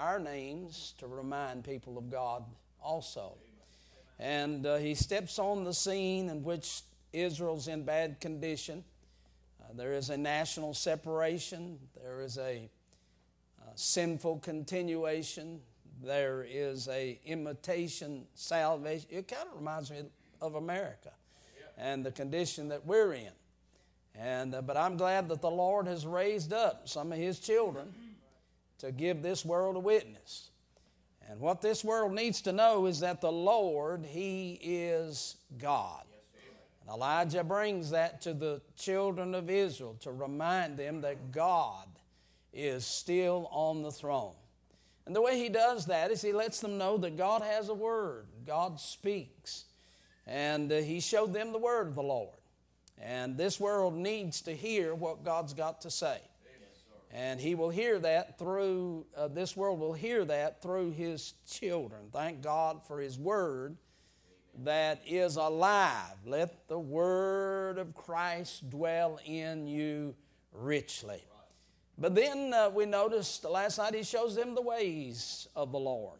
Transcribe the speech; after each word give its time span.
our 0.00 0.18
names 0.18 0.94
to 0.98 1.06
remind 1.06 1.62
people 1.62 1.98
of 1.98 2.10
God 2.10 2.42
also. 2.82 3.36
And 4.18 4.64
uh, 4.64 4.76
he 4.76 4.94
steps 4.94 5.38
on 5.38 5.64
the 5.64 5.74
scene 5.74 6.30
in 6.30 6.42
which 6.42 6.82
Israel's 7.12 7.68
in 7.68 7.84
bad 7.84 8.18
condition. 8.18 8.82
Uh, 9.62 9.74
there 9.74 9.92
is 9.92 10.08
a 10.08 10.16
national 10.16 10.72
separation, 10.72 11.78
there 12.02 12.22
is 12.22 12.38
a 12.38 12.70
uh, 13.60 13.70
sinful 13.74 14.38
continuation, 14.38 15.60
there 16.02 16.46
is 16.48 16.88
a 16.88 17.18
imitation 17.26 18.24
salvation. 18.34 19.06
It 19.10 19.28
kind 19.28 19.48
of 19.52 19.58
reminds 19.58 19.90
me 19.90 20.04
of 20.40 20.54
America 20.54 21.12
and 21.76 22.04
the 22.04 22.12
condition 22.12 22.68
that 22.68 22.86
we're 22.86 23.12
in. 23.12 23.32
And, 24.14 24.54
uh, 24.54 24.62
but 24.62 24.78
I'm 24.78 24.96
glad 24.96 25.28
that 25.28 25.42
the 25.42 25.50
Lord 25.50 25.86
has 25.86 26.06
raised 26.06 26.54
up 26.54 26.88
some 26.88 27.12
of 27.12 27.18
His 27.18 27.38
children 27.38 27.92
to 28.80 28.92
give 28.92 29.22
this 29.22 29.44
world 29.44 29.76
a 29.76 29.80
witness. 29.80 30.50
And 31.28 31.40
what 31.40 31.62
this 31.62 31.84
world 31.84 32.12
needs 32.12 32.40
to 32.42 32.52
know 32.52 32.86
is 32.86 33.00
that 33.00 33.20
the 33.20 33.30
Lord, 33.30 34.04
He 34.04 34.58
is 34.62 35.36
God. 35.58 36.04
And 36.80 36.90
Elijah 36.90 37.44
brings 37.44 37.90
that 37.90 38.20
to 38.22 38.34
the 38.34 38.60
children 38.76 39.34
of 39.34 39.48
Israel 39.48 39.96
to 40.00 40.10
remind 40.10 40.76
them 40.76 41.02
that 41.02 41.30
God 41.30 41.86
is 42.52 42.84
still 42.84 43.48
on 43.52 43.82
the 43.82 43.92
throne. 43.92 44.34
And 45.06 45.14
the 45.14 45.22
way 45.22 45.38
he 45.38 45.48
does 45.48 45.86
that 45.86 46.10
is 46.10 46.22
he 46.22 46.32
lets 46.32 46.60
them 46.60 46.78
know 46.78 46.96
that 46.98 47.16
God 47.16 47.42
has 47.42 47.68
a 47.68 47.74
word, 47.74 48.26
God 48.46 48.80
speaks. 48.80 49.64
And 50.26 50.70
uh, 50.70 50.76
he 50.76 51.00
showed 51.00 51.32
them 51.32 51.52
the 51.52 51.58
word 51.58 51.88
of 51.88 51.94
the 51.94 52.02
Lord. 52.02 52.36
And 53.00 53.36
this 53.36 53.58
world 53.58 53.94
needs 53.94 54.42
to 54.42 54.52
hear 54.54 54.94
what 54.94 55.24
God's 55.24 55.54
got 55.54 55.80
to 55.82 55.90
say. 55.90 56.20
And 57.12 57.40
he 57.40 57.54
will 57.54 57.70
hear 57.70 57.98
that 57.98 58.38
through, 58.38 59.06
uh, 59.16 59.28
this 59.28 59.56
world 59.56 59.80
will 59.80 59.92
hear 59.92 60.24
that 60.24 60.62
through 60.62 60.92
his 60.92 61.34
children. 61.50 62.02
Thank 62.12 62.40
God 62.40 62.84
for 62.86 63.00
his 63.00 63.18
word 63.18 63.76
that 64.64 65.00
is 65.06 65.36
alive. 65.36 66.16
Let 66.24 66.68
the 66.68 66.78
word 66.78 67.78
of 67.78 67.94
Christ 67.94 68.70
dwell 68.70 69.18
in 69.24 69.66
you 69.66 70.14
richly. 70.52 71.22
But 71.98 72.14
then 72.14 72.54
uh, 72.54 72.70
we 72.70 72.86
noticed 72.86 73.44
last 73.44 73.78
night 73.78 73.94
he 73.94 74.02
shows 74.02 74.34
them 74.34 74.54
the 74.54 74.62
ways 74.62 75.48
of 75.54 75.72
the 75.72 75.78
Lord. 75.78 76.18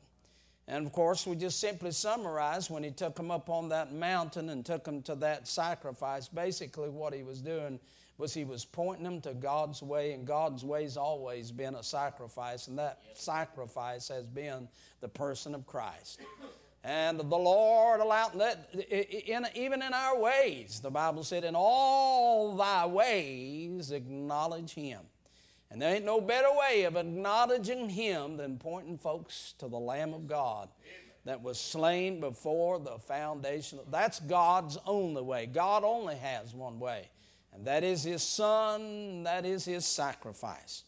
And 0.68 0.86
of 0.86 0.92
course, 0.92 1.26
we 1.26 1.36
just 1.36 1.58
simply 1.58 1.90
summarize 1.90 2.70
when 2.70 2.84
he 2.84 2.90
took 2.90 3.16
them 3.16 3.30
up 3.30 3.48
on 3.48 3.70
that 3.70 3.92
mountain 3.92 4.50
and 4.50 4.64
took 4.64 4.84
them 4.84 5.02
to 5.02 5.14
that 5.16 5.48
sacrifice. 5.48 6.28
Basically, 6.28 6.88
what 6.88 7.14
he 7.14 7.22
was 7.22 7.40
doing 7.40 7.80
was 8.20 8.32
he 8.32 8.44
was 8.44 8.64
pointing 8.64 9.04
them 9.04 9.20
to 9.22 9.34
God's 9.34 9.82
way, 9.82 10.12
and 10.12 10.26
God's 10.26 10.64
way's 10.64 10.96
always 10.96 11.50
been 11.50 11.74
a 11.74 11.82
sacrifice, 11.82 12.68
and 12.68 12.78
that 12.78 13.00
sacrifice 13.14 14.08
has 14.08 14.26
been 14.26 14.68
the 15.00 15.08
person 15.08 15.54
of 15.54 15.66
Christ. 15.66 16.20
And 16.84 17.18
the 17.18 17.24
Lord 17.24 18.00
allowed 18.00 18.38
that, 18.38 18.72
in, 18.90 19.46
even 19.54 19.82
in 19.82 19.92
our 19.92 20.18
ways, 20.18 20.80
the 20.80 20.90
Bible 20.90 21.24
said, 21.24 21.44
in 21.44 21.54
all 21.56 22.56
thy 22.56 22.86
ways 22.86 23.90
acknowledge 23.90 24.72
him. 24.72 25.00
And 25.70 25.80
there 25.80 25.94
ain't 25.94 26.04
no 26.04 26.20
better 26.20 26.48
way 26.52 26.82
of 26.84 26.96
acknowledging 26.96 27.88
Him 27.88 28.36
than 28.36 28.58
pointing 28.58 28.98
folks 28.98 29.54
to 29.58 29.68
the 29.68 29.78
Lamb 29.78 30.12
of 30.12 30.26
God 30.26 30.68
that 31.24 31.42
was 31.42 31.60
slain 31.60 32.18
before 32.18 32.80
the 32.80 32.98
foundation. 32.98 33.78
That's 33.90 34.18
God's 34.20 34.78
only 34.84 35.22
way. 35.22 35.46
God 35.46 35.84
only 35.84 36.16
has 36.16 36.54
one 36.54 36.80
way, 36.80 37.08
and 37.52 37.66
that 37.66 37.84
is 37.84 38.02
His 38.04 38.22
Son, 38.22 39.24
that 39.24 39.44
is 39.44 39.64
His 39.64 39.84
sacrifice. 39.86 40.84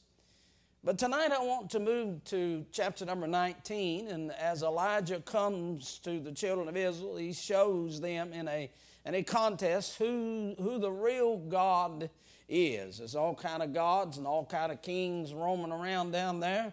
But 0.85 0.99
tonight 0.99 1.31
I 1.31 1.39
want 1.39 1.71
to 1.71 1.81
move 1.81 2.25
to 2.25 2.67
chapter 2.73 3.05
number 3.05 3.29
19, 3.29 4.09
and 4.09 4.33
as 4.33 4.65
Elijah 4.65 5.21
comes 5.21 6.01
to 6.01 6.19
the 6.19 6.33
children 6.33 6.69
of 6.69 6.77
Israel, 6.77 7.17
he 7.17 7.33
shows 7.33 8.01
them 8.01 8.33
in 8.33 8.49
a, 8.49 8.69
in 9.07 9.15
a 9.15 9.23
contest 9.23 9.97
who, 9.97 10.57
who 10.59 10.81
the 10.81 10.91
real 10.91 11.37
God 11.37 12.11
is. 12.49 12.99
There's 12.99 13.15
all 13.15 13.33
kind 13.33 13.63
of 13.63 13.73
gods 13.73 14.19
and 14.19 14.27
all 14.27 14.45
kind 14.45 14.73
of 14.73 14.83
kings 14.83 15.33
roaming 15.33 15.71
around 15.71 16.11
down 16.11 16.41
there, 16.41 16.73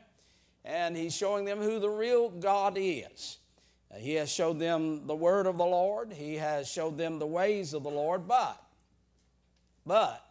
and 0.65 0.97
he's 0.97 1.15
showing 1.15 1.45
them 1.45 1.59
who 1.59 1.79
the 1.79 1.89
real 1.89 2.29
God 2.29 2.77
is. 2.79 3.37
He 3.97 4.13
has 4.15 4.31
showed 4.31 4.59
them 4.59 5.07
the 5.07 5.15
word 5.15 5.45
of 5.45 5.57
the 5.57 5.65
Lord. 5.65 6.13
He 6.13 6.35
has 6.35 6.67
showed 6.67 6.97
them 6.97 7.19
the 7.19 7.27
ways 7.27 7.73
of 7.73 7.83
the 7.83 7.89
Lord. 7.89 8.27
But, 8.27 8.59
but 9.85 10.25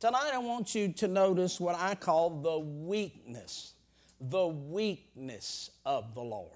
tonight 0.00 0.30
I 0.32 0.38
want 0.38 0.74
you 0.74 0.92
to 0.94 1.08
notice 1.08 1.60
what 1.60 1.76
I 1.76 1.94
call 1.94 2.40
the 2.40 2.58
weakness, 2.58 3.74
the 4.20 4.46
weakness 4.46 5.70
of 5.84 6.14
the 6.14 6.22
Lord. 6.22 6.52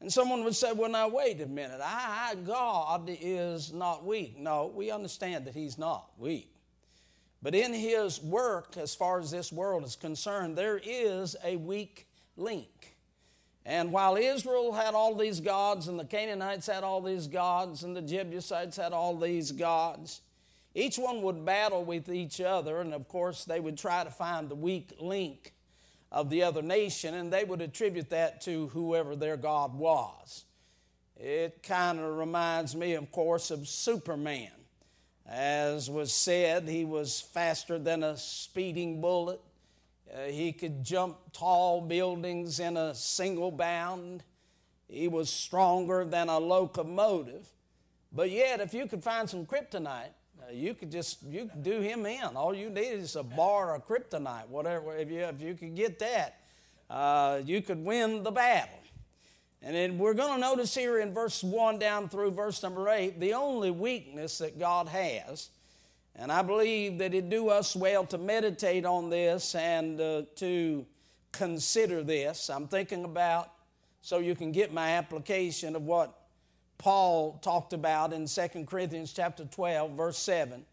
And 0.00 0.12
someone 0.12 0.44
would 0.44 0.54
say, 0.54 0.72
well, 0.72 0.90
now 0.90 1.08
wait 1.08 1.40
a 1.40 1.46
minute. 1.46 1.80
I, 1.82 2.30
I, 2.30 2.34
God 2.34 3.08
is 3.08 3.72
not 3.72 4.04
weak. 4.04 4.38
No, 4.38 4.70
we 4.74 4.90
understand 4.90 5.46
that 5.46 5.54
He's 5.54 5.78
not 5.78 6.10
weak. 6.18 6.56
But 7.42 7.54
in 7.54 7.72
his 7.72 8.20
work, 8.20 8.76
as 8.76 8.94
far 8.94 9.20
as 9.20 9.30
this 9.30 9.52
world 9.52 9.84
is 9.84 9.94
concerned, 9.94 10.56
there 10.56 10.80
is 10.82 11.36
a 11.44 11.56
weak 11.56 12.08
link. 12.36 12.96
And 13.64 13.92
while 13.92 14.16
Israel 14.16 14.72
had 14.72 14.94
all 14.94 15.14
these 15.14 15.40
gods, 15.40 15.88
and 15.88 15.98
the 15.98 16.04
Canaanites 16.04 16.66
had 16.66 16.82
all 16.82 17.00
these 17.00 17.26
gods, 17.26 17.84
and 17.84 17.94
the 17.96 18.02
Jebusites 18.02 18.76
had 18.76 18.92
all 18.92 19.16
these 19.16 19.52
gods, 19.52 20.22
each 20.76 20.98
one 20.98 21.22
would 21.22 21.42
battle 21.42 21.82
with 21.82 22.10
each 22.10 22.38
other, 22.38 22.82
and 22.82 22.92
of 22.92 23.08
course, 23.08 23.46
they 23.46 23.60
would 23.60 23.78
try 23.78 24.04
to 24.04 24.10
find 24.10 24.50
the 24.50 24.54
weak 24.54 24.92
link 25.00 25.54
of 26.12 26.28
the 26.28 26.42
other 26.42 26.60
nation, 26.60 27.14
and 27.14 27.32
they 27.32 27.44
would 27.44 27.62
attribute 27.62 28.10
that 28.10 28.42
to 28.42 28.68
whoever 28.68 29.16
their 29.16 29.38
God 29.38 29.74
was. 29.74 30.44
It 31.16 31.62
kind 31.62 31.98
of 31.98 32.18
reminds 32.18 32.76
me, 32.76 32.92
of 32.92 33.10
course, 33.10 33.50
of 33.50 33.66
Superman. 33.66 34.50
As 35.26 35.88
was 35.88 36.12
said, 36.12 36.68
he 36.68 36.84
was 36.84 37.22
faster 37.22 37.78
than 37.78 38.02
a 38.02 38.18
speeding 38.18 39.00
bullet. 39.00 39.40
Uh, 40.14 40.26
he 40.26 40.52
could 40.52 40.84
jump 40.84 41.16
tall 41.32 41.80
buildings 41.80 42.60
in 42.60 42.76
a 42.76 42.94
single 42.94 43.50
bound. 43.50 44.22
He 44.88 45.08
was 45.08 45.30
stronger 45.30 46.04
than 46.04 46.28
a 46.28 46.38
locomotive. 46.38 47.48
But 48.12 48.30
yet, 48.30 48.60
if 48.60 48.74
you 48.74 48.86
could 48.86 49.02
find 49.02 49.28
some 49.28 49.46
kryptonite, 49.46 50.12
you 50.52 50.74
could 50.74 50.90
just 50.90 51.22
you 51.22 51.46
could 51.46 51.62
do 51.62 51.80
him 51.80 52.06
in. 52.06 52.36
All 52.36 52.54
you 52.54 52.70
need 52.70 52.80
is 52.80 53.16
a 53.16 53.22
bar 53.22 53.74
of 53.74 53.86
kryptonite, 53.86 54.48
whatever. 54.48 54.96
If 54.96 55.10
you 55.10 55.20
if 55.20 55.40
you 55.40 55.54
could 55.54 55.74
get 55.74 55.98
that, 55.98 56.40
uh, 56.90 57.40
you 57.44 57.62
could 57.62 57.84
win 57.84 58.22
the 58.22 58.30
battle. 58.30 58.78
And 59.62 59.74
then 59.74 59.98
we're 59.98 60.14
going 60.14 60.34
to 60.34 60.40
notice 60.40 60.74
here 60.74 61.00
in 61.00 61.12
verse 61.12 61.42
1 61.42 61.78
down 61.78 62.08
through 62.08 62.30
verse 62.32 62.62
number 62.62 62.88
8 62.88 63.18
the 63.18 63.34
only 63.34 63.70
weakness 63.70 64.38
that 64.38 64.58
God 64.58 64.88
has. 64.88 65.50
And 66.14 66.32
I 66.32 66.42
believe 66.42 66.98
that 66.98 67.12
it 67.12 67.28
do 67.28 67.50
us 67.50 67.76
well 67.76 68.06
to 68.06 68.18
meditate 68.18 68.86
on 68.86 69.10
this 69.10 69.54
and 69.54 70.00
uh, 70.00 70.22
to 70.36 70.86
consider 71.32 72.02
this. 72.02 72.48
I'm 72.48 72.68
thinking 72.68 73.04
about, 73.04 73.50
so 74.00 74.18
you 74.18 74.34
can 74.34 74.50
get 74.50 74.72
my 74.72 74.92
application 74.92 75.76
of 75.76 75.82
what 75.82 76.15
Paul 76.78 77.38
talked 77.42 77.72
about 77.72 78.12
in 78.12 78.26
2 78.26 78.64
Corinthians 78.66 79.12
chapter 79.12 79.44
12, 79.44 79.92
verse 79.92 80.18
7. 80.18 80.64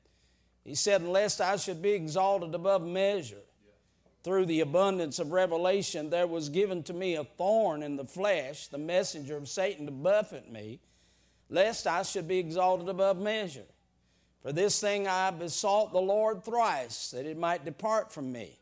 He 0.63 0.75
said, 0.75 1.01
Unless 1.01 1.39
I 1.39 1.55
should 1.57 1.81
be 1.81 1.91
exalted 1.91 2.53
above 2.55 2.85
measure 2.85 3.41
through 4.23 4.45
the 4.45 4.61
abundance 4.61 5.19
of 5.19 5.31
revelation, 5.31 6.09
there 6.09 6.27
was 6.27 6.49
given 6.49 6.83
to 6.83 6.93
me 6.93 7.15
a 7.15 7.23
thorn 7.23 7.83
in 7.83 7.97
the 7.97 8.05
flesh, 8.05 8.67
the 8.67 8.77
messenger 8.77 9.35
of 9.35 9.49
Satan 9.49 9.85
to 9.85 9.91
buffet 9.91 10.51
me, 10.51 10.79
lest 11.49 11.87
I 11.87 12.03
should 12.03 12.27
be 12.27 12.39
exalted 12.39 12.87
above 12.87 13.17
measure. 13.17 13.65
For 14.41 14.51
this 14.51 14.79
thing 14.79 15.07
I 15.07 15.31
besought 15.31 15.93
the 15.93 16.01
Lord 16.01 16.43
thrice, 16.43 17.11
that 17.11 17.25
it 17.25 17.37
might 17.37 17.65
depart 17.65 18.11
from 18.11 18.31
me. 18.31 18.57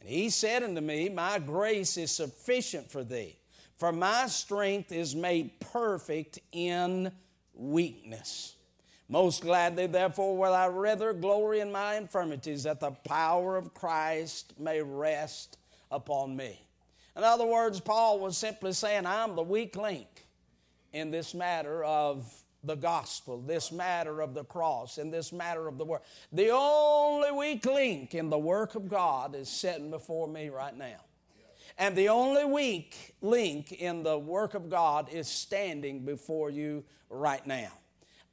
And 0.00 0.08
he 0.08 0.30
said 0.30 0.64
unto 0.64 0.80
me, 0.80 1.08
My 1.08 1.38
grace 1.38 1.96
is 1.96 2.10
sufficient 2.10 2.90
for 2.90 3.04
thee, 3.04 3.36
for 3.82 3.90
my 3.90 4.28
strength 4.28 4.92
is 4.92 5.16
made 5.16 5.58
perfect 5.58 6.38
in 6.52 7.10
weakness. 7.52 8.54
Most 9.08 9.42
gladly, 9.42 9.88
therefore, 9.88 10.36
will 10.36 10.54
I 10.54 10.68
rather 10.68 11.12
glory 11.12 11.58
in 11.58 11.72
my 11.72 11.96
infirmities, 11.96 12.62
that 12.62 12.78
the 12.78 12.92
power 12.92 13.56
of 13.56 13.74
Christ 13.74 14.52
may 14.56 14.80
rest 14.80 15.58
upon 15.90 16.36
me. 16.36 16.60
In 17.16 17.24
other 17.24 17.44
words, 17.44 17.80
Paul 17.80 18.20
was 18.20 18.38
simply 18.38 18.72
saying, 18.72 19.04
I'm 19.04 19.34
the 19.34 19.42
weak 19.42 19.74
link 19.74 20.28
in 20.92 21.10
this 21.10 21.34
matter 21.34 21.82
of 21.82 22.32
the 22.62 22.76
gospel, 22.76 23.40
this 23.40 23.72
matter 23.72 24.20
of 24.20 24.32
the 24.32 24.44
cross, 24.44 24.98
in 24.98 25.10
this 25.10 25.32
matter 25.32 25.66
of 25.66 25.76
the 25.76 25.84
work. 25.84 26.04
The 26.30 26.50
only 26.50 27.32
weak 27.32 27.66
link 27.66 28.14
in 28.14 28.30
the 28.30 28.38
work 28.38 28.76
of 28.76 28.88
God 28.88 29.34
is 29.34 29.48
sitting 29.48 29.90
before 29.90 30.28
me 30.28 30.50
right 30.50 30.76
now. 30.78 31.00
And 31.78 31.96
the 31.96 32.08
only 32.08 32.44
weak 32.44 33.14
link 33.20 33.72
in 33.72 34.02
the 34.02 34.18
work 34.18 34.54
of 34.54 34.68
God 34.68 35.08
is 35.12 35.28
standing 35.28 36.04
before 36.04 36.50
you 36.50 36.84
right 37.08 37.46
now. 37.46 37.72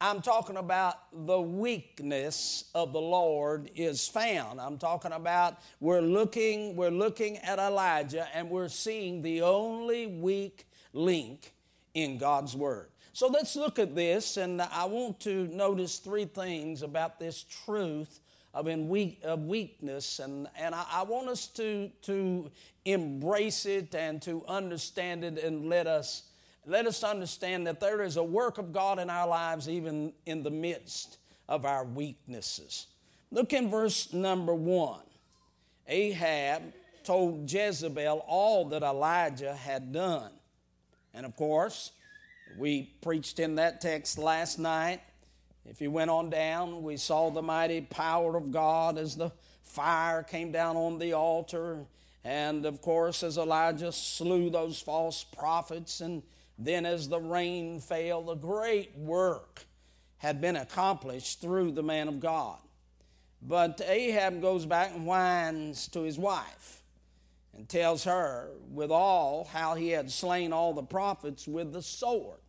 I'm 0.01 0.21
talking 0.21 0.55
about 0.55 0.95
the 1.11 1.41
weakness 1.41 2.65
of 2.73 2.93
the 2.93 3.01
Lord 3.01 3.69
is 3.75 4.07
found. 4.07 4.61
I'm 4.61 4.77
talking 4.77 5.11
about 5.11 5.57
we're 5.81 5.99
looking, 5.99 6.77
we're 6.77 6.89
looking 6.89 7.37
at 7.39 7.59
Elijah 7.59 8.27
and 8.33 8.49
we're 8.49 8.69
seeing 8.69 9.21
the 9.21 9.41
only 9.41 10.07
weak 10.07 10.67
link 10.93 11.53
in 11.93 12.17
God's 12.17 12.55
Word. 12.55 12.87
So 13.11 13.27
let's 13.27 13.57
look 13.57 13.79
at 13.79 13.95
this, 13.95 14.37
and 14.37 14.61
I 14.61 14.85
want 14.85 15.19
to 15.21 15.47
notice 15.47 15.97
three 15.97 16.23
things 16.23 16.81
about 16.81 17.19
this 17.19 17.43
truth 17.43 18.21
of, 18.53 18.67
in 18.67 18.89
weak, 18.89 19.19
of 19.23 19.43
weakness, 19.43 20.19
and, 20.19 20.47
and 20.57 20.73
I, 20.73 20.85
I 20.91 21.03
want 21.03 21.27
us 21.29 21.47
to, 21.47 21.89
to 22.03 22.49
embrace 22.85 23.65
it 23.65 23.93
and 23.93 24.21
to 24.23 24.43
understand 24.47 25.23
it 25.23 25.37
and 25.43 25.69
let 25.69 25.87
us 25.87 26.23
let 26.65 26.85
us 26.85 27.03
understand 27.03 27.65
that 27.65 27.79
there 27.79 28.03
is 28.03 28.17
a 28.17 28.23
work 28.23 28.59
of 28.59 28.71
God 28.71 28.99
in 28.99 29.09
our 29.09 29.27
lives, 29.27 29.67
even 29.67 30.13
in 30.27 30.43
the 30.43 30.51
midst 30.51 31.17
of 31.47 31.65
our 31.65 31.83
weaknesses. 31.83 32.85
Look 33.31 33.53
in 33.53 33.69
verse 33.69 34.13
number 34.13 34.53
one. 34.53 35.01
Ahab 35.87 36.61
told 37.03 37.51
Jezebel 37.51 38.23
all 38.27 38.65
that 38.65 38.83
Elijah 38.83 39.55
had 39.55 39.91
done. 39.91 40.31
And 41.13 41.25
of 41.25 41.35
course, 41.35 41.91
we 42.57 42.93
preached 43.01 43.39
in 43.39 43.55
that 43.55 43.81
text 43.81 44.19
last 44.19 44.59
night. 44.59 45.01
If 45.69 45.81
you 45.81 45.91
went 45.91 46.09
on 46.09 46.31
down, 46.31 46.81
we 46.81 46.97
saw 46.97 47.29
the 47.29 47.43
mighty 47.43 47.81
power 47.81 48.35
of 48.35 48.51
God 48.51 48.97
as 48.97 49.15
the 49.15 49.31
fire 49.61 50.23
came 50.23 50.51
down 50.51 50.75
on 50.75 50.97
the 50.97 51.13
altar. 51.13 51.85
And 52.23 52.65
of 52.65 52.81
course, 52.81 53.21
as 53.21 53.37
Elijah 53.37 53.91
slew 53.91 54.49
those 54.49 54.81
false 54.81 55.23
prophets 55.23 56.01
and 56.01 56.23
then, 56.57 56.85
as 56.85 57.07
the 57.07 57.21
rain 57.21 57.79
fell, 57.79 58.23
the 58.23 58.35
great 58.35 58.97
work 58.97 59.65
had 60.17 60.41
been 60.41 60.57
accomplished 60.57 61.39
through 61.39 61.71
the 61.71 61.83
man 61.83 62.07
of 62.09 62.19
God. 62.19 62.57
But 63.41 63.79
Ahab 63.85 64.41
goes 64.41 64.65
back 64.65 64.91
and 64.93 65.05
whines 65.05 65.87
to 65.89 66.01
his 66.01 66.17
wife 66.17 66.81
and 67.55 67.69
tells 67.69 68.03
her, 68.03 68.49
withal, 68.73 69.47
how 69.53 69.75
he 69.75 69.89
had 69.89 70.11
slain 70.11 70.51
all 70.51 70.73
the 70.73 70.83
prophets 70.83 71.47
with 71.47 71.71
the 71.71 71.81
sword. 71.81 72.39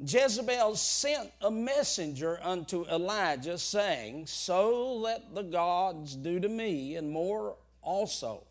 Jezebel 0.00 0.76
sent 0.76 1.30
a 1.40 1.50
messenger 1.50 2.38
unto 2.42 2.84
Elijah, 2.86 3.58
saying, 3.58 4.26
So 4.26 4.94
let 4.94 5.34
the 5.34 5.42
gods 5.42 6.14
do 6.14 6.38
to 6.38 6.48
me, 6.48 6.94
and 6.96 7.10
more 7.10 7.56
also 7.82 8.44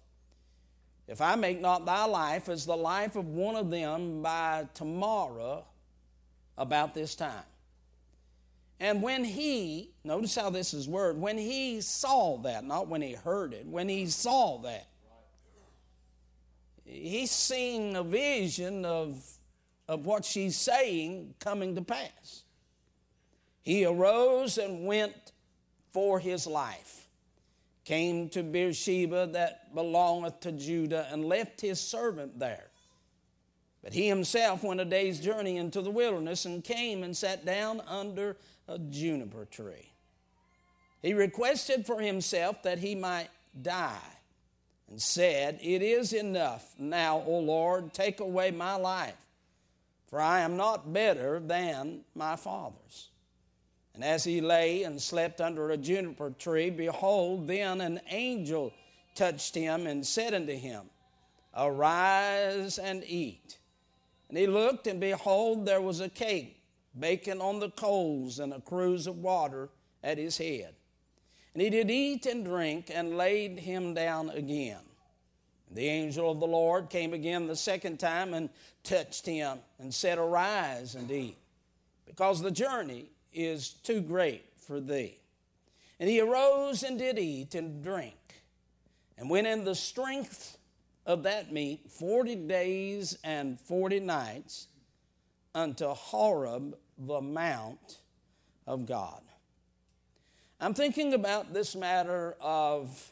if 1.07 1.21
I 1.21 1.35
make 1.35 1.61
not 1.61 1.85
thy 1.85 2.05
life 2.05 2.49
as 2.49 2.65
the 2.65 2.75
life 2.75 3.15
of 3.15 3.27
one 3.27 3.55
of 3.55 3.69
them 3.69 4.21
by 4.21 4.67
tomorrow 4.73 5.63
about 6.57 6.93
this 6.93 7.15
time. 7.15 7.43
And 8.79 9.01
when 9.01 9.23
he, 9.23 9.91
notice 10.03 10.35
how 10.35 10.49
this 10.49 10.73
is 10.73 10.87
word, 10.87 11.17
when 11.17 11.37
he 11.37 11.81
saw 11.81 12.37
that, 12.39 12.63
not 12.63 12.87
when 12.87 13.01
he 13.01 13.13
heard 13.13 13.53
it, 13.53 13.65
when 13.65 13.89
he 13.89 14.05
saw 14.07 14.59
that, 14.59 14.87
he's 16.83 17.31
seeing 17.31 17.95
a 17.95 18.03
vision 18.03 18.85
of, 18.85 19.23
of 19.87 20.05
what 20.05 20.25
she's 20.25 20.57
saying 20.57 21.33
coming 21.39 21.75
to 21.75 21.81
pass. 21.81 22.43
He 23.61 23.85
arose 23.85 24.57
and 24.57 24.85
went 24.85 25.31
for 25.91 26.19
his 26.19 26.47
life 26.47 27.07
came 27.87 28.27
to 28.27 28.43
Beersheba 28.43 29.27
that 29.27 29.73
belongeth 29.73 30.41
to 30.41 30.51
Judah, 30.51 31.07
and 31.09 31.23
left 31.23 31.61
his 31.61 31.79
servant 31.79 32.37
there. 32.37 32.65
But 33.81 33.93
he 33.93 34.09
himself 34.09 34.61
went 34.61 34.81
a 34.81 34.85
day's 34.85 35.21
journey 35.21 35.55
into 35.55 35.81
the 35.81 35.89
wilderness 35.89 36.43
and 36.43 36.61
came 36.61 37.01
and 37.01 37.15
sat 37.15 37.45
down 37.45 37.81
under 37.87 38.35
a 38.67 38.77
juniper 38.77 39.45
tree. 39.45 39.93
He 41.01 41.13
requested 41.13 41.85
for 41.85 42.01
himself 42.01 42.61
that 42.63 42.79
he 42.79 42.93
might 42.93 43.29
die 43.61 44.17
and 44.89 45.01
said, 45.01 45.57
It 45.61 45.81
is 45.81 46.11
enough 46.11 46.75
now, 46.77 47.23
O 47.25 47.39
Lord, 47.39 47.93
take 47.93 48.19
away 48.19 48.51
my 48.51 48.75
life, 48.75 49.15
for 50.07 50.21
I 50.21 50.39
am 50.41 50.57
not 50.57 50.91
better 50.91 51.39
than 51.39 52.01
my 52.15 52.35
fathers. 52.35 53.09
And 53.93 54.03
as 54.03 54.23
he 54.23 54.41
lay 54.41 54.83
and 54.83 55.01
slept 55.01 55.41
under 55.41 55.71
a 55.71 55.77
juniper 55.77 56.29
tree, 56.31 56.69
behold, 56.69 57.47
then 57.47 57.81
an 57.81 57.99
angel 58.09 58.73
touched 59.15 59.55
him 59.55 59.87
and 59.87 60.05
said 60.05 60.33
unto 60.33 60.55
him, 60.55 60.83
Arise 61.55 62.77
and 62.77 63.03
eat. 63.05 63.57
And 64.29 64.37
he 64.37 64.45
looked, 64.45 64.87
and 64.87 64.99
behold, 64.99 65.65
there 65.65 65.81
was 65.81 65.99
a 65.99 66.09
cake 66.09 66.61
baking 66.97 67.41
on 67.41 67.59
the 67.59 67.71
coals 67.71 68.39
and 68.39 68.53
a 68.53 68.61
cruse 68.61 69.07
of 69.07 69.17
water 69.17 69.69
at 70.03 70.17
his 70.17 70.37
head. 70.37 70.75
And 71.53 71.61
he 71.63 71.69
did 71.69 71.89
eat 71.89 72.27
and 72.27 72.45
drink 72.45 72.91
and 72.93 73.17
laid 73.17 73.59
him 73.59 73.95
down 73.95 74.29
again. 74.29 74.86
The 75.71 75.87
angel 75.87 76.31
of 76.31 76.39
the 76.39 76.47
Lord 76.47 76.89
came 76.89 77.13
again 77.13 77.47
the 77.47 77.55
second 77.55 77.99
time 77.99 78.33
and 78.33 78.49
touched 78.83 79.25
him 79.25 79.59
and 79.79 79.93
said, 79.93 80.17
Arise 80.17 80.95
and 80.95 81.11
eat, 81.11 81.37
because 82.05 82.41
the 82.41 82.51
journey 82.51 83.11
is 83.33 83.69
too 83.69 84.01
great 84.01 84.45
for 84.57 84.79
thee. 84.79 85.19
And 85.99 86.09
he 86.09 86.21
arose 86.21 86.83
and 86.83 86.97
did 86.97 87.19
eat 87.19 87.53
and 87.53 87.83
drink, 87.83 88.15
and 89.17 89.29
went 89.29 89.47
in 89.47 89.65
the 89.65 89.75
strength 89.75 90.57
of 91.05 91.23
that 91.23 91.51
meat 91.51 91.89
forty 91.89 92.35
days 92.35 93.17
and 93.23 93.59
forty 93.59 93.99
nights 93.99 94.67
unto 95.53 95.87
Horeb, 95.87 96.77
the 96.97 97.21
mount 97.21 97.97
of 98.65 98.85
God. 98.85 99.21
I'm 100.59 100.73
thinking 100.73 101.13
about 101.13 101.53
this 101.53 101.75
matter 101.75 102.35
of 102.41 103.11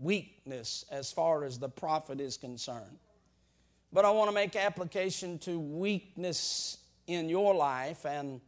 weakness 0.00 0.84
as 0.90 1.12
far 1.12 1.44
as 1.44 1.58
the 1.58 1.68
prophet 1.68 2.20
is 2.20 2.36
concerned. 2.36 2.98
But 3.92 4.04
I 4.04 4.10
want 4.10 4.30
to 4.30 4.34
make 4.34 4.56
application 4.56 5.38
to 5.40 5.58
weakness 5.58 6.78
in 7.06 7.28
your 7.28 7.54
life 7.54 8.06
and 8.06 8.40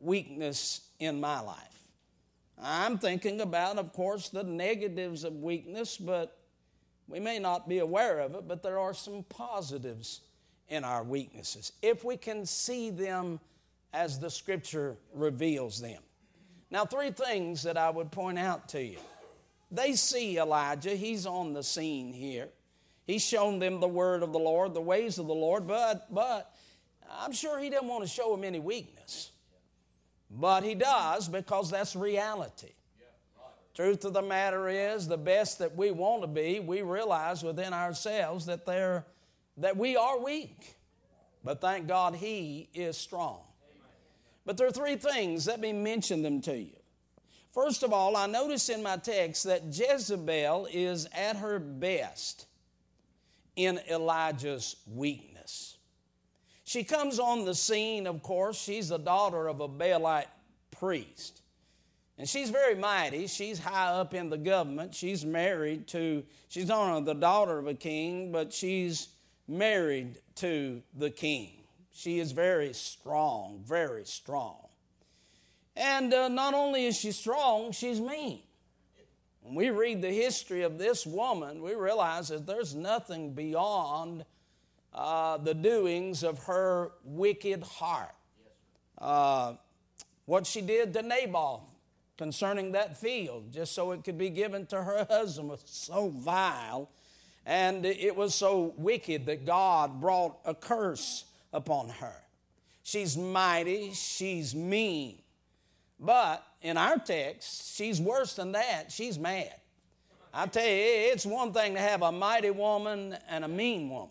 weakness 0.00 0.82
in 1.00 1.20
my 1.20 1.40
life. 1.40 1.58
I'm 2.62 2.98
thinking 2.98 3.40
about, 3.40 3.78
of 3.78 3.92
course, 3.92 4.28
the 4.28 4.44
negatives 4.44 5.24
of 5.24 5.34
weakness, 5.34 5.96
but 5.96 6.38
we 7.08 7.18
may 7.18 7.38
not 7.38 7.68
be 7.68 7.78
aware 7.78 8.20
of 8.20 8.34
it, 8.34 8.46
but 8.46 8.62
there 8.62 8.78
are 8.78 8.94
some 8.94 9.24
positives 9.28 10.20
in 10.68 10.84
our 10.84 11.02
weaknesses 11.02 11.72
if 11.82 12.04
we 12.04 12.16
can 12.16 12.46
see 12.46 12.88
them 12.90 13.38
as 13.92 14.18
the 14.18 14.30
scripture 14.30 14.96
reveals 15.12 15.80
them. 15.80 16.00
Now, 16.70 16.84
three 16.84 17.10
things 17.10 17.62
that 17.62 17.76
I 17.76 17.90
would 17.90 18.10
point 18.10 18.38
out 18.38 18.68
to 18.70 18.82
you. 18.82 18.98
They 19.70 19.94
see 19.94 20.38
Elijah, 20.38 20.90
he's 20.90 21.26
on 21.26 21.52
the 21.52 21.62
scene 21.62 22.12
here. 22.12 22.48
He's 23.06 23.22
shown 23.22 23.58
them 23.58 23.80
the 23.80 23.88
word 23.88 24.22
of 24.22 24.32
the 24.32 24.38
Lord, 24.38 24.72
the 24.72 24.80
ways 24.80 25.18
of 25.18 25.26
the 25.26 25.34
Lord, 25.34 25.66
but, 25.66 26.12
but 26.12 26.54
I'm 27.10 27.32
sure 27.32 27.58
he 27.58 27.68
didn't 27.68 27.88
want 27.88 28.02
to 28.02 28.08
show 28.08 28.34
them 28.34 28.44
any 28.44 28.60
weakness. 28.60 29.30
But 30.30 30.64
he 30.64 30.74
does 30.74 31.28
because 31.28 31.70
that's 31.70 31.94
reality. 31.94 32.72
Truth 33.74 34.04
of 34.04 34.12
the 34.12 34.22
matter 34.22 34.68
is, 34.68 35.08
the 35.08 35.18
best 35.18 35.58
that 35.58 35.76
we 35.76 35.90
want 35.90 36.22
to 36.22 36.28
be, 36.28 36.60
we 36.60 36.82
realize 36.82 37.42
within 37.42 37.72
ourselves 37.72 38.46
that, 38.46 38.64
they're, 38.64 39.04
that 39.56 39.76
we 39.76 39.96
are 39.96 40.18
weak. 40.18 40.76
But 41.42 41.60
thank 41.60 41.88
God 41.88 42.14
He 42.14 42.68
is 42.72 42.96
strong. 42.96 43.40
But 44.46 44.56
there 44.56 44.66
are 44.66 44.72
three 44.72 44.96
things. 44.96 45.46
Let 45.46 45.60
me 45.60 45.72
mention 45.72 46.22
them 46.22 46.40
to 46.42 46.56
you. 46.56 46.76
First 47.54 47.84
of 47.84 47.92
all, 47.92 48.16
I 48.16 48.26
notice 48.26 48.68
in 48.68 48.82
my 48.82 48.96
text 48.96 49.44
that 49.44 49.62
Jezebel 49.66 50.66
is 50.72 51.06
at 51.14 51.36
her 51.36 51.60
best 51.60 52.46
in 53.54 53.78
Elijah's 53.88 54.74
weakness. 54.92 55.78
She 56.64 56.82
comes 56.82 57.20
on 57.20 57.44
the 57.44 57.54
scene, 57.54 58.08
of 58.08 58.24
course. 58.24 58.60
She's 58.60 58.88
the 58.88 58.98
daughter 58.98 59.46
of 59.46 59.60
a 59.60 59.68
Baalite 59.68 60.26
priest. 60.72 61.42
And 62.18 62.28
she's 62.28 62.50
very 62.50 62.74
mighty. 62.74 63.28
She's 63.28 63.60
high 63.60 63.90
up 63.90 64.14
in 64.14 64.30
the 64.30 64.38
government. 64.38 64.92
She's 64.92 65.24
married 65.24 65.86
to, 65.88 66.24
she's 66.48 66.66
not 66.66 66.90
only 66.90 67.04
the 67.04 67.20
daughter 67.20 67.56
of 67.56 67.68
a 67.68 67.74
king, 67.74 68.32
but 68.32 68.52
she's 68.52 69.10
married 69.46 70.16
to 70.36 70.82
the 70.96 71.10
king. 71.10 71.52
She 71.92 72.18
is 72.18 72.32
very 72.32 72.72
strong, 72.72 73.62
very 73.64 74.06
strong. 74.06 74.56
And 75.76 76.12
uh, 76.12 76.28
not 76.28 76.54
only 76.54 76.86
is 76.86 76.96
she 76.96 77.12
strong, 77.12 77.72
she's 77.72 78.00
mean. 78.00 78.40
When 79.42 79.54
we 79.54 79.70
read 79.70 80.00
the 80.00 80.10
history 80.10 80.62
of 80.62 80.78
this 80.78 81.04
woman, 81.04 81.62
we 81.62 81.74
realize 81.74 82.28
that 82.28 82.46
there's 82.46 82.74
nothing 82.74 83.34
beyond 83.34 84.24
uh, 84.94 85.38
the 85.38 85.54
doings 85.54 86.22
of 86.22 86.38
her 86.44 86.92
wicked 87.04 87.62
heart. 87.62 88.14
Uh, 88.96 89.54
what 90.24 90.46
she 90.46 90.62
did 90.62 90.94
to 90.94 91.02
Nabal 91.02 91.68
concerning 92.16 92.72
that 92.72 92.96
field, 92.96 93.52
just 93.52 93.74
so 93.74 93.90
it 93.92 94.04
could 94.04 94.16
be 94.16 94.30
given 94.30 94.66
to 94.66 94.82
her 94.82 95.06
husband, 95.10 95.50
was 95.50 95.62
so 95.66 96.08
vile 96.08 96.88
and 97.46 97.84
it 97.84 98.16
was 98.16 98.34
so 98.34 98.72
wicked 98.76 99.26
that 99.26 99.44
God 99.44 100.00
brought 100.00 100.38
a 100.44 100.54
curse 100.54 101.24
upon 101.52 101.88
her. 101.88 102.16
she's 102.82 103.16
mighty, 103.16 103.92
she's 103.92 104.54
mean. 104.54 105.18
But 106.04 106.46
in 106.60 106.76
our 106.76 106.98
text, 106.98 107.76
she's 107.76 108.00
worse 108.00 108.34
than 108.34 108.52
that. 108.52 108.92
She's 108.92 109.18
mad. 109.18 109.54
I 110.32 110.46
tell 110.46 110.64
you, 110.64 110.70
it's 110.72 111.24
one 111.24 111.52
thing 111.52 111.74
to 111.74 111.80
have 111.80 112.02
a 112.02 112.12
mighty 112.12 112.50
woman 112.50 113.16
and 113.28 113.44
a 113.44 113.48
mean 113.48 113.88
woman. 113.88 114.10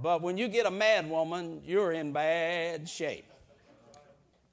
But 0.00 0.22
when 0.22 0.38
you 0.38 0.48
get 0.48 0.64
a 0.64 0.70
mad 0.70 1.08
woman, 1.10 1.60
you're 1.64 1.92
in 1.92 2.12
bad 2.12 2.88
shape. 2.88 3.26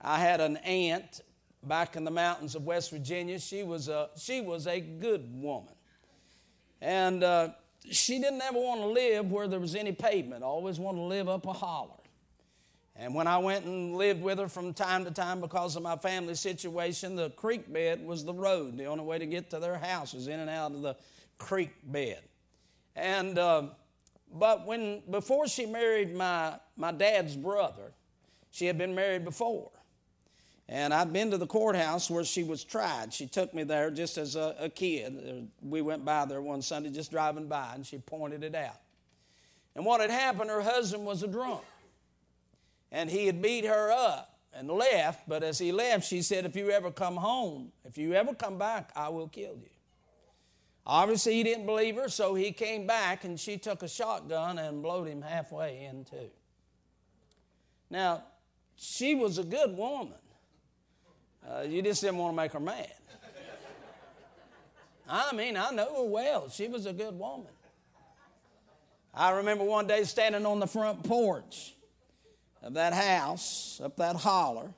I 0.02 0.20
had 0.20 0.42
an 0.42 0.58
aunt 0.58 1.22
back 1.64 1.96
in 1.96 2.04
the 2.04 2.12
mountains 2.12 2.56
of 2.56 2.66
West 2.66 2.92
Virginia. 2.92 3.40
She 3.40 3.64
was 3.64 3.88
a, 3.88 4.10
she 4.18 4.42
was 4.42 4.68
a 4.68 4.80
good 4.80 5.30
woman. 5.42 5.74
And 6.82 7.24
uh, 7.24 7.50
she 7.90 8.20
didn't 8.20 8.42
ever 8.42 8.60
want 8.60 8.82
to 8.82 8.88
live 8.88 9.32
where 9.32 9.48
there 9.48 9.60
was 9.60 9.76
any 9.76 9.92
pavement, 9.92 10.44
always 10.44 10.80
wanted 10.80 10.98
to 10.98 11.06
live 11.06 11.30
up 11.30 11.46
a 11.46 11.54
holler. 11.54 12.01
And 12.96 13.16
when 13.16 13.26
I 13.26 13.38
went 13.38 13.66
and 13.66 13.96
lived 13.96 14.22
with 14.22 14.38
her 14.38 14.48
from 14.48 14.74
time 14.74 15.06
to 15.06 15.12
time 15.12 15.42
because 15.42 15.76
of 15.76 15.84
my 15.84 15.96
family 15.96 16.36
situation, 16.36 17.16
the 17.16 17.30
creek 17.32 17.72
bed 17.72 18.06
was 18.06 18.26
the 18.26 18.34
road. 18.34 18.78
The 18.78 18.86
only 18.86 19.04
way 19.04 19.18
to 19.18 19.26
get 19.26 19.50
to 19.52 19.60
their 19.60 19.78
house 19.78 20.14
was 20.14 20.28
in 20.28 20.40
and 20.40 20.50
out 20.50 20.72
of 20.72 20.82
the 20.82 20.96
creek 21.38 21.72
bed. 21.84 22.22
And, 22.96 23.40
uh, 23.40 23.64
but 24.34 24.66
when, 24.66 25.02
before 25.10 25.48
she 25.48 25.66
married 25.66 26.16
my, 26.16 26.60
my 26.76 26.92
dad's 26.92 27.36
brother, 27.36 27.94
she 28.52 28.66
had 28.66 28.78
been 28.78 28.94
married 28.94 29.24
before. 29.24 29.72
And 30.68 30.94
I'd 30.94 31.12
been 31.12 31.32
to 31.32 31.38
the 31.38 31.48
courthouse 31.48 32.10
where 32.10 32.24
she 32.24 32.44
was 32.44 32.64
tried. 32.64 33.14
She 33.14 33.28
took 33.28 33.54
me 33.54 33.64
there 33.64 33.92
just 33.92 34.18
as 34.18 34.36
a, 34.36 34.56
a 34.60 34.70
kid. 34.70 35.50
We 35.62 35.82
went 35.82 36.06
by 36.06 36.26
there 36.26 36.42
one 36.42 36.62
Sunday 36.62 36.90
just 36.90 37.12
driving 37.12 37.48
by, 37.48 37.74
and 37.76 37.86
she 37.86 37.98
pointed 37.98 38.44
it 38.44 38.56
out. 38.56 38.80
And 39.76 39.86
what 39.86 40.02
had 40.02 40.10
happened, 40.10 40.50
her 40.50 40.62
husband 40.62 41.06
was 41.06 41.24
a 41.24 41.28
drunk. 41.28 41.64
And 42.92 43.10
he 43.10 43.26
had 43.26 43.42
beat 43.42 43.66
her 43.66 43.92
up 43.92 44.40
and 44.54 44.70
left, 44.70 45.28
but 45.28 45.44
as 45.44 45.60
he 45.60 45.72
left, 45.72 46.06
she 46.06 46.22
said, 46.22 46.46
If 46.46 46.56
you 46.56 46.70
ever 46.72 46.92
come 46.92 47.16
home, 47.16 47.72
if 47.86 47.98
you 47.98 48.14
ever 48.14 48.34
come 48.34 48.58
back, 48.58 48.92
I 48.96 49.10
will 49.10 49.30
kill 49.30 49.56
you. 49.56 49.70
Obviously, 50.86 51.34
he 51.34 51.44
didn't 51.44 51.66
believe 51.66 51.96
her, 51.96 52.10
so 52.10 52.34
he 52.34 52.52
came 52.52 52.88
back 52.88 53.24
and 53.24 53.40
she 53.40 53.58
took 53.58 53.84
a 53.84 53.88
shotgun 53.88 54.58
and 54.58 54.82
blowed 54.82 55.08
him 55.08 55.22
halfway 55.22 55.86
in 55.86 56.04
two. 56.04 56.30
Now, 57.90 58.24
she 58.76 59.16
was 59.16 59.38
a 59.38 59.44
good 59.44 59.78
woman. 59.78 60.18
Uh, 61.48 61.62
you 61.62 61.82
just 61.82 62.02
didn't 62.02 62.18
want 62.18 62.34
to 62.34 62.38
make 62.38 62.52
her 62.52 62.60
mad. 62.60 62.94
I 65.08 65.34
mean, 65.34 65.58
I 65.58 65.72
know 65.72 66.04
her 66.04 66.10
well. 66.10 66.50
She 66.50 66.68
was 66.68 66.86
a 66.86 66.94
good 66.94 67.18
woman. 67.18 67.52
I 69.14 69.32
remember 69.32 69.64
one 69.66 69.88
day 69.88 70.04
standing 70.04 70.46
on 70.46 70.60
the 70.60 70.68
front 70.68 71.04
porch 71.04 71.76
of 72.62 72.74
that 72.76 72.94
house, 72.94 73.82
up 73.84 73.98
that 73.98 74.18
holler, 74.18 74.72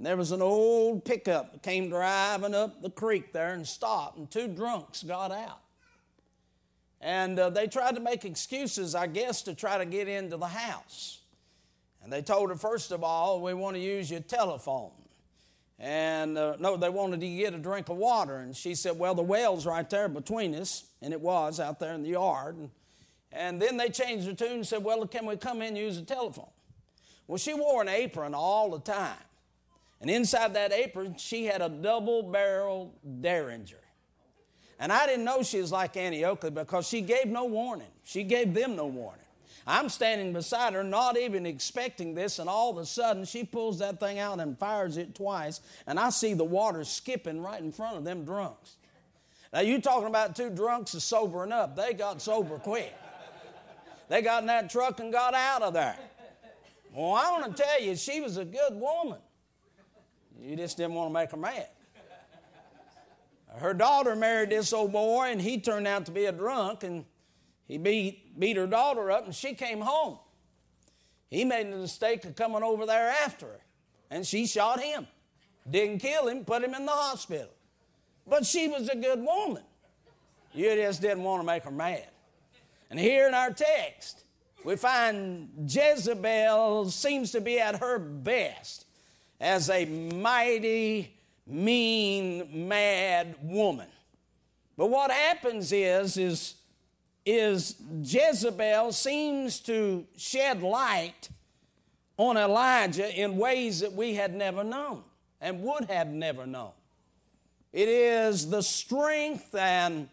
and 0.00 0.06
there 0.06 0.16
was 0.16 0.32
an 0.32 0.40
old 0.40 1.04
pickup 1.04 1.52
that 1.52 1.62
came 1.62 1.90
driving 1.90 2.54
up 2.54 2.80
the 2.80 2.88
creek 2.88 3.34
there 3.34 3.52
and 3.52 3.68
stopped, 3.68 4.16
and 4.16 4.30
two 4.30 4.48
drunks 4.48 5.02
got 5.02 5.30
out. 5.30 5.60
And 7.02 7.38
uh, 7.38 7.50
they 7.50 7.66
tried 7.66 7.96
to 7.96 8.00
make 8.00 8.24
excuses, 8.24 8.94
I 8.94 9.06
guess, 9.08 9.42
to 9.42 9.54
try 9.54 9.76
to 9.76 9.84
get 9.84 10.08
into 10.08 10.38
the 10.38 10.48
house. 10.48 11.20
And 12.02 12.10
they 12.10 12.22
told 12.22 12.48
her, 12.48 12.56
first 12.56 12.92
of 12.92 13.04
all, 13.04 13.42
we 13.42 13.52
want 13.52 13.76
to 13.76 13.80
use 13.82 14.10
your 14.10 14.20
telephone. 14.20 14.92
And 15.78 16.38
uh, 16.38 16.56
no, 16.58 16.78
they 16.78 16.88
wanted 16.88 17.20
to 17.20 17.28
get 17.28 17.52
a 17.52 17.58
drink 17.58 17.90
of 17.90 17.98
water. 17.98 18.36
And 18.36 18.56
she 18.56 18.74
said, 18.74 18.98
Well, 18.98 19.14
the 19.14 19.22
well's 19.22 19.66
right 19.66 19.88
there 19.88 20.08
between 20.08 20.54
us. 20.54 20.84
And 21.02 21.12
it 21.12 21.20
was 21.20 21.60
out 21.60 21.78
there 21.78 21.92
in 21.92 22.02
the 22.02 22.10
yard. 22.10 22.56
And, 22.56 22.70
and 23.32 23.60
then 23.60 23.76
they 23.76 23.88
changed 23.90 24.26
the 24.26 24.34
tune 24.34 24.52
and 24.52 24.66
said, 24.66 24.84
Well, 24.84 25.06
can 25.06 25.26
we 25.26 25.36
come 25.36 25.62
in 25.62 25.68
and 25.68 25.78
use 25.78 25.98
the 25.98 26.06
telephone? 26.06 26.50
Well, 27.30 27.38
she 27.38 27.54
wore 27.54 27.80
an 27.80 27.88
apron 27.88 28.34
all 28.34 28.70
the 28.70 28.80
time. 28.80 29.14
And 30.00 30.10
inside 30.10 30.54
that 30.54 30.72
apron, 30.72 31.14
she 31.16 31.44
had 31.44 31.62
a 31.62 31.68
double 31.68 32.24
barrel 32.24 32.92
Derringer. 33.20 33.78
And 34.80 34.90
I 34.90 35.06
didn't 35.06 35.24
know 35.24 35.44
she 35.44 35.60
was 35.60 35.70
like 35.70 35.96
Annie 35.96 36.24
Oakley 36.24 36.50
because 36.50 36.88
she 36.88 37.02
gave 37.02 37.26
no 37.26 37.44
warning. 37.44 37.86
She 38.02 38.24
gave 38.24 38.52
them 38.52 38.74
no 38.74 38.86
warning. 38.86 39.24
I'm 39.64 39.88
standing 39.88 40.32
beside 40.32 40.72
her, 40.72 40.82
not 40.82 41.16
even 41.16 41.46
expecting 41.46 42.16
this, 42.16 42.40
and 42.40 42.50
all 42.50 42.70
of 42.70 42.78
a 42.78 42.84
sudden 42.86 43.24
she 43.24 43.44
pulls 43.44 43.78
that 43.78 44.00
thing 44.00 44.18
out 44.18 44.40
and 44.40 44.58
fires 44.58 44.96
it 44.96 45.14
twice, 45.14 45.60
and 45.86 46.00
I 46.00 46.10
see 46.10 46.34
the 46.34 46.42
water 46.42 46.82
skipping 46.82 47.40
right 47.40 47.60
in 47.60 47.70
front 47.70 47.96
of 47.96 48.02
them 48.02 48.24
drunks. 48.24 48.74
Now, 49.52 49.60
you 49.60 49.80
talking 49.80 50.08
about 50.08 50.34
two 50.34 50.50
drunks 50.50 50.90
sobering 51.04 51.52
up. 51.52 51.76
They 51.76 51.92
got 51.92 52.20
sober 52.20 52.58
quick. 52.58 52.92
They 54.08 54.20
got 54.20 54.42
in 54.42 54.48
that 54.48 54.68
truck 54.68 54.98
and 54.98 55.12
got 55.12 55.34
out 55.34 55.62
of 55.62 55.74
there. 55.74 55.96
Well, 56.92 57.14
I 57.14 57.30
want 57.30 57.56
to 57.56 57.62
tell 57.62 57.80
you, 57.80 57.96
she 57.96 58.20
was 58.20 58.36
a 58.36 58.44
good 58.44 58.74
woman. 58.74 59.18
You 60.40 60.56
just 60.56 60.76
didn't 60.76 60.94
want 60.94 61.10
to 61.10 61.14
make 61.14 61.30
her 61.30 61.36
mad. 61.36 61.68
Her 63.56 63.74
daughter 63.74 64.14
married 64.16 64.50
this 64.50 64.72
old 64.72 64.92
boy, 64.92 65.30
and 65.30 65.40
he 65.40 65.60
turned 65.60 65.86
out 65.86 66.06
to 66.06 66.12
be 66.12 66.24
a 66.26 66.32
drunk, 66.32 66.82
and 66.84 67.04
he 67.70 67.78
beat, 67.78 68.38
beat 68.38 68.56
her 68.56 68.66
daughter 68.66 69.12
up 69.12 69.26
and 69.26 69.34
she 69.34 69.54
came 69.54 69.80
home. 69.80 70.18
He 71.28 71.44
made 71.44 71.72
the 71.72 71.76
mistake 71.76 72.24
of 72.24 72.34
coming 72.34 72.64
over 72.64 72.84
there 72.84 73.14
after 73.24 73.46
her 73.46 73.60
and 74.10 74.26
she 74.26 74.44
shot 74.44 74.80
him. 74.80 75.06
Didn't 75.70 76.00
kill 76.00 76.26
him, 76.26 76.44
put 76.44 76.64
him 76.64 76.74
in 76.74 76.84
the 76.84 76.90
hospital. 76.90 77.52
But 78.26 78.44
she 78.44 78.66
was 78.66 78.88
a 78.88 78.96
good 78.96 79.20
woman. 79.20 79.62
You 80.52 80.74
just 80.74 81.00
didn't 81.00 81.22
want 81.22 81.42
to 81.42 81.46
make 81.46 81.62
her 81.62 81.70
mad. 81.70 82.08
And 82.90 82.98
here 82.98 83.28
in 83.28 83.34
our 83.34 83.52
text, 83.52 84.24
we 84.64 84.76
find 84.76 85.50
Jezebel 85.66 86.90
seems 86.90 87.32
to 87.32 87.40
be 87.40 87.58
at 87.58 87.76
her 87.76 87.98
best 87.98 88.86
as 89.40 89.70
a 89.70 89.84
mighty, 89.86 91.14
mean, 91.46 92.68
mad 92.68 93.34
woman. 93.42 93.88
But 94.76 94.90
what 94.90 95.10
happens 95.10 95.72
is, 95.72 96.16
is 96.16 96.54
is 97.26 97.76
Jezebel 98.02 98.92
seems 98.92 99.60
to 99.60 100.06
shed 100.16 100.62
light 100.62 101.28
on 102.16 102.36
Elijah 102.36 103.14
in 103.18 103.36
ways 103.36 103.80
that 103.80 103.92
we 103.92 104.14
had 104.14 104.34
never 104.34 104.64
known 104.64 105.02
and 105.40 105.62
would 105.62 105.84
have 105.90 106.08
never 106.08 106.46
known. 106.46 106.72
It 107.72 107.88
is 107.88 108.50
the 108.50 108.62
strength 108.62 109.54
and 109.54 110.08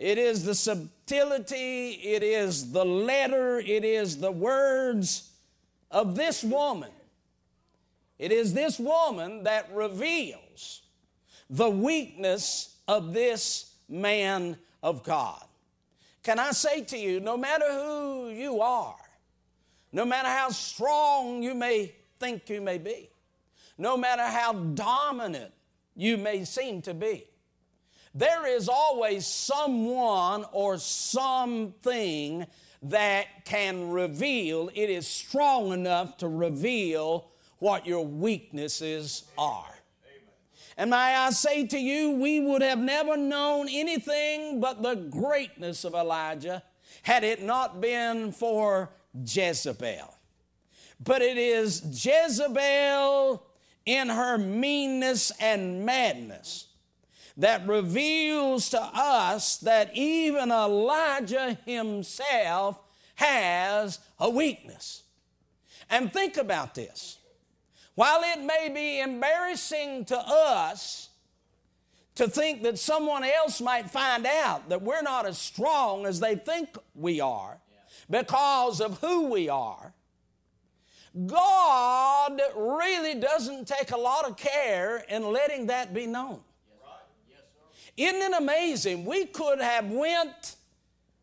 it 0.00 0.16
is 0.16 0.44
the 0.46 0.54
subtlety, 0.54 1.90
it 1.90 2.22
is 2.22 2.72
the 2.72 2.86
letter, 2.86 3.60
it 3.60 3.84
is 3.84 4.16
the 4.16 4.32
words 4.32 5.30
of 5.90 6.16
this 6.16 6.42
woman. 6.42 6.90
It 8.18 8.32
is 8.32 8.54
this 8.54 8.78
woman 8.78 9.42
that 9.42 9.70
reveals 9.74 10.80
the 11.50 11.68
weakness 11.68 12.76
of 12.88 13.12
this 13.12 13.74
man 13.90 14.56
of 14.82 15.02
God. 15.02 15.44
Can 16.22 16.38
I 16.38 16.52
say 16.52 16.80
to 16.80 16.96
you, 16.96 17.20
no 17.20 17.36
matter 17.36 17.70
who 17.70 18.30
you 18.30 18.62
are, 18.62 18.96
no 19.92 20.06
matter 20.06 20.28
how 20.28 20.48
strong 20.48 21.42
you 21.42 21.54
may 21.54 21.92
think 22.18 22.48
you 22.48 22.62
may 22.62 22.78
be, 22.78 23.10
no 23.76 23.98
matter 23.98 24.24
how 24.24 24.54
dominant 24.54 25.52
you 25.94 26.16
may 26.16 26.46
seem 26.46 26.80
to 26.82 26.94
be, 26.94 27.26
there 28.14 28.46
is 28.46 28.68
always 28.68 29.26
someone 29.26 30.44
or 30.52 30.78
something 30.78 32.46
that 32.82 33.44
can 33.44 33.90
reveal, 33.90 34.70
it 34.74 34.90
is 34.90 35.06
strong 35.06 35.72
enough 35.72 36.16
to 36.18 36.28
reveal 36.28 37.30
what 37.58 37.86
your 37.86 38.06
weaknesses 38.06 39.24
are. 39.36 39.66
And 40.76 40.90
may 40.90 40.96
I 40.96 41.30
say 41.30 41.66
to 41.66 41.78
you, 41.78 42.12
we 42.12 42.40
would 42.40 42.62
have 42.62 42.78
never 42.78 43.16
known 43.16 43.68
anything 43.68 44.60
but 44.60 44.82
the 44.82 44.94
greatness 44.94 45.84
of 45.84 45.94
Elijah 45.94 46.62
had 47.02 47.22
it 47.22 47.42
not 47.42 47.80
been 47.80 48.32
for 48.32 48.90
Jezebel. 49.14 50.14
But 50.98 51.20
it 51.22 51.36
is 51.36 51.82
Jezebel 52.04 53.42
in 53.84 54.08
her 54.08 54.38
meanness 54.38 55.32
and 55.38 55.84
madness 55.84 56.69
that 57.36 57.66
reveals 57.66 58.70
to 58.70 58.80
us 58.80 59.58
that 59.58 59.96
even 59.96 60.50
Elijah 60.50 61.58
himself 61.64 62.80
has 63.16 63.98
a 64.18 64.30
weakness. 64.30 65.02
And 65.88 66.12
think 66.12 66.36
about 66.36 66.74
this. 66.74 67.18
While 67.94 68.22
it 68.24 68.40
may 68.42 68.70
be 68.72 69.00
embarrassing 69.00 70.06
to 70.06 70.18
us 70.18 71.10
to 72.14 72.28
think 72.28 72.62
that 72.62 72.78
someone 72.78 73.24
else 73.24 73.60
might 73.60 73.90
find 73.90 74.26
out 74.26 74.68
that 74.68 74.82
we're 74.82 75.02
not 75.02 75.26
as 75.26 75.38
strong 75.38 76.06
as 76.06 76.20
they 76.20 76.36
think 76.36 76.76
we 76.94 77.20
are 77.20 77.58
because 78.08 78.80
of 78.80 79.00
who 79.00 79.26
we 79.26 79.48
are, 79.48 79.92
God 81.26 82.40
really 82.56 83.16
doesn't 83.16 83.66
take 83.66 83.90
a 83.90 83.96
lot 83.96 84.28
of 84.28 84.36
care 84.36 85.04
in 85.08 85.24
letting 85.24 85.66
that 85.66 85.92
be 85.92 86.06
known. 86.06 86.40
Isn't 88.00 88.32
it 88.32 88.38
amazing? 88.38 89.04
We 89.04 89.26
could 89.26 89.60
have 89.60 89.90
went 89.90 90.56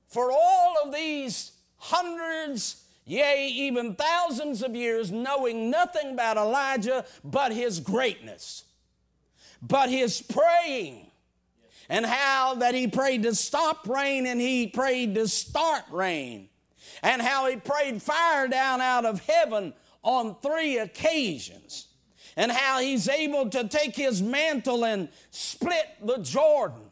for 0.05 0.31
all 0.31 0.75
of 0.83 0.93
these 0.93 1.51
hundreds 1.77 2.83
yea, 3.03 3.47
even 3.47 3.95
thousands 3.95 4.61
of 4.61 4.75
years, 4.75 5.11
knowing 5.11 5.71
nothing 5.71 6.11
about 6.11 6.37
Elijah 6.37 7.03
but 7.23 7.51
his 7.51 7.79
greatness, 7.79 8.63
but 9.59 9.89
his 9.89 10.21
praying, 10.21 11.09
and 11.89 12.05
how 12.05 12.53
that 12.55 12.75
he 12.75 12.87
prayed 12.87 13.23
to 13.23 13.33
stop 13.33 13.87
rain 13.87 14.27
and 14.27 14.39
he 14.39 14.67
prayed 14.67 15.15
to 15.15 15.27
start 15.27 15.83
rain, 15.89 16.47
and 17.01 17.23
how 17.23 17.47
he 17.47 17.55
prayed 17.55 18.03
fire 18.03 18.47
down 18.47 18.81
out 18.81 19.05
of 19.05 19.21
heaven 19.21 19.73
on 20.03 20.35
three 20.43 20.77
occasions, 20.77 21.86
and 22.37 22.51
how 22.51 22.79
he's 22.79 23.09
able 23.09 23.49
to 23.49 23.67
take 23.67 23.95
his 23.95 24.21
mantle 24.21 24.85
and 24.85 25.09
split 25.31 25.87
the 26.01 26.19
Jordan 26.19 26.87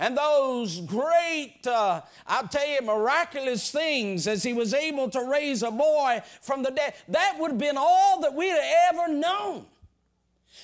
and 0.00 0.16
those 0.16 0.80
great, 0.80 1.66
uh, 1.66 2.02
I'll 2.26 2.46
tell 2.46 2.66
you, 2.66 2.80
miraculous 2.82 3.70
things 3.70 4.28
as 4.28 4.42
he 4.44 4.52
was 4.52 4.72
able 4.72 5.10
to 5.10 5.24
raise 5.24 5.62
a 5.62 5.70
boy 5.70 6.22
from 6.40 6.62
the 6.62 6.70
dead. 6.70 6.94
That 7.08 7.36
would 7.38 7.52
have 7.52 7.58
been 7.58 7.76
all 7.76 8.20
that 8.20 8.34
we'd 8.34 8.50
have 8.50 8.94
ever 8.94 9.12
known. 9.12 9.66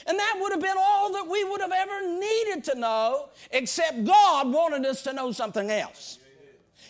And 0.07 0.19
that 0.19 0.39
would 0.41 0.53
have 0.53 0.61
been 0.61 0.77
all 0.79 1.13
that 1.13 1.27
we 1.29 1.43
would 1.45 1.61
have 1.61 1.73
ever 1.73 2.19
needed 2.19 2.65
to 2.65 2.79
know, 2.79 3.31
except 3.51 4.05
God 4.05 4.53
wanted 4.53 4.87
us 4.87 5.03
to 5.03 5.13
know 5.13 5.33
something 5.33 5.71
else. 5.71 6.19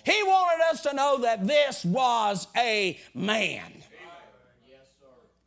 He 0.04 0.22
wanted 0.22 0.62
us 0.70 0.82
to 0.82 0.94
know 0.94 1.18
that 1.22 1.46
this 1.46 1.84
was 1.84 2.46
a 2.56 2.98
man. 3.14 3.83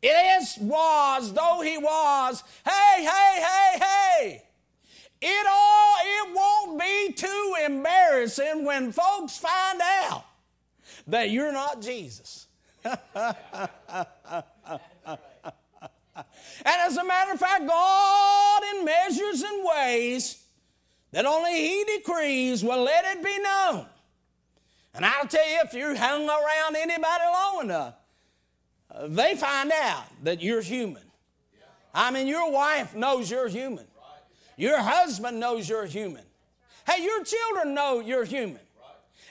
It 0.10 0.62
was, 0.62 1.34
though 1.34 1.60
he 1.62 1.78
was, 1.78 2.42
hey, 2.64 3.04
hey, 3.04 3.44
hey, 3.44 3.80
hey. 3.80 4.44
It 5.22 5.48
all 5.50 5.96
it 6.02 6.36
won't 6.36 6.80
be 6.80 7.12
too 7.12 7.56
embarrassing 7.66 8.64
when 8.64 8.94
folks 8.94 9.38
find 9.38 9.82
out 9.82 10.24
that 11.08 11.30
you're 11.32 11.52
not 11.52 11.82
Jesus. 11.82 12.48
and 12.86 12.96
as 16.66 16.96
a 16.96 17.04
matter 17.04 17.34
of 17.34 17.40
fact, 17.40 17.68
God 17.68 18.64
in 18.76 18.86
measures 18.86 19.42
and 19.42 19.66
ways 19.66 20.42
that 21.12 21.26
only 21.26 21.54
He 21.54 21.84
decrees 21.98 22.64
will 22.64 22.84
let 22.84 23.04
it 23.06 23.24
be 23.24 23.40
known. 23.40 23.88
And 24.94 25.06
I'll 25.06 25.28
tell 25.28 25.48
you, 25.50 25.60
if 25.64 25.74
you 25.74 25.96
hung 25.98 26.30
around 26.30 26.76
anybody 26.78 27.24
long 27.26 27.66
enough, 27.66 27.96
they 29.06 29.36
find 29.36 29.72
out 29.72 30.06
that 30.24 30.42
you're 30.42 30.62
human. 30.62 31.04
I 31.94 32.12
mean, 32.12 32.28
your 32.28 32.52
wife 32.52 32.96
knows 32.96 33.30
you're 33.30 33.48
human. 33.48 33.86
Your 34.56 34.80
husband 34.80 35.40
knows 35.40 35.70
you're 35.70 35.86
human. 35.86 36.24
Hey, 36.88 37.04
your 37.04 37.24
children 37.24 37.74
know 37.74 38.00
you're 38.00 38.24
human. 38.24 38.62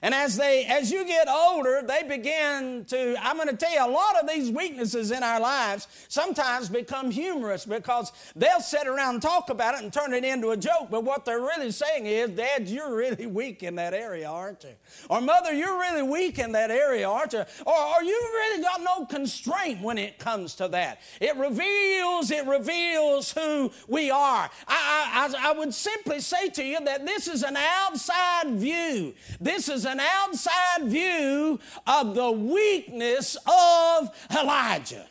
And 0.07 0.15
as 0.15 0.37
they 0.37 0.67
as 0.67 0.93
you 0.93 1.05
get 1.05 1.29
older, 1.29 1.83
they 1.85 2.05
begin 2.05 2.85
to 2.85 3.17
I'm 3.21 3.35
going 3.35 3.49
to 3.49 3.57
tell 3.57 3.73
you 3.73 3.85
a 3.85 3.91
lot 3.91 4.15
of 4.23 4.29
these 4.29 4.53
weaknesses 4.53 5.11
in 5.11 5.25
our 5.25 5.41
lives 5.41 5.89
sometimes 6.07 6.69
become 6.69 7.11
humorous 7.11 7.67
because 7.67 8.13
they'll 8.37 8.61
sit 8.61 8.87
around 8.87 9.15
and 9.15 9.23
talk 9.23 9.51
about 9.51 9.75
it 9.75 9.83
and 9.83 9.93
turn 9.93 10.15
it 10.15 10.23
into 10.23 10.51
a 10.51 10.57
joke, 10.57 10.91
but 10.93 11.03
what 11.03 11.25
they're 11.25 11.41
really 11.41 11.73
saying 11.73 12.07
is, 12.07 12.31
"Dad, 12.31 12.69
you're 12.69 12.95
really 12.95 13.27
weak 13.41 13.65
in 13.65 13.75
that 13.75 13.95
area, 13.95 14.29
aren't 14.29 14.63
you?" 14.63 14.77
Or 15.11 15.21
"Mother, 15.21 15.53
you're 15.53 15.77
really 15.77 16.03
weak 16.03 16.39
in 16.39 16.53
that 16.53 16.71
area, 16.71 17.09
aren't 17.11 17.33
you?" 17.33 17.45
Or, 17.67 17.77
or 17.77 18.05
you 18.05 18.31
really 18.33 18.63
got 18.63 18.83
no 18.83 19.07
constraint 19.07 19.83
when 19.83 19.99
it 19.99 20.21
comes 20.21 20.55
to 20.57 20.69
that. 20.69 21.01
It 21.21 21.37
reveals 21.37 22.31
it 22.31 22.47
reveals 22.47 23.33
who 23.33 23.73
we 23.89 24.13
are. 24.13 24.49
I, 24.69 25.33
I, 25.35 25.51
I 25.51 25.53
would 25.59 25.75
simply 25.75 26.21
say 26.21 26.49
to 26.51 26.63
you 26.63 26.79
that 26.85 27.05
this 27.05 27.27
is 27.27 27.43
an 27.43 27.57
outside 27.57 28.53
view. 28.53 29.13
This 29.41 29.69
is 29.69 29.85
an 29.85 29.96
outside 30.01 30.85
view 30.85 31.61
of 31.87 32.15
the 32.15 32.31
weakness 32.31 33.37
of 33.47 34.11
Elijah. 34.31 35.07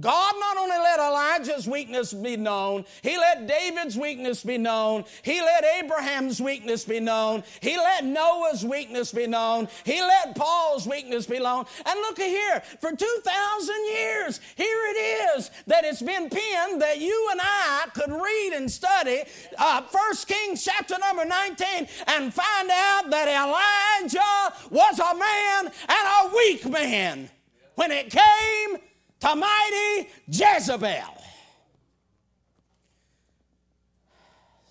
God 0.00 0.34
not 0.38 0.56
only 0.56 0.76
let 0.76 0.98
Elijah's 0.98 1.66
weakness 1.66 2.12
be 2.12 2.36
known, 2.36 2.84
he 3.02 3.16
let 3.16 3.46
David's 3.46 3.96
weakness 3.96 4.42
be 4.42 4.58
known, 4.58 5.04
he 5.22 5.40
let 5.40 5.64
Abraham's 5.64 6.40
weakness 6.40 6.84
be 6.84 7.00
known, 7.00 7.44
he 7.60 7.76
let 7.76 8.04
Noah's 8.04 8.64
weakness 8.64 9.12
be 9.12 9.26
known, 9.26 9.68
he 9.84 10.00
let 10.00 10.34
Paul's 10.36 10.86
weakness 10.86 11.26
be 11.26 11.38
known. 11.38 11.64
And 11.86 12.00
look 12.00 12.18
at 12.18 12.28
here, 12.28 12.62
for 12.80 12.90
2,000 12.94 13.74
years, 13.86 14.40
here 14.56 14.86
it 14.88 15.36
is 15.36 15.50
that 15.66 15.84
it's 15.84 16.02
been 16.02 16.28
penned 16.28 16.82
that 16.82 17.00
you 17.00 17.28
and 17.30 17.40
I 17.42 17.86
could 17.94 18.10
read 18.10 18.52
and 18.54 18.70
study 18.70 19.22
uh, 19.58 19.82
1 19.82 20.14
Kings 20.26 20.64
chapter 20.64 20.96
number 20.98 21.24
19 21.24 21.88
and 22.06 22.34
find 22.34 22.70
out 22.70 23.10
that 23.10 23.28
Elijah 23.28 24.70
was 24.70 24.98
a 24.98 25.14
man 25.14 25.72
and 25.88 26.32
a 26.32 26.36
weak 26.36 26.68
man 26.68 27.30
when 27.74 27.90
it 27.90 28.10
came 28.10 28.78
to 29.24 29.36
mighty 29.36 30.08
Jezebel. 30.28 31.22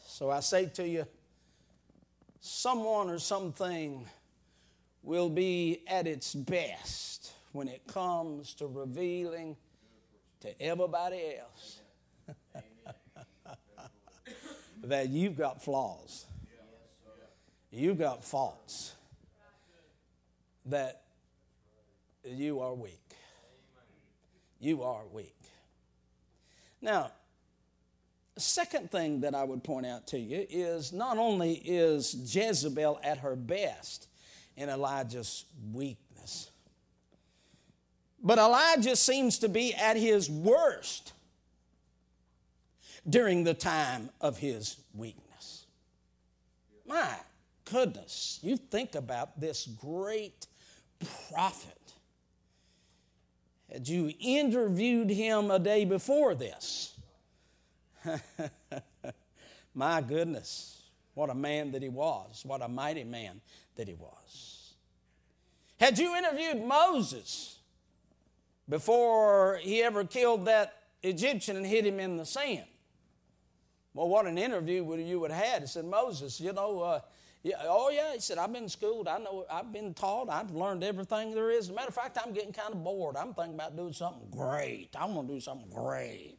So 0.05 0.29
I 0.29 0.41
say 0.41 0.67
to 0.67 0.87
you, 0.87 1.05
someone 2.39 3.09
or 3.09 3.19
something 3.19 4.05
will 5.01 5.29
be 5.29 5.81
at 5.87 6.07
its 6.07 6.33
best 6.33 7.33
when 7.51 7.67
it 7.67 7.81
comes 7.87 8.53
to 8.55 8.67
revealing 8.67 9.57
to 10.41 10.61
everybody 10.61 11.35
else 11.39 11.81
that 14.83 15.09
you've 15.09 15.37
got 15.37 15.63
flaws, 15.63 16.25
you've 17.71 17.97
got 17.97 18.23
faults, 18.23 18.93
that 20.65 21.01
you 22.23 22.59
are 22.59 22.73
weak 22.73 23.02
you 24.63 24.83
are 24.83 25.03
weak. 25.11 25.35
Now, 26.81 27.11
the 28.35 28.41
second 28.41 28.91
thing 28.91 29.21
that 29.21 29.35
I 29.35 29.43
would 29.43 29.63
point 29.63 29.85
out 29.85 30.07
to 30.07 30.19
you 30.19 30.45
is 30.49 30.91
not 30.91 31.17
only 31.17 31.53
is 31.53 32.35
Jezebel 32.35 32.99
at 33.03 33.19
her 33.19 33.35
best 33.35 34.07
in 34.55 34.69
Elijah's 34.69 35.45
weakness, 35.71 36.51
but 38.23 38.39
Elijah 38.39 38.95
seems 38.95 39.39
to 39.39 39.49
be 39.49 39.73
at 39.75 39.97
his 39.97 40.29
worst 40.29 41.13
during 43.07 43.43
the 43.43 43.53
time 43.53 44.09
of 44.21 44.37
his 44.37 44.77
weakness. 44.93 45.65
My 46.87 47.15
goodness, 47.65 48.39
you 48.41 48.57
think 48.57 48.95
about 48.95 49.39
this 49.39 49.65
great 49.65 50.47
prophet 51.29 51.82
had 53.73 53.87
you 53.87 54.13
interviewed 54.19 55.09
him 55.09 55.49
a 55.49 55.57
day 55.57 55.83
before 55.83 56.35
this? 56.35 56.95
My 59.73 59.99
goodness, 59.99 60.83
what 61.15 61.31
a 61.31 61.35
man 61.35 61.71
that 61.71 61.81
he 61.81 61.89
was, 61.89 62.43
what 62.45 62.61
a 62.61 62.67
mighty 62.67 63.03
man 63.03 63.41
that 63.75 63.87
he 63.87 63.95
was. 63.95 64.73
Had 65.79 65.97
you 65.97 66.15
interviewed 66.15 66.63
Moses 66.63 67.57
before 68.69 69.57
he 69.59 69.81
ever 69.81 70.03
killed 70.03 70.45
that 70.45 70.75
Egyptian 71.01 71.57
and 71.57 71.65
hit 71.65 71.83
him 71.83 71.99
in 71.99 72.17
the 72.17 72.25
sand? 72.25 72.65
Well, 73.95 74.07
what 74.07 74.27
an 74.27 74.37
interview 74.37 74.83
would 74.83 74.99
you 74.99 75.19
would 75.19 75.31
have 75.31 75.43
had. 75.43 75.61
He 75.63 75.67
said, 75.67 75.85
Moses, 75.85 76.39
you 76.39 76.53
know, 76.53 76.81
uh, 76.81 76.99
yeah, 77.43 77.57
oh 77.63 77.89
yeah, 77.89 78.13
he 78.13 78.21
said, 78.21 78.37
I've 78.37 78.53
been 78.53 78.69
schooled, 78.69 79.09
I 79.09 79.17
know 79.17 79.45
I've 79.51 79.73
been 79.73 79.93
taught, 79.93 80.29
I've 80.29 80.51
learned 80.51 80.81
everything 80.81 81.35
there 81.35 81.51
is. 81.51 81.65
As 81.65 81.69
a 81.71 81.73
matter 81.73 81.89
of 81.89 81.93
fact, 81.93 82.17
I'm 82.25 82.31
getting 82.33 82.53
kind 82.53 82.73
of 82.73 82.81
bored. 82.81 83.17
I'm 83.17 83.33
thinking 83.33 83.55
about 83.55 83.75
doing 83.75 83.91
something 83.91 84.29
great. 84.31 84.89
I'm 84.97 85.13
gonna 85.13 85.27
do 85.27 85.41
something 85.41 85.69
great. 85.69 86.37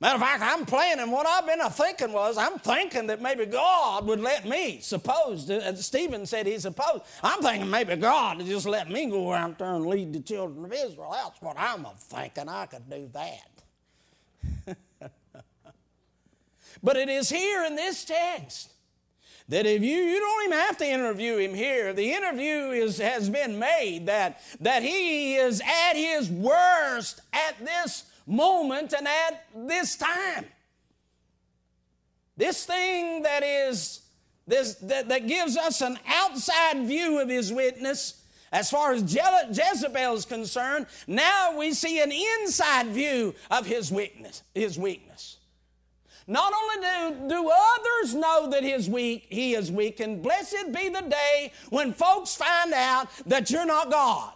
Matter 0.00 0.16
of 0.16 0.20
fact, 0.20 0.42
I'm 0.42 0.66
planning. 0.66 1.10
What 1.10 1.26
I've 1.26 1.46
been 1.46 1.66
thinking 1.70 2.12
was, 2.12 2.36
I'm 2.36 2.58
thinking 2.58 3.06
that 3.06 3.22
maybe 3.22 3.46
God 3.46 4.06
would 4.06 4.20
let 4.20 4.44
me. 4.46 4.80
Suppose, 4.82 5.50
Stephen 5.82 6.26
said, 6.26 6.46
he 6.46 6.58
supposed. 6.58 7.04
I'm 7.22 7.40
thinking 7.40 7.70
maybe 7.70 7.96
God 7.96 8.36
would 8.36 8.46
just 8.46 8.66
let 8.66 8.90
me 8.90 9.06
go 9.06 9.32
out 9.32 9.58
there 9.58 9.72
and 9.74 9.86
lead 9.86 10.12
the 10.12 10.20
children 10.20 10.66
of 10.66 10.72
Israel. 10.74 11.10
That's 11.10 11.40
what 11.40 11.58
I'm 11.58 11.86
thinking. 12.00 12.50
I 12.50 12.66
could 12.66 12.90
do 12.90 13.10
that. 13.14 14.82
but 16.82 16.98
it 16.98 17.08
is 17.08 17.30
here 17.30 17.64
in 17.64 17.76
this 17.76 18.04
text 18.04 18.73
that 19.48 19.66
if 19.66 19.82
you 19.82 19.96
you 19.96 20.18
don't 20.18 20.44
even 20.44 20.58
have 20.58 20.76
to 20.78 20.86
interview 20.86 21.36
him 21.36 21.54
here 21.54 21.92
the 21.92 22.12
interview 22.12 22.70
is 22.70 22.98
has 22.98 23.28
been 23.28 23.58
made 23.58 24.06
that 24.06 24.40
that 24.60 24.82
he 24.82 25.36
is 25.36 25.60
at 25.60 25.94
his 25.94 26.30
worst 26.30 27.20
at 27.32 27.58
this 27.58 28.04
moment 28.26 28.94
and 28.96 29.06
at 29.06 29.46
this 29.54 29.96
time 29.96 30.46
this 32.36 32.64
thing 32.64 33.22
that 33.22 33.42
is 33.42 34.00
this 34.46 34.74
that, 34.76 35.08
that 35.08 35.26
gives 35.26 35.56
us 35.56 35.80
an 35.80 35.98
outside 36.06 36.86
view 36.86 37.20
of 37.20 37.28
his 37.28 37.52
witness 37.52 38.22
as 38.54 38.70
far 38.70 38.92
as 38.92 39.02
Je- 39.02 39.20
Jezebel 39.50 40.14
is 40.14 40.24
concerned, 40.24 40.86
now 41.08 41.58
we 41.58 41.72
see 41.74 42.00
an 42.00 42.12
inside 42.12 42.86
view 42.86 43.34
of 43.50 43.66
his 43.66 43.90
weakness, 43.90 44.44
his 44.54 44.78
weakness. 44.78 45.33
Not 46.26 46.52
only 46.52 46.86
do, 46.86 47.28
do 47.28 47.50
others 47.50 48.14
know 48.14 48.48
that 48.50 48.62
his 48.62 48.88
weak, 48.88 49.26
he 49.28 49.54
is 49.54 49.70
weak, 49.70 50.00
and 50.00 50.22
blessed 50.22 50.72
be 50.72 50.88
the 50.88 51.02
day 51.02 51.52
when 51.70 51.92
folks 51.92 52.34
find 52.34 52.72
out 52.72 53.08
that 53.26 53.50
you're 53.50 53.66
not 53.66 53.90
God. 53.90 54.32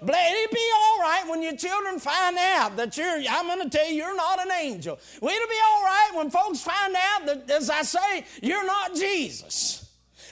It'll 0.00 0.54
be 0.54 0.70
all 0.76 0.98
right 1.00 1.24
when 1.28 1.42
your 1.42 1.56
children 1.56 1.98
find 1.98 2.36
out 2.36 2.76
that 2.76 2.96
you're, 2.96 3.20
I'm 3.30 3.46
going 3.46 3.68
to 3.68 3.70
tell 3.70 3.88
you, 3.88 3.94
you're 3.94 4.16
not 4.16 4.40
an 4.40 4.52
angel. 4.52 4.98
It'll 5.16 5.26
be 5.28 5.30
all 5.30 5.82
right 5.82 6.10
when 6.14 6.30
folks 6.30 6.60
find 6.60 6.94
out 6.94 7.26
that, 7.26 7.50
as 7.50 7.70
I 7.70 7.82
say, 7.82 8.24
you're 8.42 8.66
not 8.66 8.94
Jesus 8.94 9.87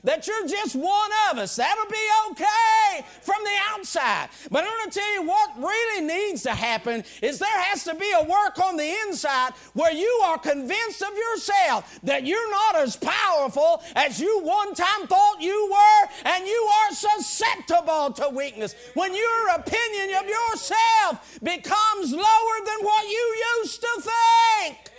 that 0.06 0.26
you're 0.26 0.46
just 0.46 0.76
one 0.76 1.10
of 1.30 1.38
us. 1.38 1.56
That'll 1.56 1.90
be 1.90 2.08
okay 2.30 3.04
from 3.20 3.42
the 3.42 3.56
outside. 3.74 4.28
But 4.50 4.64
I'm 4.64 4.70
going 4.70 4.90
to 4.90 4.98
tell 4.98 5.14
you 5.14 5.22
what 5.24 5.50
really 5.58 6.06
needs 6.06 6.42
to 6.44 6.52
happen 6.52 7.04
is 7.20 7.40
there 7.40 7.60
has 7.64 7.82
to 7.84 7.94
be 7.96 8.10
a 8.12 8.22
work 8.22 8.58
on 8.60 8.76
the 8.76 8.88
inside 9.04 9.52
where 9.74 9.92
you 9.92 10.20
are 10.24 10.38
convinced 10.38 11.02
of 11.02 11.10
yourself 11.16 11.98
that 12.04 12.24
you're 12.24 12.50
not 12.50 12.76
as 12.76 12.96
powerful 12.96 13.82
as 13.96 14.20
you 14.20 14.42
one 14.42 14.74
time 14.74 15.08
thought 15.08 15.40
you 15.40 15.68
were, 15.70 16.30
and 16.30 16.46
you 16.46 16.70
are 16.84 16.94
susceptible 16.94 18.12
to 18.12 18.28
weakness. 18.28 18.76
When 18.94 19.12
your 19.12 19.48
opinion 19.56 20.16
of 20.16 20.26
yourself 20.28 21.38
becomes 21.42 22.12
lower 22.12 22.56
than 22.64 22.84
what 22.84 23.08
you 23.08 23.42
used 23.58 23.80
to 23.80 24.02
think. 24.02 24.95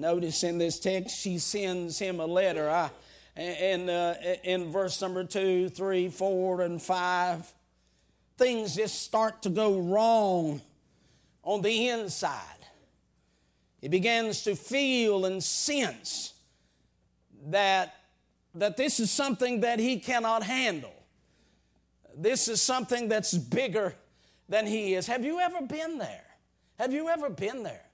Notice 0.00 0.42
in 0.44 0.58
this 0.58 0.78
text 0.78 1.18
she 1.18 1.38
sends 1.38 1.98
him 1.98 2.20
a 2.20 2.26
letter. 2.26 2.68
I, 2.70 2.90
and 3.36 3.88
uh, 3.88 4.14
in 4.42 4.72
verse 4.72 5.00
number 5.00 5.24
two, 5.24 5.68
three, 5.68 6.08
four, 6.08 6.60
and 6.62 6.82
five, 6.82 7.52
things 8.36 8.74
just 8.74 9.02
start 9.02 9.42
to 9.42 9.50
go 9.50 9.78
wrong 9.78 10.60
on 11.42 11.62
the 11.62 11.88
inside. 11.88 12.42
He 13.80 13.88
begins 13.88 14.42
to 14.42 14.56
feel 14.56 15.24
and 15.24 15.42
sense 15.42 16.34
that, 17.46 17.94
that 18.54 18.76
this 18.76 18.98
is 18.98 19.10
something 19.10 19.60
that 19.60 19.78
he 19.78 20.00
cannot 20.00 20.42
handle. 20.42 20.94
This 22.16 22.48
is 22.48 22.60
something 22.60 23.08
that's 23.08 23.34
bigger 23.34 23.94
than 24.48 24.66
he 24.66 24.94
is. 24.94 25.06
Have 25.06 25.24
you 25.24 25.38
ever 25.38 25.60
been 25.60 25.98
there? 25.98 26.24
Have 26.78 26.92
you 26.92 27.08
ever 27.08 27.30
been 27.30 27.62
there? 27.62 27.84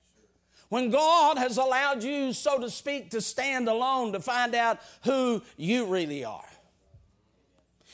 When 0.74 0.90
God 0.90 1.38
has 1.38 1.56
allowed 1.56 2.02
you, 2.02 2.32
so 2.32 2.58
to 2.58 2.68
speak, 2.68 3.10
to 3.10 3.20
stand 3.20 3.68
alone 3.68 4.12
to 4.12 4.18
find 4.18 4.56
out 4.56 4.80
who 5.04 5.40
you 5.56 5.86
really 5.86 6.24
are. 6.24 6.48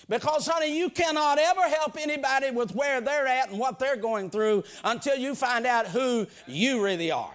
Because, 0.08 0.46
honey, 0.46 0.78
you 0.78 0.88
cannot 0.88 1.38
ever 1.38 1.60
help 1.60 1.98
anybody 2.00 2.50
with 2.50 2.74
where 2.74 3.02
they're 3.02 3.26
at 3.26 3.50
and 3.50 3.58
what 3.58 3.78
they're 3.78 3.98
going 3.98 4.30
through 4.30 4.64
until 4.82 5.14
you 5.18 5.34
find 5.34 5.66
out 5.66 5.88
who 5.88 6.26
you 6.46 6.82
really 6.82 7.10
are. 7.10 7.34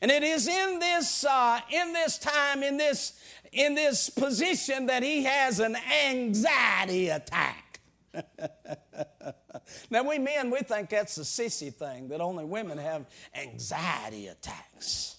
And 0.00 0.10
it 0.10 0.24
is 0.24 0.48
in 0.48 0.80
this, 0.80 1.24
uh, 1.24 1.60
in 1.70 1.92
this 1.92 2.18
time, 2.18 2.64
in 2.64 2.78
this, 2.78 3.12
in 3.52 3.76
this 3.76 4.10
position 4.10 4.86
that 4.86 5.04
he 5.04 5.22
has 5.22 5.60
an 5.60 5.76
anxiety 6.04 7.10
attack. 7.10 7.78
now, 9.90 10.02
we 10.02 10.18
men, 10.18 10.50
we 10.50 10.60
think 10.60 10.90
that's 10.90 11.18
a 11.18 11.22
sissy 11.22 11.72
thing, 11.72 12.08
that 12.08 12.20
only 12.20 12.44
women 12.44 12.78
have 12.78 13.06
anxiety 13.34 14.28
attacks. 14.28 15.16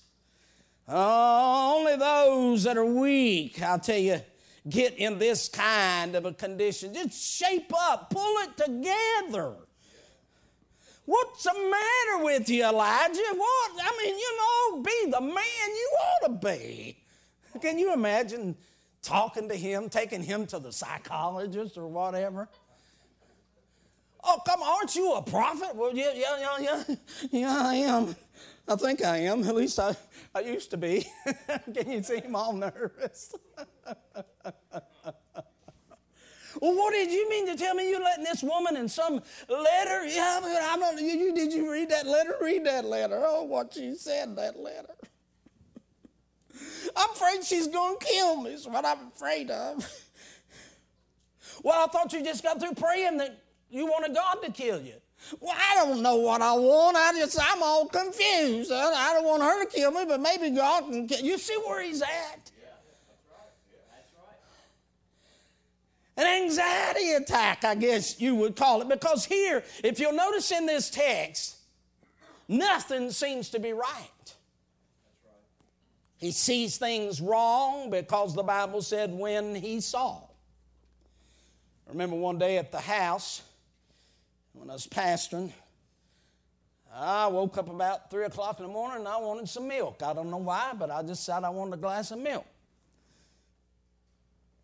Only 0.88 1.96
those 1.96 2.64
that 2.64 2.78
are 2.78 2.86
weak, 2.86 3.62
I'll 3.62 3.80
tell 3.80 3.98
you, 3.98 4.20
get 4.68 4.96
in 4.98 5.18
this 5.18 5.50
kind 5.50 6.16
of 6.16 6.26
a 6.26 6.34
condition. 6.34 6.94
Just 6.94 7.38
shape 7.38 7.72
up, 7.74 8.10
pull 8.10 8.36
it 8.40 8.58
together. 8.58 9.56
What's 11.06 11.44
the 11.44 11.54
matter 11.54 12.24
with 12.24 12.50
you, 12.50 12.64
Elijah? 12.64 13.22
What? 13.36 13.72
I 13.82 14.04
mean, 14.04 14.18
you 14.18 14.38
know, 14.38 14.82
be 14.82 15.12
the 15.12 15.22
man 15.22 15.36
you 15.68 15.98
ought 16.00 16.28
to 16.28 16.48
be. 16.48 16.98
Can 17.62 17.78
you 17.78 17.94
imagine 17.94 18.56
talking 19.02 19.50
to 19.50 19.56
him, 19.56 19.90
taking 19.90 20.24
him 20.24 20.48
to 20.48 20.60
the 20.60 20.72
psychologist 20.72 21.78
or 21.78 21.88
whatever? 21.88 22.48
Oh, 24.24 24.40
come 24.46 24.62
aren't 24.64 24.96
you 24.96 25.14
a 25.14 25.22
prophet? 25.22 25.76
Well, 25.76 25.94
yeah, 25.94 26.14
yeah, 26.16 26.38
yeah, 26.40 26.58
yeah. 26.88 26.96
Yeah, 27.32 27.58
I 27.62 27.76
am. 27.76 28.16
I 28.68 28.76
think 28.76 29.04
I 29.04 29.18
am. 29.18 29.44
At 29.44 29.56
least 29.56 29.80
I, 29.80 29.96
I 30.34 30.40
used 30.40 30.72
to 30.72 30.78
be. 30.78 31.06
Can 31.74 31.92
you 31.92 32.02
see 32.04 32.22
him 32.22 32.36
all 32.36 32.54
nervous? 32.54 33.36
well, 33.86 34.82
what 36.62 36.94
did 36.94 37.12
you 37.12 37.30
mean 37.30 37.48
to 37.48 37.58
tell 37.58 37.76
me 37.76 37.90
you're 37.90 38.02
letting 38.02 38.24
this 38.24 38.42
woman 38.42 38.78
in 38.78 38.88
some 38.88 39.22
letter? 39.50 40.06
Yeah, 40.06 40.40
I'm 40.72 40.80
not, 40.80 41.02
you, 41.02 41.08
you, 41.08 41.36
did 41.36 41.52
you 41.52 41.70
read 41.70 41.90
that 41.90 42.08
letter? 42.08 42.36
Read 42.42 42.66
that 42.66 42.86
letter. 42.86 43.22
Oh, 43.26 43.44
what 43.44 43.74
she 43.74 43.96
said 43.96 44.38
that 44.38 44.58
letter. 44.58 44.96
I'm 46.96 47.10
afraid 47.12 47.44
she's 47.44 47.68
going 47.68 47.98
to 48.00 48.06
kill 48.06 48.42
me, 48.42 48.52
is 48.52 48.68
what 48.68 48.86
I'm 48.86 49.08
afraid 49.14 49.52
of. 49.52 49.86
well, 51.64 51.84
I 51.84 51.88
thought 51.88 52.14
you 52.14 52.24
just 52.24 52.44
got 52.44 52.62
through 52.62 52.76
praying 52.76 53.18
that 53.18 53.43
you 53.74 53.88
wanted 53.88 54.14
God 54.14 54.36
to 54.44 54.52
kill 54.52 54.80
you. 54.80 54.94
Well, 55.40 55.56
I 55.58 55.76
don't 55.76 56.04
know 56.04 56.18
what 56.18 56.42
I 56.42 56.54
want. 56.54 56.96
I 56.96 57.14
just, 57.14 57.40
I'm 57.42 57.64
all 57.64 57.88
confused. 57.88 58.72
I, 58.72 58.92
I 58.92 59.14
don't 59.14 59.26
want 59.26 59.42
her 59.42 59.66
to 59.66 59.70
kill 59.70 59.92
me, 59.92 60.06
but 60.08 60.22
maybe 60.22 60.52
God 60.52 60.84
can 60.84 61.08
kill 61.08 61.22
You 61.22 61.38
see 61.38 61.58
where 61.66 61.82
he's 61.82 62.02
at? 62.02 62.52
An 66.16 66.44
anxiety 66.44 67.14
attack, 67.14 67.64
I 67.64 67.74
guess 67.74 68.22
you 68.22 68.36
would 68.36 68.56
call 68.56 68.82
it. 68.82 68.90
Because 68.90 69.26
here, 69.26 69.64
if 69.84 70.00
you'll 70.00 70.14
notice 70.14 70.52
in 70.52 70.68
this 70.68 70.92
text, 70.92 71.58
nothing 72.48 73.10
seems 73.10 73.50
to 73.50 73.60
be 73.60 73.74
right. 73.74 74.36
He 76.18 76.32
sees 76.32 76.78
things 76.78 77.20
wrong 77.20 77.90
because 77.90 78.36
the 78.36 78.44
Bible 78.44 78.84
said 78.84 79.12
when 79.12 79.56
he 79.56 79.82
saw. 79.82 80.18
I 81.88 81.92
remember 81.92 82.16
one 82.16 82.38
day 82.38 82.60
at 82.60 82.72
the 82.72 82.80
house, 82.80 83.42
when 84.54 84.70
I 84.70 84.74
was 84.74 84.88
pastoring, 84.88 85.52
I 86.96 87.28
woke 87.28 87.58
up 87.58 87.70
about 87.70 88.12
3 88.12 88.26
o'clock 88.26 88.60
in 88.60 88.68
the 88.68 88.72
morning 88.72 89.00
and 89.00 89.08
I 89.08 89.18
wanted 89.18 89.50
some 89.50 89.68
milk. 89.68 90.02
I 90.04 90.14
don't 90.14 90.30
know 90.30 90.38
why, 90.38 90.74
but 90.78 90.92
I 90.92 91.02
just 91.02 91.26
said 91.26 91.44
I 91.44 91.50
wanted 91.50 91.74
a 91.74 91.78
glass 91.78 92.12
of 92.12 92.20
milk. 92.20 92.46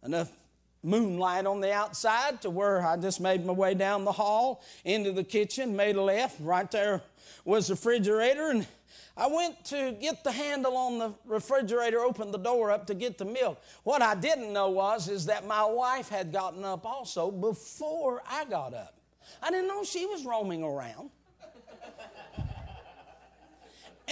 Enough 0.03 0.31
moonlight 0.83 1.45
on 1.45 1.59
the 1.59 1.73
outside 1.73 2.41
to 2.41 2.49
where 2.49 2.85
I 2.85 2.97
just 2.97 3.19
made 3.19 3.45
my 3.45 3.51
way 3.51 3.73
down 3.73 4.05
the 4.05 4.11
hall 4.11 4.63
into 4.85 5.11
the 5.11 5.23
kitchen, 5.23 5.75
made 5.75 5.95
a 5.95 6.01
left. 6.01 6.39
Right 6.39 6.69
there 6.71 7.01
was 7.43 7.67
the 7.67 7.73
refrigerator, 7.73 8.49
and 8.49 8.67
I 9.17 9.27
went 9.27 9.65
to 9.65 9.91
get 9.99 10.23
the 10.23 10.31
handle 10.31 10.77
on 10.77 10.99
the 10.99 11.13
refrigerator, 11.25 11.99
opened 11.99 12.33
the 12.33 12.37
door 12.39 12.71
up 12.71 12.87
to 12.87 12.93
get 12.93 13.17
the 13.17 13.25
milk. 13.25 13.61
What 13.83 14.01
I 14.01 14.15
didn't 14.15 14.53
know 14.53 14.69
was 14.69 15.09
is 15.09 15.25
that 15.25 15.45
my 15.45 15.65
wife 15.65 16.09
had 16.09 16.31
gotten 16.31 16.63
up 16.63 16.85
also 16.85 17.29
before 17.29 18.21
I 18.29 18.45
got 18.45 18.73
up. 18.73 18.98
I 19.41 19.51
didn't 19.51 19.67
know 19.67 19.83
she 19.83 20.05
was 20.05 20.25
roaming 20.25 20.63
around. 20.63 21.09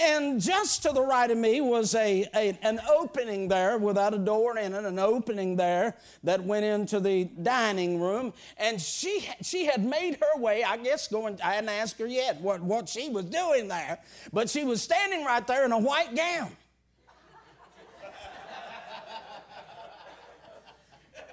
And 0.00 0.40
just 0.40 0.82
to 0.82 0.92
the 0.92 1.02
right 1.02 1.28
of 1.28 1.36
me 1.36 1.60
was 1.60 1.94
a, 1.94 2.28
a, 2.34 2.56
an 2.62 2.80
opening 2.88 3.48
there 3.48 3.78
without 3.78 4.14
a 4.14 4.18
door 4.18 4.56
in 4.56 4.72
it, 4.72 4.84
an 4.84 4.98
opening 4.98 5.56
there 5.56 5.96
that 6.22 6.44
went 6.44 6.64
into 6.64 7.00
the 7.00 7.24
dining 7.24 8.00
room. 8.00 8.32
And 8.58 8.80
she, 8.80 9.28
she 9.42 9.66
had 9.66 9.84
made 9.84 10.18
her 10.20 10.40
way, 10.40 10.62
I 10.62 10.76
guess, 10.76 11.08
going, 11.08 11.40
I 11.42 11.54
hadn't 11.54 11.70
asked 11.70 11.98
her 11.98 12.06
yet 12.06 12.40
what, 12.40 12.62
what 12.62 12.88
she 12.88 13.08
was 13.08 13.24
doing 13.24 13.68
there, 13.68 13.98
but 14.32 14.48
she 14.48 14.64
was 14.64 14.82
standing 14.82 15.24
right 15.24 15.44
there 15.46 15.64
in 15.64 15.72
a 15.72 15.78
white 15.78 16.14
gown. 16.14 16.56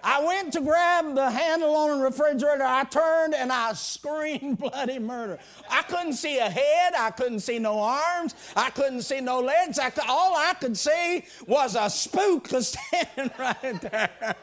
I 0.08 0.24
went 0.24 0.54
to 0.54 0.62
grab 0.62 1.16
the 1.16 1.32
handle 1.32 1.76
on 1.76 1.98
the 1.98 2.06
refrigerator. 2.06 2.64
I 2.64 2.84
turned 2.84 3.34
and 3.34 3.52
I 3.52 3.74
screamed 3.74 4.60
bloody 4.60 5.00
murder. 5.00 5.40
I 5.68 5.82
couldn't 5.82 6.14
see 6.14 6.38
a 6.38 6.48
head. 6.48 6.94
I 6.96 7.10
couldn't 7.10 7.40
see 7.40 7.58
no 7.58 7.80
arms. 7.80 8.36
I 8.56 8.70
couldn't 8.70 9.02
see 9.02 9.20
no 9.20 9.40
legs. 9.40 9.80
I 9.80 9.90
could, 9.90 10.04
all 10.08 10.36
I 10.36 10.54
could 10.54 10.78
see 10.78 11.24
was 11.48 11.76
a 11.76 11.90
spook 11.90 12.48
standing 12.60 13.32
right 13.40 13.82
there. 13.82 14.36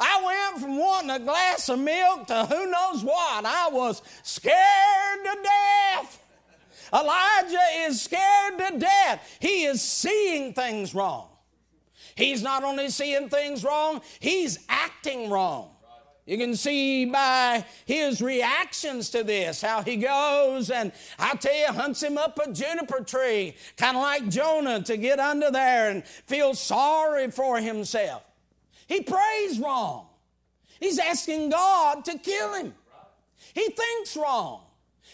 I 0.00 0.24
went 0.24 0.62
from 0.62 0.78
wanting 0.78 1.10
a 1.10 1.18
glass 1.18 1.68
of 1.68 1.78
milk 1.78 2.26
to 2.28 2.46
who 2.46 2.70
knows 2.70 3.04
what. 3.04 3.44
I 3.44 3.68
was 3.70 4.00
scared 4.22 5.24
to 5.24 5.38
death. 5.42 6.22
Elijah 6.94 7.86
is 7.86 8.00
scared 8.00 8.58
to 8.58 8.78
death. 8.78 9.36
He 9.40 9.64
is 9.64 9.82
seeing 9.82 10.54
things 10.54 10.94
wrong. 10.94 11.28
He's 12.18 12.42
not 12.42 12.64
only 12.64 12.90
seeing 12.90 13.28
things 13.28 13.62
wrong, 13.62 14.00
he's 14.18 14.58
acting 14.68 15.30
wrong. 15.30 15.70
You 16.26 16.36
can 16.36 16.56
see 16.56 17.04
by 17.04 17.64
his 17.86 18.20
reactions 18.20 19.08
to 19.10 19.22
this 19.22 19.62
how 19.62 19.82
he 19.82 19.94
goes 19.94 20.68
and 20.72 20.90
I 21.16 21.36
tell 21.36 21.56
you, 21.56 21.68
hunts 21.68 22.02
him 22.02 22.18
up 22.18 22.36
a 22.44 22.52
juniper 22.52 23.04
tree, 23.04 23.54
kind 23.76 23.96
of 23.96 24.02
like 24.02 24.28
Jonah, 24.28 24.82
to 24.82 24.96
get 24.96 25.20
under 25.20 25.52
there 25.52 25.90
and 25.90 26.04
feel 26.04 26.54
sorry 26.54 27.30
for 27.30 27.58
himself. 27.58 28.24
He 28.88 29.00
prays 29.00 29.60
wrong. 29.60 30.08
He's 30.80 30.98
asking 30.98 31.50
God 31.50 32.04
to 32.06 32.18
kill 32.18 32.52
him. 32.52 32.74
He 33.54 33.68
thinks 33.70 34.16
wrong. 34.16 34.62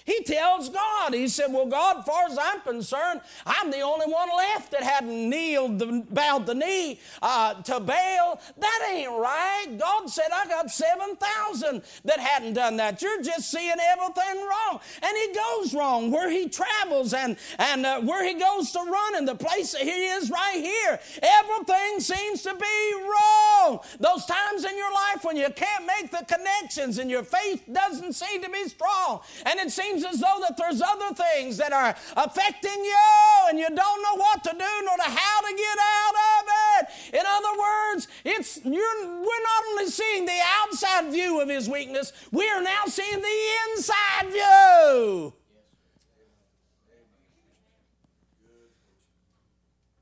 He 0.04 0.22
tells 0.22 0.68
God, 0.68 1.14
he 1.14 1.28
said, 1.28 1.46
Well, 1.50 1.64
God, 1.64 2.04
far 2.04 2.26
as 2.26 2.36
I'm 2.36 2.60
concerned, 2.60 3.22
I'm 3.46 3.70
the 3.70 3.80
only 3.80 4.06
one 4.06 4.28
left 4.36 4.72
that 4.72 4.82
hadn't 4.82 5.30
kneeled, 5.30 5.78
the, 5.78 6.04
bowed 6.10 6.44
the 6.44 6.54
knee 6.54 7.00
uh, 7.22 7.54
to 7.62 7.80
Baal. 7.80 8.38
That 8.58 8.88
ain't 8.92 9.10
right. 9.10 9.66
God 9.78 10.10
said, 10.10 10.26
I 10.30 10.46
got 10.46 10.70
7,000 10.70 11.82
that 12.04 12.20
hadn't 12.20 12.52
done 12.52 12.76
that. 12.76 13.00
You're 13.00 13.22
just 13.22 13.50
seeing 13.50 13.76
everything 13.80 14.46
wrong. 14.46 14.80
And 15.02 15.16
he 15.16 15.34
goes 15.34 15.72
wrong 15.72 16.10
where 16.10 16.28
he 16.30 16.50
travels 16.50 17.14
and, 17.14 17.38
and 17.58 17.86
uh, 17.86 18.00
where 18.02 18.26
he 18.26 18.34
goes 18.34 18.72
to 18.72 18.80
run 18.80 19.16
and 19.16 19.26
the 19.26 19.34
place 19.34 19.72
that 19.72 19.82
he 19.82 20.06
is 20.08 20.30
right 20.30 20.60
here. 20.60 21.00
Everything 21.22 22.00
seems 22.00 22.42
to 22.42 22.54
be 22.54 22.92
wrong. 22.94 23.80
Those 24.00 24.26
times 24.26 24.64
in 24.64 24.76
your 24.76 24.92
life 24.92 25.24
when 25.24 25.38
you 25.38 25.48
can't 25.48 25.86
make 25.86 26.10
the 26.10 26.26
connections 26.26 26.98
and 26.98 27.10
your 27.10 27.22
faith 27.22 27.62
doesn't 27.72 28.12
seem 28.12 28.42
to 28.42 28.50
be 28.50 28.68
strong 28.68 29.20
and 29.46 29.58
it 29.58 29.70
seems 29.70 29.93
seems 29.94 30.14
as 30.14 30.20
though 30.20 30.40
that 30.40 30.56
there's 30.56 30.82
other 30.82 31.14
things 31.14 31.56
that 31.56 31.72
are 31.72 31.94
affecting 32.16 32.84
you 32.84 33.48
and 33.48 33.58
you 33.58 33.68
don't 33.68 34.02
know 34.02 34.16
what 34.16 34.42
to 34.44 34.50
do 34.50 34.84
nor 34.84 34.96
to 34.96 35.02
how 35.02 35.40
to 35.40 35.56
get 35.56 35.78
out 35.80 36.14
of 36.14 36.48
it. 36.78 37.14
In 37.14 37.24
other 37.26 37.58
words, 37.58 38.08
it's 38.24 38.60
you're, 38.64 39.06
we're 39.06 39.42
not 39.42 39.64
only 39.70 39.86
seeing 39.86 40.26
the 40.26 40.38
outside 40.62 41.12
view 41.12 41.40
of 41.40 41.48
his 41.48 41.68
weakness, 41.68 42.12
we 42.32 42.48
are 42.48 42.62
now 42.62 42.84
seeing 42.86 43.20
the 43.20 43.38
inside 43.70 44.30
view. 44.30 45.34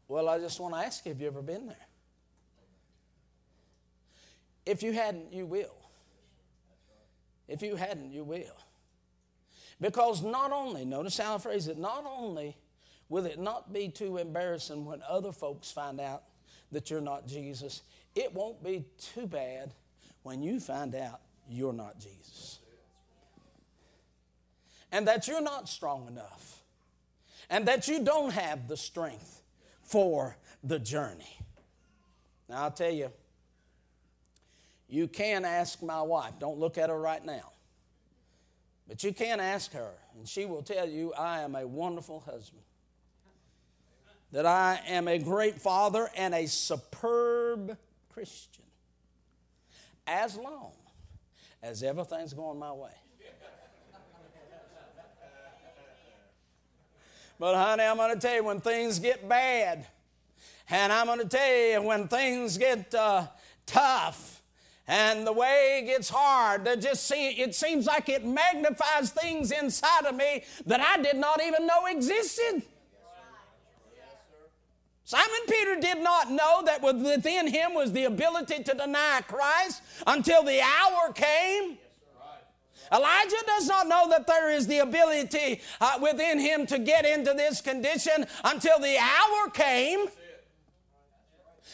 Well, 0.09 0.29
I 0.29 0.39
just 0.39 0.61
want 0.61 0.75
to 0.75 0.81
ask 0.81 1.05
you 1.07 1.13
have 1.13 1.21
you 1.21 1.27
ever 1.27 1.43
been 1.43 1.67
there? 1.67 1.77
If 4.65 4.83
you 4.83 4.93
hadn't, 4.93 5.33
you 5.33 5.47
will. 5.47 5.75
If 7.49 7.63
you 7.63 7.77
hadn't, 7.77 8.13
you 8.13 8.23
will. 8.23 8.62
Because 9.83 10.23
not 10.23 10.53
only, 10.53 10.85
notice 10.85 11.19
how 11.19 11.35
I 11.35 11.39
phrase 11.39 11.67
it, 11.67 11.77
not 11.77 12.07
only 12.07 12.57
will 13.09 13.27
it 13.27 13.41
not 13.41 13.73
be 13.73 13.89
too 13.89 14.17
embarrassing 14.17 14.87
when 14.87 15.03
other 15.09 15.33
folks 15.33 15.73
find 15.73 16.01
out 16.01 16.23
that 16.71 16.89
you're 16.89 17.01
not 17.01 17.27
Jesus, 17.27 17.83
it 18.15 18.33
won't 18.33 18.63
be 18.63 18.85
too 19.13 19.27
bad 19.27 19.75
when 20.23 20.41
you 20.41 20.61
find 20.61 20.95
out 20.95 21.21
you're 21.51 21.73
not 21.73 21.99
Jesus. 21.99 22.61
And 24.93 25.09
that 25.09 25.27
you're 25.27 25.43
not 25.43 25.69
strong 25.69 26.07
enough. 26.07 26.63
And 27.51 27.67
that 27.67 27.89
you 27.89 28.05
don't 28.05 28.31
have 28.31 28.69
the 28.69 28.77
strength 28.77 29.43
for 29.83 30.37
the 30.63 30.79
journey. 30.79 31.39
Now, 32.49 32.63
I'll 32.63 32.71
tell 32.71 32.93
you, 32.93 33.11
you 34.89 35.09
can 35.09 35.45
ask 35.45 35.83
my 35.83 36.03
wife. 36.03 36.35
Don't 36.39 36.61
look 36.61 36.79
at 36.79 36.89
her 36.89 37.01
right 37.01 37.25
now. 37.25 37.52
But 38.93 39.03
you 39.03 39.15
can 39.15 39.41
ask 39.41 39.73
her, 39.73 39.95
and 40.15 40.29
she 40.29 40.45
will 40.45 40.61
tell 40.61 40.87
you, 40.87 41.15
I 41.15 41.41
am 41.41 41.55
a 41.55 41.67
wonderful 41.67 42.21
husband. 42.21 42.61
That 44.33 44.45
I 44.45 44.81
am 44.87 45.09
a 45.09 45.19
great 45.19 45.63
father 45.63 46.11
and 46.15 46.35
a 46.35 46.47
superb 46.47 47.79
Christian. 48.13 48.65
As 50.07 50.37
long 50.37 50.73
as 51.63 51.83
everything's 51.83 52.35
going 52.35 52.59
my 52.59 52.71
way. 52.71 52.91
But, 57.39 57.55
honey, 57.55 57.85
I'm 57.85 57.97
going 57.97 58.13
to 58.13 58.21
tell 58.21 58.35
you 58.37 58.45
when 58.45 58.61
things 58.61 58.99
get 58.99 59.27
bad, 59.27 59.87
and 60.69 60.93
I'm 60.93 61.07
going 61.07 61.21
to 61.21 61.29
tell 61.29 61.57
you 61.57 61.81
when 61.81 62.09
things 62.09 62.59
get 62.59 62.95
uh, 62.95 63.27
tough, 63.65 64.42
and 64.89 65.27
the 65.27 65.33
way 65.33 65.85
gets 65.87 66.09
hard. 66.09 66.65
To 66.65 66.77
just 66.77 67.07
see, 67.07 67.31
it 67.31 67.55
seems 67.55 67.87
like 67.87 68.09
it 68.09 68.25
magnifies 68.25 69.11
things 69.11 69.51
inside 69.51 70.07
of 70.07 70.17
me 70.17 70.45
that 70.67 70.81
I 70.81 71.01
did 71.03 71.17
not 71.17 71.43
even 71.43 71.67
know 71.67 71.87
existed. 71.87 72.63
Simon 75.05 75.41
Peter 75.49 75.77
did 75.79 76.03
not 76.03 76.31
know 76.31 76.63
that 76.65 76.81
within 76.81 77.47
him 77.47 77.75
was 77.75 77.93
the 77.93 78.05
ability 78.05 78.63
to 78.63 78.75
deny 78.75 79.21
Christ 79.27 79.83
until 80.07 80.43
the 80.43 80.61
hour 80.61 81.13
came. 81.13 81.77
Elijah 82.93 83.37
does 83.47 83.69
not 83.69 83.89
know 83.89 84.09
that 84.11 84.27
there 84.27 84.51
is 84.51 84.67
the 84.67 84.79
ability 84.79 85.61
uh, 85.81 85.99
within 86.01 86.39
him 86.39 86.67
to 86.67 86.79
get 86.79 87.05
into 87.05 87.33
this 87.35 87.61
condition 87.61 88.27
until 88.45 88.79
the 88.79 88.99
hour 88.99 89.51
came. 89.51 90.07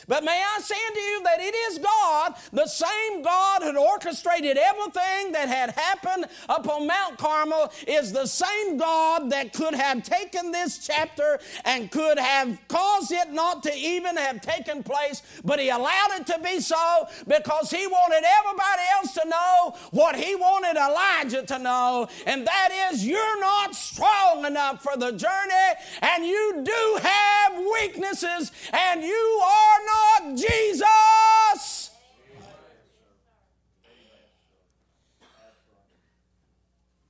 But 0.07 0.25
may 0.25 0.43
I 0.43 0.61
say 0.61 0.77
unto 0.87 1.01
you 1.01 1.23
that 1.25 1.41
it 1.41 1.55
is 1.55 1.79
God, 1.79 2.35
the 2.53 2.67
same 2.67 3.23
God 3.23 3.63
who 3.63 3.77
orchestrated 3.79 4.57
everything 4.57 5.33
that 5.33 5.49
had 5.49 5.71
happened 5.71 6.27
upon 6.49 6.87
Mount 6.87 7.19
Carmel, 7.19 7.73
is 7.87 8.13
the 8.13 8.27
same 8.27 8.77
God 8.77 9.31
that 9.31 9.53
could 9.53 9.75
have 9.75 10.03
taken 10.03 10.53
this 10.53 10.79
chapter 10.79 11.39
and 11.65 11.91
could 11.91 12.19
have 12.19 12.59
caused 12.69 13.13
it 13.13 13.33
not 13.33 13.63
to 13.65 13.75
even 13.75 14.17
have 14.17 14.41
taken 14.41 14.83
place, 14.83 15.23
but 15.45 15.59
He 15.59 15.69
allowed 15.69 16.21
it 16.21 16.27
to 16.27 16.39
be 16.43 16.61
so 16.61 17.07
because 17.27 17.71
He 17.71 17.87
wanted 17.87 18.25
everybody 18.25 18.83
else 18.95 19.13
to 19.15 19.29
know 19.29 19.77
what 19.91 20.17
He 20.17 20.35
wanted 20.35 20.77
Elijah 20.77 21.43
to 21.47 21.59
know, 21.59 22.09
and 22.27 22.47
that 22.47 22.91
is 22.93 23.07
you're 23.07 23.41
not 23.41 23.75
strong 23.75 24.45
enough 24.45 24.83
for 24.83 24.97
the 24.97 25.13
journey, 25.13 25.55
and 26.03 26.25
you 26.25 26.63
do 26.65 26.99
have 27.03 27.59
weaknesses, 27.73 28.53
and 28.73 29.03
you 29.03 29.43
are 29.45 29.79
not 29.89 30.37
Jesus. 30.37 31.91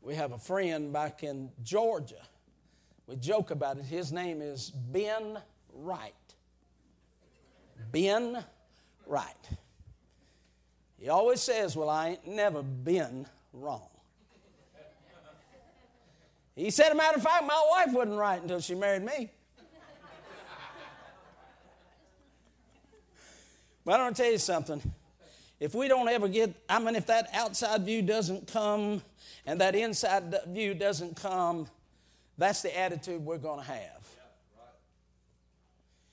We 0.01 0.15
have 0.15 0.33
a 0.33 0.39
friend 0.39 0.93
back 0.93 1.23
in 1.23 1.51
Georgia. 1.63 2.23
We 3.07 3.17
joke 3.17 3.51
about 3.51 3.79
it. 3.79 3.85
His 3.85 4.11
name 4.11 4.41
is 4.41 4.71
Ben 4.71 5.39
Wright. 5.75 6.15
Ben 7.93 8.43
Wright. 9.07 9.49
He 10.99 11.09
always 11.09 11.41
says, 11.41 11.77
Well, 11.77 11.91
I 11.91 12.09
ain't 12.09 12.27
never 12.27 12.63
been 12.63 13.27
wrong. 13.53 13.89
He 16.59 16.71
said, 16.71 16.91
a 16.91 16.95
matter 16.97 17.17
of 17.17 17.23
fact, 17.23 17.47
my 17.47 17.67
wife 17.71 17.95
wasn't 17.95 18.17
right 18.17 18.43
until 18.43 18.61
she 18.61 18.75
married 18.75 19.05
me. 19.05 19.31
But 23.89 24.01
I 24.01 24.03
want 24.03 24.17
to 24.17 24.23
tell 24.23 24.31
you 24.31 24.37
something. 24.37 24.83
If 25.59 25.75
we 25.75 25.89
don't 25.89 26.11
ever 26.11 26.29
get, 26.29 26.55
I 26.69 26.79
mean, 26.79 26.95
if 26.95 27.07
that 27.07 27.31
outside 27.33 27.87
view 27.87 28.03
doesn't 28.03 28.47
come 28.47 29.01
and 29.47 29.63
that 29.63 29.75
inside 29.75 30.25
view 30.49 30.75
doesn't 30.75 31.17
come, 31.17 31.69
that's 32.37 32.61
the 32.61 32.79
attitude 32.79 33.25
we're 33.25 33.39
going 33.39 33.61
to 33.61 33.65
have. 33.65 34.07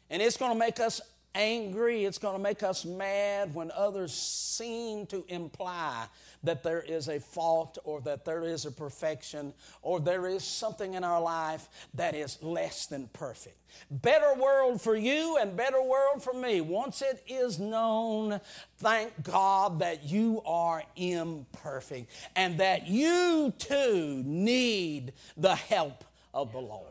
And 0.10 0.22
it's 0.22 0.38
going 0.38 0.54
to 0.54 0.58
make 0.58 0.80
us 0.80 1.02
angry. 1.36 2.06
It's 2.06 2.18
going 2.18 2.36
to 2.36 2.42
make 2.42 2.64
us 2.64 2.86
mad 2.86 3.54
when 3.54 3.70
others 3.76 4.14
seem 4.14 5.06
to 5.08 5.24
imply 5.28 6.08
that 6.44 6.64
there 6.64 6.82
is 6.82 7.10
a 7.10 7.20
fault 7.20 7.78
or 7.84 8.02
that 8.02 8.26
there 8.26 8.44
is 8.44 8.66
a 8.66 8.72
perfection 8.72 9.54
or 9.82 10.00
there 10.00 10.28
is 10.28 10.44
something 10.44 10.94
in 10.94 11.04
our 11.04 11.22
life 11.22 11.68
that 11.94 12.16
is 12.16 12.42
less 12.42 12.88
than 12.88 13.08
perfect. 13.14 13.58
Better 13.92 14.34
world 14.36 14.82
for 14.82 14.96
you 14.96 15.38
and 15.40 15.58
better 15.58 15.82
world 15.82 16.24
for 16.24 16.34
me. 16.34 16.62
Once 16.62 17.02
it 17.02 17.24
is 17.28 17.60
known, 17.60 18.40
thank 18.78 19.24
God 19.24 19.80
that 19.80 20.06
you 20.06 20.42
are 20.46 20.84
imperfect 20.96 22.12
and 22.36 22.60
that 22.60 22.88
you 22.88 23.54
too 23.58 24.24
need 24.26 25.14
the 25.36 25.56
help 25.56 26.04
of 26.34 26.52
the 26.52 26.60
Lord. 26.60 26.86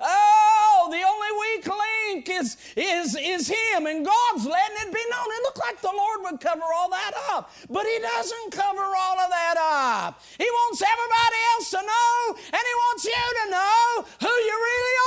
Oh, 0.00 0.51
Oh, 0.84 0.90
the 0.90 0.96
only 0.98 1.32
weak 1.38 1.66
link 1.68 2.28
is, 2.28 2.56
is, 2.76 3.14
is 3.14 3.48
Him, 3.48 3.86
and 3.86 4.04
God's 4.04 4.44
letting 4.44 4.76
it 4.80 4.92
be 4.92 5.00
known. 5.10 5.26
It 5.30 5.42
looked 5.44 5.60
like 5.60 5.80
the 5.80 5.92
Lord 5.96 6.20
would 6.22 6.40
cover 6.40 6.64
all 6.76 6.90
that 6.90 7.12
up, 7.30 7.52
but 7.70 7.86
He 7.86 7.98
doesn't 8.00 8.50
cover 8.50 8.82
all 8.82 9.20
of 9.20 9.30
that 9.30 9.56
up. 9.58 10.20
He 10.38 10.44
wants 10.44 10.82
everybody 10.82 11.40
else 11.54 11.70
to 11.70 11.76
know, 11.76 12.34
and 12.46 12.62
He 12.66 12.74
wants 12.74 13.04
you 13.04 13.12
to 13.12 13.50
know 13.50 14.06
who 14.22 14.28
you 14.28 14.56
really 14.60 14.98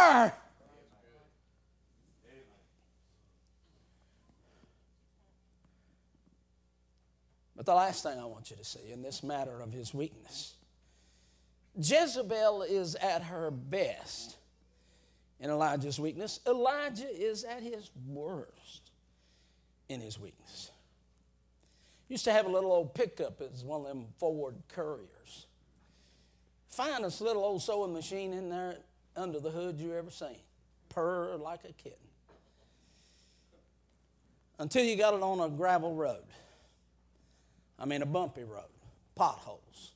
are. 0.00 0.34
But 7.56 7.66
the 7.66 7.74
last 7.74 8.02
thing 8.02 8.18
I 8.18 8.24
want 8.24 8.50
you 8.50 8.56
to 8.56 8.64
see 8.64 8.90
in 8.90 9.02
this 9.02 9.22
matter 9.22 9.60
of 9.60 9.72
his 9.72 9.94
weakness 9.94 10.54
Jezebel 11.76 12.62
is 12.62 12.94
at 12.96 13.22
her 13.22 13.50
best 13.50 14.36
in 15.44 15.50
Elijah's 15.50 16.00
weakness. 16.00 16.40
Elijah 16.46 17.06
is 17.06 17.44
at 17.44 17.62
his 17.62 17.90
worst 18.08 18.90
in 19.90 20.00
his 20.00 20.18
weakness. 20.18 20.70
Used 22.08 22.24
to 22.24 22.32
have 22.32 22.46
a 22.46 22.48
little 22.48 22.72
old 22.72 22.94
pickup 22.94 23.42
as 23.42 23.62
one 23.62 23.82
of 23.82 23.86
them 23.88 24.06
Ford 24.18 24.56
couriers. 24.68 25.46
Finest 26.68 27.20
little 27.20 27.44
old 27.44 27.62
sewing 27.62 27.92
machine 27.92 28.32
in 28.32 28.48
there 28.48 28.78
under 29.16 29.38
the 29.38 29.50
hood 29.50 29.78
you 29.78 29.92
ever 29.92 30.10
seen. 30.10 30.38
Purr 30.88 31.36
like 31.36 31.60
a 31.64 31.72
kitten. 31.72 31.98
Until 34.58 34.84
you 34.84 34.96
got 34.96 35.12
it 35.12 35.22
on 35.22 35.40
a 35.40 35.50
gravel 35.50 35.94
road. 35.94 36.24
I 37.78 37.84
mean, 37.84 38.00
a 38.00 38.06
bumpy 38.06 38.44
road, 38.44 38.64
potholes. 39.14 39.93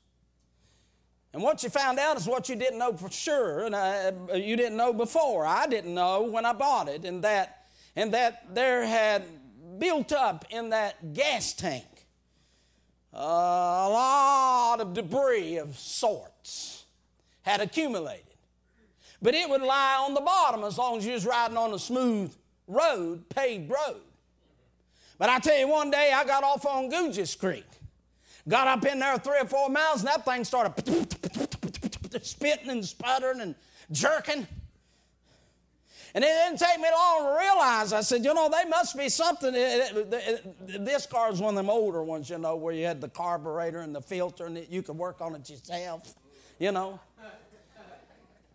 And 1.33 1.43
what 1.43 1.63
you 1.63 1.69
found 1.69 1.99
out 1.99 2.17
is 2.17 2.27
what 2.27 2.49
you 2.49 2.57
didn't 2.57 2.79
know 2.79 2.97
for 2.97 3.11
sure, 3.11 3.67
and 3.67 3.77
I, 3.77 4.13
you 4.35 4.57
didn't 4.57 4.77
know 4.77 4.93
before. 4.93 5.47
I 5.47 5.67
didn't 5.67 5.95
know 5.95 6.23
when 6.23 6.47
I 6.47 6.53
bought 6.55 6.89
it, 6.89 7.05
and 7.05 7.23
that, 7.23 7.67
and 7.95 8.15
that 8.15 8.55
there 8.55 8.87
had 8.87 9.25
built 9.79 10.13
up 10.13 10.47
in 10.51 10.71
that 10.71 11.13
gas 11.13 11.53
tank 11.53 11.85
uh, 13.15 13.19
a 13.19 13.89
lot 13.91 14.81
of 14.81 14.95
debris 14.95 15.57
of 15.57 15.77
sorts 15.79 16.85
had 17.43 17.61
accumulated. 17.61 18.25
But 19.21 19.35
it 19.35 19.49
would 19.49 19.63
lie 19.63 19.97
on 20.07 20.15
the 20.15 20.21
bottom 20.21 20.63
as 20.63 20.79
long 20.79 20.99
as 20.99 21.07
you 21.07 21.13
was 21.13 21.27
riding 21.27 21.57
on 21.57 21.73
a 21.73 21.79
smooth 21.79 22.33
road, 22.67 23.29
paved 23.29 23.71
road. 23.71 24.03
But 25.19 25.31
I 25.31 25.41
tell 25.41 25.59
you, 25.59 25.67
one 25.67 25.91
day 25.91 26.13
I 26.15 26.25
got 26.25 26.45
off 26.45 26.65
on 26.65 26.91
Googis 26.91 27.37
Creek. 27.37 27.67
Got 28.47 28.69
up 28.69 28.85
in 28.87 28.99
there 28.99 29.19
three 29.19 29.39
or 29.41 29.47
four 29.47 29.69
miles, 29.69 30.01
and 30.01 30.09
that 30.09 30.25
thing 30.25 30.45
started 30.45 30.75
spitting 32.23 32.71
and 32.71 32.85
sputtering 32.85 33.41
and 33.41 33.55
jerking. 33.91 34.47
And 36.15 36.25
it 36.25 36.29
didn't 36.29 36.59
take 36.59 36.79
me 36.81 36.89
long 36.91 37.25
to 37.25 37.39
realize. 37.39 37.93
I 37.93 38.01
said, 38.01 38.25
you 38.25 38.33
know, 38.33 38.49
they 38.49 38.69
must 38.69 38.97
be 38.97 39.09
something. 39.09 39.53
This 39.53 41.07
car 41.07 41.31
is 41.31 41.41
one 41.41 41.51
of 41.51 41.57
them 41.57 41.69
older 41.69 42.03
ones, 42.03 42.31
you 42.31 42.39
know, 42.39 42.57
where 42.57 42.73
you 42.73 42.87
had 42.87 43.01
the 43.01 43.09
carburetor 43.09 43.81
and 43.81 43.95
the 43.95 44.01
filter, 44.01 44.47
and 44.47 44.67
you 44.71 44.83
could 44.83 44.97
work 44.97 45.21
on 45.21 45.35
it 45.35 45.49
yourself, 45.51 46.15
you 46.59 46.73
know. 46.73 46.99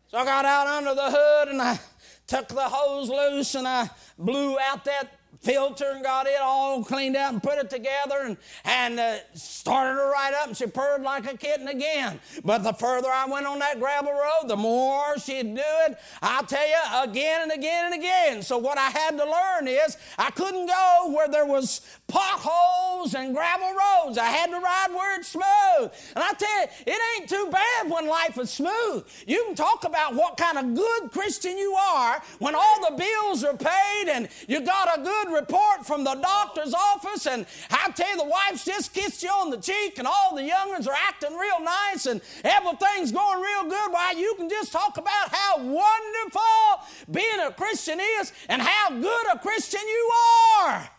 So 0.07 0.19
I 0.19 0.25
got 0.25 0.45
out 0.45 0.67
under 0.67 0.93
the 0.93 1.09
hood 1.09 1.47
and 1.47 1.59
I 1.59 1.79
took 2.27 2.47
the 2.47 2.61
hose 2.61 3.09
loose 3.09 3.55
and 3.55 3.67
I 3.67 3.89
blew 4.19 4.59
out 4.59 4.85
that 4.85 5.07
filter 5.41 5.91
and 5.91 6.03
got 6.03 6.27
it 6.27 6.39
all 6.41 6.83
cleaned 6.83 7.15
out 7.15 7.33
and 7.33 7.41
put 7.41 7.57
it 7.57 7.69
together 7.69 8.19
and, 8.23 8.37
and 8.65 8.99
uh, 8.99 9.17
started 9.33 9.93
her 9.93 10.11
right 10.11 10.33
up 10.33 10.47
and 10.47 10.57
she 10.57 10.65
purred 10.67 11.01
like 11.01 11.31
a 11.31 11.37
kitten 11.37 11.67
again. 11.67 12.19
But 12.43 12.63
the 12.63 12.73
further 12.73 13.09
I 13.09 13.25
went 13.25 13.45
on 13.45 13.59
that 13.59 13.79
gravel 13.79 14.11
road, 14.11 14.47
the 14.47 14.55
more 14.55 15.17
she'd 15.17 15.55
do 15.55 15.61
it. 15.61 15.97
I'll 16.21 16.45
tell 16.45 16.67
you 16.67 17.09
again 17.09 17.43
and 17.43 17.51
again 17.51 17.91
and 17.91 17.95
again. 17.95 18.41
So 18.41 18.57
what 18.57 18.77
I 18.77 18.89
had 18.89 19.17
to 19.17 19.25
learn 19.25 19.67
is 19.67 19.97
I 20.17 20.31
couldn't 20.31 20.67
go 20.67 21.11
where 21.13 21.27
there 21.27 21.45
was 21.45 21.81
potholes 22.13 23.15
and 23.15 23.33
gravel 23.33 23.73
roads. 23.73 24.19
I 24.19 24.25
had 24.25 24.51
to 24.51 24.59
ride 24.59 24.89
where 24.91 25.19
it's 25.19 25.29
smooth. 25.29 25.91
And 26.15 26.23
I 26.23 26.31
tell 26.37 26.61
you, 26.61 26.67
it 26.85 27.01
ain't 27.17 27.27
too 27.27 27.49
bad 27.51 27.89
when 27.89 28.07
life 28.07 28.37
is 28.37 28.51
smooth. 28.51 29.03
You 29.25 29.43
can 29.45 29.55
talk 29.55 29.83
about 29.83 30.13
what 30.13 30.37
kind 30.37 30.59
of 30.59 30.75
good 30.75 31.11
Christian 31.11 31.57
you 31.57 31.73
are 31.73 32.21
when 32.37 32.53
all 32.53 32.87
the 32.87 32.95
bills 32.95 33.43
are 33.43 33.57
paid 33.57 34.09
and 34.09 34.29
you 34.47 34.61
got 34.61 34.99
a 34.99 35.01
good 35.01 35.33
report 35.33 35.87
from 35.87 36.03
the 36.03 36.13
doctor's 36.13 36.73
office, 36.73 37.25
and 37.25 37.47
I 37.71 37.89
tell 37.91 38.09
you, 38.11 38.17
the 38.17 38.29
wife's 38.29 38.63
just 38.63 38.93
kissed 38.93 39.23
you 39.23 39.29
on 39.29 39.49
the 39.49 39.57
cheek, 39.57 39.97
and 39.97 40.07
all 40.07 40.35
the 40.35 40.43
young 40.43 40.69
ones 40.69 40.87
are 40.87 40.95
acting 41.07 41.35
real 41.35 41.61
nice, 41.61 42.05
and 42.05 42.21
everything's 42.43 43.11
going 43.11 43.41
real 43.41 43.63
good. 43.63 43.91
Why, 43.91 44.13
you 44.15 44.35
can 44.37 44.49
just 44.49 44.71
talk 44.71 44.97
about 44.97 45.29
how 45.29 45.57
wonderful 45.57 46.85
being 47.11 47.39
a 47.45 47.51
Christian 47.51 47.99
is 48.19 48.31
and 48.49 48.61
how 48.61 48.89
good 48.89 49.25
a 49.33 49.39
Christian 49.39 49.81
you 49.81 50.11
are. 50.59 50.89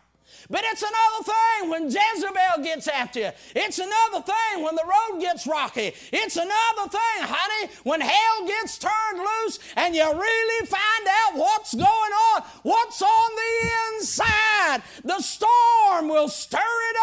But 0.51 0.63
it's 0.65 0.83
another 0.83 1.25
thing 1.25 1.71
when 1.71 1.85
Jezebel 1.85 2.63
gets 2.63 2.89
after 2.89 3.21
you. 3.21 3.31
It's 3.55 3.79
another 3.79 4.23
thing 4.23 4.63
when 4.63 4.75
the 4.75 4.85
road 4.85 5.21
gets 5.21 5.47
rocky. 5.47 5.93
It's 6.13 6.37
another 6.37 6.89
thing, 6.91 7.21
honey, 7.21 7.73
when 7.85 8.01
hell 8.01 8.47
gets 8.47 8.79
turned 8.79 9.19
loose 9.19 9.59
and 9.77 9.95
you 9.95 10.05
really 10.05 10.67
find 10.67 11.09
out 11.25 11.39
what's 11.39 11.75
going 11.75 11.87
on, 11.87 12.43
what's 12.63 13.01
on 13.01 13.31
the 13.37 13.71
inside. 13.97 14.83
The 15.05 15.21
storm 15.21 16.09
will 16.09 16.29
stir 16.29 16.59
it 16.59 16.97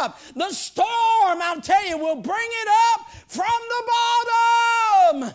up. 0.00 0.18
The 0.34 0.50
storm, 0.50 1.38
I'll 1.42 1.60
tell 1.60 1.86
you, 1.86 1.98
will 1.98 2.16
bring 2.16 2.48
it 2.62 2.68
up 2.94 3.10
from 3.28 3.46
the 3.68 3.92
bottom. 3.92 5.34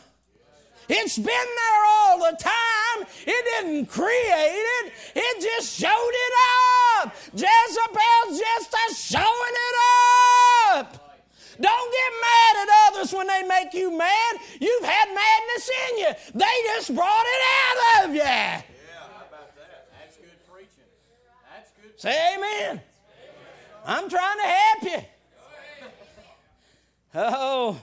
It's 0.89 1.17
been 1.17 1.25
there 1.25 1.85
all 1.87 2.19
the 2.19 2.37
time. 2.37 3.07
It 3.25 3.45
didn't 3.45 3.85
create 3.85 4.65
it, 4.85 4.93
it 5.15 5.41
just 5.41 5.79
showed 5.79 5.89
it 5.89 6.33
up. 6.33 6.82
Jezebel's 7.33 8.39
just 8.39 8.73
a 8.73 8.95
showing 8.95 9.25
it 9.25 9.75
up. 10.75 10.99
Don't 11.59 11.91
get 11.91 12.11
mad 12.21 12.55
at 12.61 12.69
others 12.87 13.13
when 13.13 13.27
they 13.27 13.43
make 13.43 13.73
you 13.73 13.95
mad. 13.95 14.37
You've 14.59 14.83
had 14.83 15.07
madness 15.07 15.69
in 15.89 15.97
you. 15.99 16.13
They 16.33 16.55
just 16.75 16.95
brought 16.95 17.25
it 17.25 17.41
out 17.57 18.05
of 18.05 18.15
you. 18.15 18.21
Yeah, 18.21 18.61
how 18.61 19.25
about 19.27 19.55
that? 19.55 19.87
That's 19.99 20.17
good 20.17 20.51
preaching. 20.51 20.89
That's 21.55 21.71
good. 21.71 21.99
Say 21.99 22.35
amen. 22.35 22.81
I'm 23.85 24.09
trying 24.09 24.37
to 24.37 24.47
help 24.47 24.83
you. 24.83 25.05
Oh. 27.15 27.81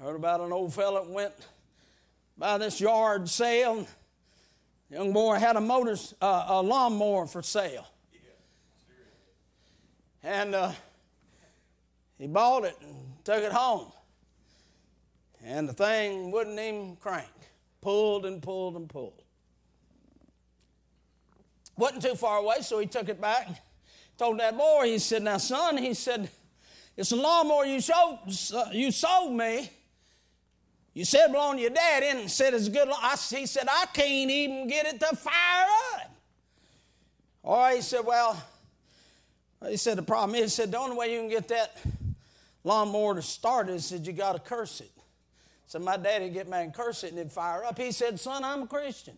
Heard 0.00 0.14
about 0.14 0.40
an 0.40 0.52
old 0.52 0.72
fellow 0.72 1.02
that 1.02 1.10
went 1.10 1.34
by 2.36 2.56
this 2.56 2.80
yard 2.80 3.28
sale. 3.28 3.84
Young 4.90 5.12
boy 5.12 5.34
had 5.36 5.56
a 5.56 5.60
motor, 5.60 5.96
uh, 6.22 6.46
a 6.48 6.62
lawnmower 6.62 7.26
for 7.26 7.42
sale, 7.42 7.86
and 10.22 10.54
uh, 10.54 10.72
he 12.16 12.26
bought 12.26 12.64
it 12.64 12.76
and 12.80 12.96
took 13.22 13.42
it 13.42 13.52
home. 13.52 13.92
And 15.44 15.68
the 15.68 15.72
thing 15.72 16.30
wouldn't 16.30 16.58
even 16.58 16.96
crank. 16.96 17.28
Pulled 17.80 18.26
and 18.26 18.42
pulled 18.42 18.76
and 18.76 18.88
pulled. 18.88 19.22
Wasn't 21.76 22.02
too 22.02 22.16
far 22.16 22.38
away, 22.38 22.56
so 22.62 22.80
he 22.80 22.86
took 22.86 23.08
it 23.08 23.20
back. 23.20 23.48
Told 24.16 24.40
that 24.40 24.58
boy, 24.58 24.86
he 24.86 24.98
said, 24.98 25.22
Now, 25.22 25.36
son, 25.36 25.76
he 25.76 25.94
said, 25.94 26.28
it's 26.96 27.12
a 27.12 27.16
lawnmower 27.16 27.64
you, 27.64 27.80
showed, 27.80 28.18
uh, 28.52 28.64
you 28.72 28.90
sold 28.90 29.32
me. 29.32 29.70
You 30.98 31.04
said 31.04 31.28
belong 31.28 31.54
to 31.54 31.62
your 31.62 31.70
dad 31.70 32.02
and 32.02 32.28
said 32.28 32.54
it's 32.54 32.68
good. 32.68 32.88
I, 32.90 33.14
he 33.30 33.46
said, 33.46 33.68
I 33.70 33.86
can't 33.92 34.28
even 34.32 34.66
get 34.66 34.84
it 34.84 34.98
to 34.98 35.14
fire 35.14 35.66
up. 35.94 36.10
Or 37.44 37.70
he 37.70 37.82
said, 37.82 38.00
well, 38.04 38.42
he 39.68 39.76
said 39.76 39.96
the 39.96 40.02
problem 40.02 40.34
is, 40.34 40.42
he 40.42 40.48
said 40.48 40.72
the 40.72 40.78
only 40.80 40.96
way 40.96 41.14
you 41.14 41.20
can 41.20 41.28
get 41.28 41.46
that 41.46 41.76
lawnmower 42.64 43.14
to 43.14 43.22
start 43.22 43.68
is 43.68 43.86
said 43.86 44.08
you 44.08 44.12
got 44.12 44.32
to 44.32 44.40
curse 44.40 44.80
it. 44.80 44.90
So 45.68 45.78
my 45.78 45.96
daddy 45.96 46.30
get 46.30 46.48
mad 46.48 46.64
and 46.64 46.74
curse 46.74 47.04
it 47.04 47.10
and 47.10 47.18
it'd 47.20 47.30
fire 47.30 47.64
up. 47.64 47.78
He 47.78 47.92
said, 47.92 48.18
son, 48.18 48.42
I'm 48.42 48.62
a 48.62 48.66
Christian. 48.66 49.16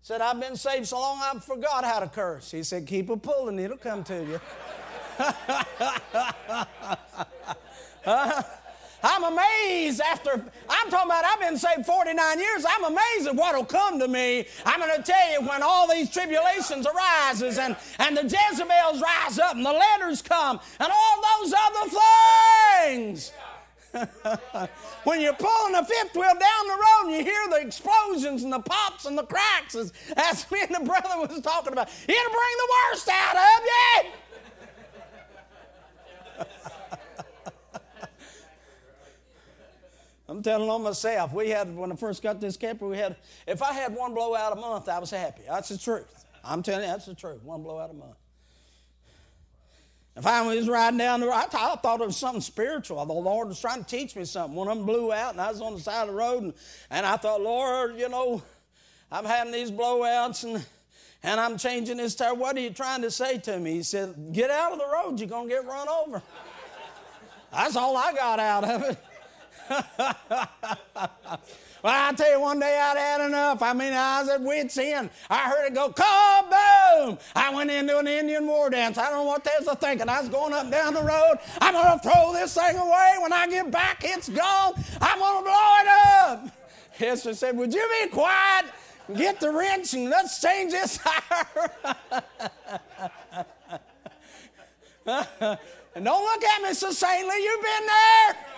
Said, 0.00 0.20
I've 0.20 0.38
been 0.38 0.54
saved 0.54 0.86
so 0.86 1.00
long 1.00 1.18
I 1.24 1.36
forgot 1.40 1.84
how 1.84 1.98
to 1.98 2.06
curse. 2.06 2.52
He 2.52 2.62
said, 2.62 2.86
keep 2.86 3.10
a 3.10 3.16
pulling, 3.16 3.58
it'll 3.58 3.78
come 3.78 4.04
to 4.04 4.24
you. 4.24 4.40
I'm 9.02 9.24
amazed 9.24 10.00
after, 10.00 10.44
I'm 10.68 10.90
talking 10.90 11.10
about 11.10 11.24
I've 11.24 11.40
been 11.40 11.58
saved 11.58 11.86
49 11.86 12.38
years. 12.38 12.64
I'm 12.68 12.84
amazed 12.84 13.28
at 13.28 13.36
what'll 13.36 13.64
come 13.64 13.98
to 13.98 14.08
me. 14.08 14.46
I'm 14.64 14.80
going 14.80 14.96
to 14.96 15.02
tell 15.02 15.32
you 15.32 15.46
when 15.46 15.62
all 15.62 15.88
these 15.88 16.10
tribulations 16.10 16.86
arises 16.86 17.58
and, 17.58 17.76
and 17.98 18.16
the 18.16 18.22
Jezebels 18.22 19.02
rise 19.02 19.38
up 19.38 19.56
and 19.56 19.64
the 19.64 19.72
letters 19.72 20.22
come 20.22 20.60
and 20.80 20.92
all 20.92 21.40
those 21.40 21.54
other 21.54 21.90
things. 22.84 23.32
when 25.04 25.20
you're 25.20 25.32
pulling 25.34 25.72
the 25.72 25.84
fifth 25.84 26.14
wheel 26.14 26.22
down 26.22 26.66
the 26.66 26.74
road 26.74 27.04
and 27.06 27.12
you 27.12 27.22
hear 27.22 27.48
the 27.50 27.60
explosions 27.66 28.42
and 28.42 28.52
the 28.52 28.60
pops 28.60 29.06
and 29.06 29.16
the 29.16 29.24
cracks, 29.24 29.74
as, 29.74 29.92
as 30.16 30.50
me 30.50 30.60
and 30.62 30.74
the 30.74 30.84
brother 30.84 31.18
was 31.20 31.40
talking 31.40 31.72
about, 31.72 31.88
it'll 31.88 32.14
bring 32.14 32.56
the 32.58 32.68
worst 32.90 33.08
out 33.08 33.36
of 33.36 33.62
you. 36.38 36.46
I'm 40.28 40.42
telling 40.42 40.68
on 40.68 40.82
myself. 40.82 41.32
We 41.32 41.50
had 41.50 41.74
when 41.74 41.92
I 41.92 41.96
first 41.96 42.22
got 42.22 42.40
this 42.40 42.56
camper, 42.56 42.88
we 42.88 42.98
had 42.98 43.16
if 43.46 43.62
I 43.62 43.72
had 43.72 43.94
one 43.94 44.14
blowout 44.14 44.52
a 44.52 44.56
month, 44.56 44.88
I 44.88 44.98
was 44.98 45.10
happy. 45.10 45.42
That's 45.48 45.68
the 45.68 45.78
truth. 45.78 46.24
I'm 46.44 46.62
telling 46.62 46.82
you, 46.82 46.88
that's 46.88 47.06
the 47.06 47.14
truth. 47.14 47.42
One 47.42 47.62
blowout 47.62 47.90
a 47.90 47.94
month. 47.94 48.16
If 50.16 50.26
I 50.26 50.46
was 50.46 50.68
riding 50.68 50.98
down 50.98 51.20
the 51.20 51.26
road, 51.26 51.34
I, 51.34 51.72
I 51.72 51.76
thought 51.76 52.00
it 52.00 52.06
was 52.06 52.16
something 52.16 52.40
spiritual. 52.40 53.04
The 53.04 53.12
Lord 53.12 53.48
was 53.48 53.60
trying 53.60 53.84
to 53.84 53.88
teach 53.88 54.16
me 54.16 54.24
something. 54.24 54.56
One 54.56 54.68
of 54.68 54.78
them 54.78 54.86
blew 54.86 55.12
out, 55.12 55.32
and 55.32 55.40
I 55.40 55.50
was 55.50 55.60
on 55.60 55.74
the 55.74 55.80
side 55.80 56.02
of 56.02 56.08
the 56.08 56.14
road, 56.14 56.42
and, 56.42 56.54
and 56.90 57.04
I 57.04 57.16
thought, 57.18 57.42
Lord, 57.42 57.98
you 57.98 58.08
know, 58.08 58.42
I'm 59.12 59.26
having 59.26 59.52
these 59.52 59.70
blowouts, 59.70 60.44
and 60.44 60.64
and 61.22 61.40
I'm 61.40 61.58
changing 61.58 61.96
this 61.96 62.14
tire. 62.14 62.34
What 62.34 62.56
are 62.56 62.60
you 62.60 62.70
trying 62.70 63.02
to 63.02 63.10
say 63.10 63.38
to 63.38 63.58
me? 63.58 63.72
He 63.72 63.82
said, 63.82 64.32
Get 64.32 64.48
out 64.48 64.72
of 64.72 64.78
the 64.78 64.86
road. 64.86 65.18
You're 65.18 65.28
going 65.28 65.48
to 65.48 65.54
get 65.54 65.66
run 65.66 65.88
over. 65.88 66.22
That's 67.52 67.74
all 67.74 67.96
I 67.96 68.12
got 68.12 68.38
out 68.38 68.64
of 68.64 68.82
it. 68.82 68.98
well, 69.70 71.10
I 71.84 72.12
tell 72.16 72.30
you, 72.30 72.40
one 72.40 72.60
day 72.60 72.78
I'd 72.78 72.96
had 72.96 73.26
enough. 73.26 73.62
I 73.62 73.72
mean, 73.72 73.92
I 73.92 74.20
was 74.20 74.28
at 74.28 74.40
wit's 74.40 74.78
end. 74.78 75.10
I 75.28 75.48
heard 75.48 75.66
it 75.66 75.74
go, 75.74 75.90
kaboom! 75.90 77.20
I 77.34 77.52
went 77.54 77.70
into 77.70 77.98
an 77.98 78.06
Indian 78.06 78.46
war 78.46 78.70
dance. 78.70 78.98
I 78.98 79.10
don't 79.10 79.18
know 79.18 79.24
what 79.24 79.44
they 79.44 79.50
was 79.58 79.76
thinking. 79.78 80.08
I 80.08 80.20
was 80.20 80.28
going 80.28 80.52
up 80.52 80.70
down 80.70 80.94
the 80.94 81.02
road. 81.02 81.38
I'm 81.60 81.74
going 81.74 81.98
to 81.98 82.08
throw 82.08 82.32
this 82.32 82.54
thing 82.54 82.76
away. 82.76 83.14
When 83.20 83.32
I 83.32 83.46
get 83.48 83.70
back, 83.70 84.02
it's 84.04 84.28
gone. 84.28 84.74
I'm 85.00 85.18
going 85.18 85.38
to 85.38 85.42
blow 85.42 85.76
it 85.80 85.88
up. 85.88 86.48
Esther 87.00 87.34
said, 87.34 87.56
Would 87.56 87.74
you 87.74 87.88
be 88.02 88.10
quiet? 88.10 88.66
Get 89.14 89.38
the 89.38 89.50
wrench 89.50 89.94
and 89.94 90.10
let's 90.10 90.40
change 90.40 90.72
this 90.72 90.98
and 95.06 95.56
don't 96.04 96.24
look 96.24 96.44
at 96.44 96.62
me 96.62 96.74
so 96.74 96.90
saintly, 96.90 97.36
you've 97.42 97.62
been 97.62 97.86
there. 97.86 98.55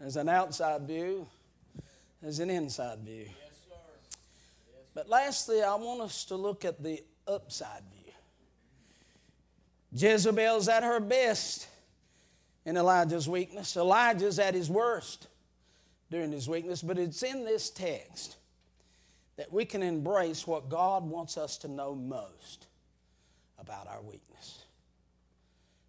There's 0.00 0.16
an 0.16 0.30
outside 0.30 0.82
view, 0.82 1.28
there's 2.22 2.38
an 2.38 2.48
inside 2.48 3.00
view. 3.00 3.26
But 4.94 5.08
lastly, 5.08 5.62
I 5.62 5.74
want 5.74 6.00
us 6.00 6.24
to 6.26 6.36
look 6.36 6.64
at 6.64 6.82
the 6.82 7.02
upside 7.28 7.82
view. 7.92 8.12
Jezebel's 9.92 10.68
at 10.68 10.82
her 10.82 11.00
best 11.00 11.68
in 12.64 12.76
Elijah's 12.76 13.28
weakness. 13.28 13.76
Elijah's 13.76 14.38
at 14.38 14.54
his 14.54 14.70
worst 14.70 15.28
during 16.10 16.32
his 16.32 16.48
weakness, 16.48 16.82
but 16.82 16.98
it's 16.98 17.22
in 17.22 17.44
this 17.44 17.70
text 17.70 18.36
that 19.36 19.52
we 19.52 19.64
can 19.64 19.82
embrace 19.82 20.46
what 20.46 20.68
God 20.68 21.04
wants 21.04 21.36
us 21.36 21.58
to 21.58 21.68
know 21.68 21.94
most 21.94 22.66
about 23.58 23.86
our 23.86 24.02
weakness. 24.02 24.64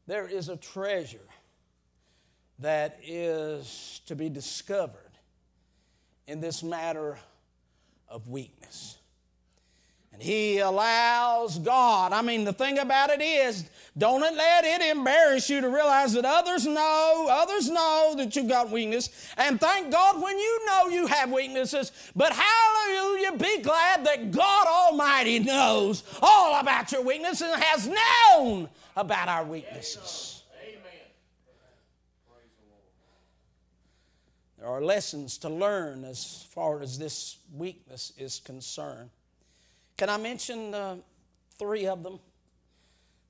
There 0.08 0.28
is 0.28 0.50
a 0.50 0.58
treasure 0.58 1.20
that 2.62 3.00
is 3.04 4.02
to 4.06 4.16
be 4.16 4.30
discovered 4.30 4.98
in 6.28 6.40
this 6.40 6.64
matter 6.64 7.18
of 8.08 8.28
weakness. 8.28 8.98
And 10.14 10.22
he 10.22 10.60
allows 10.60 11.58
God. 11.58 12.12
I 12.14 12.22
mean, 12.22 12.44
the 12.44 12.54
thing 12.54 12.78
about 12.78 13.10
it 13.10 13.22
is, 13.22 13.70
don't 13.98 14.22
let 14.22 14.64
it 14.64 14.82
embarrass 14.82 15.50
you 15.50 15.62
to 15.62 15.70
realize 15.70 16.14
that 16.14 16.26
others 16.26 16.66
know, 16.66 17.28
others 17.30 17.70
know 17.70 18.14
that 18.18 18.36
you've 18.36 18.48
got 18.48 18.70
weakness. 18.70 19.10
And 19.38 19.60
thank 19.60 19.92
God 19.92 20.22
when 20.22 20.38
you 20.38 20.66
know 20.68 20.88
you 20.90 21.08
have 21.08 21.32
weaknesses. 21.32 21.92
But 22.16 22.34
hallelujah, 22.34 23.38
be 23.38 23.62
glad 23.62 24.06
that 24.06 24.32
God 24.32 24.68
Almighty 24.68 25.40
knows 25.40 26.04
all 26.22 26.60
about 26.60 26.92
your 26.92 27.02
weaknesses 27.02 27.50
and 27.52 27.64
has 27.64 27.88
known 27.88 28.70
about 28.96 29.28
our 29.30 29.46
weaknesses. 29.46 30.41
There 34.62 34.70
are 34.70 34.80
lessons 34.80 35.40
to 35.40 35.50
learn 35.50 36.06
as 36.06 36.46
far 36.52 36.84
as 36.84 37.00
this 37.00 37.40
weakness 37.52 38.14
is 38.16 38.38
concerned. 38.38 39.10
Can 39.98 40.08
I 40.08 40.18
mention 40.18 40.76
uh, 40.76 40.98
three 41.58 41.88
of 41.88 42.04
them? 42.04 42.20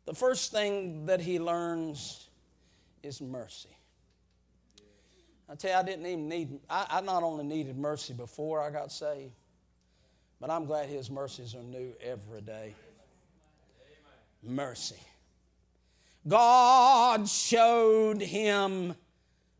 The 0.03 0.13
first 0.13 0.51
thing 0.51 1.05
that 1.05 1.21
he 1.21 1.39
learns 1.39 2.27
is 3.01 3.21
mercy. 3.21 3.69
I 5.49 5.55
tell 5.55 5.71
you, 5.71 5.77
I 5.77 5.83
didn't 5.83 6.05
even 6.05 6.27
need, 6.27 6.59
I, 6.69 6.85
I 6.89 7.01
not 7.01 7.23
only 7.23 7.45
needed 7.45 7.77
mercy 7.77 8.11
before 8.11 8.61
I 8.61 8.69
got 8.69 8.91
saved, 8.91 9.31
but 10.41 10.49
I'm 10.49 10.65
glad 10.65 10.89
his 10.89 11.09
mercies 11.09 11.55
are 11.55 11.63
new 11.63 11.93
every 12.03 12.41
day. 12.41 12.75
Mercy. 14.43 14.99
God 16.27 17.29
showed 17.29 18.21
him 18.21 18.95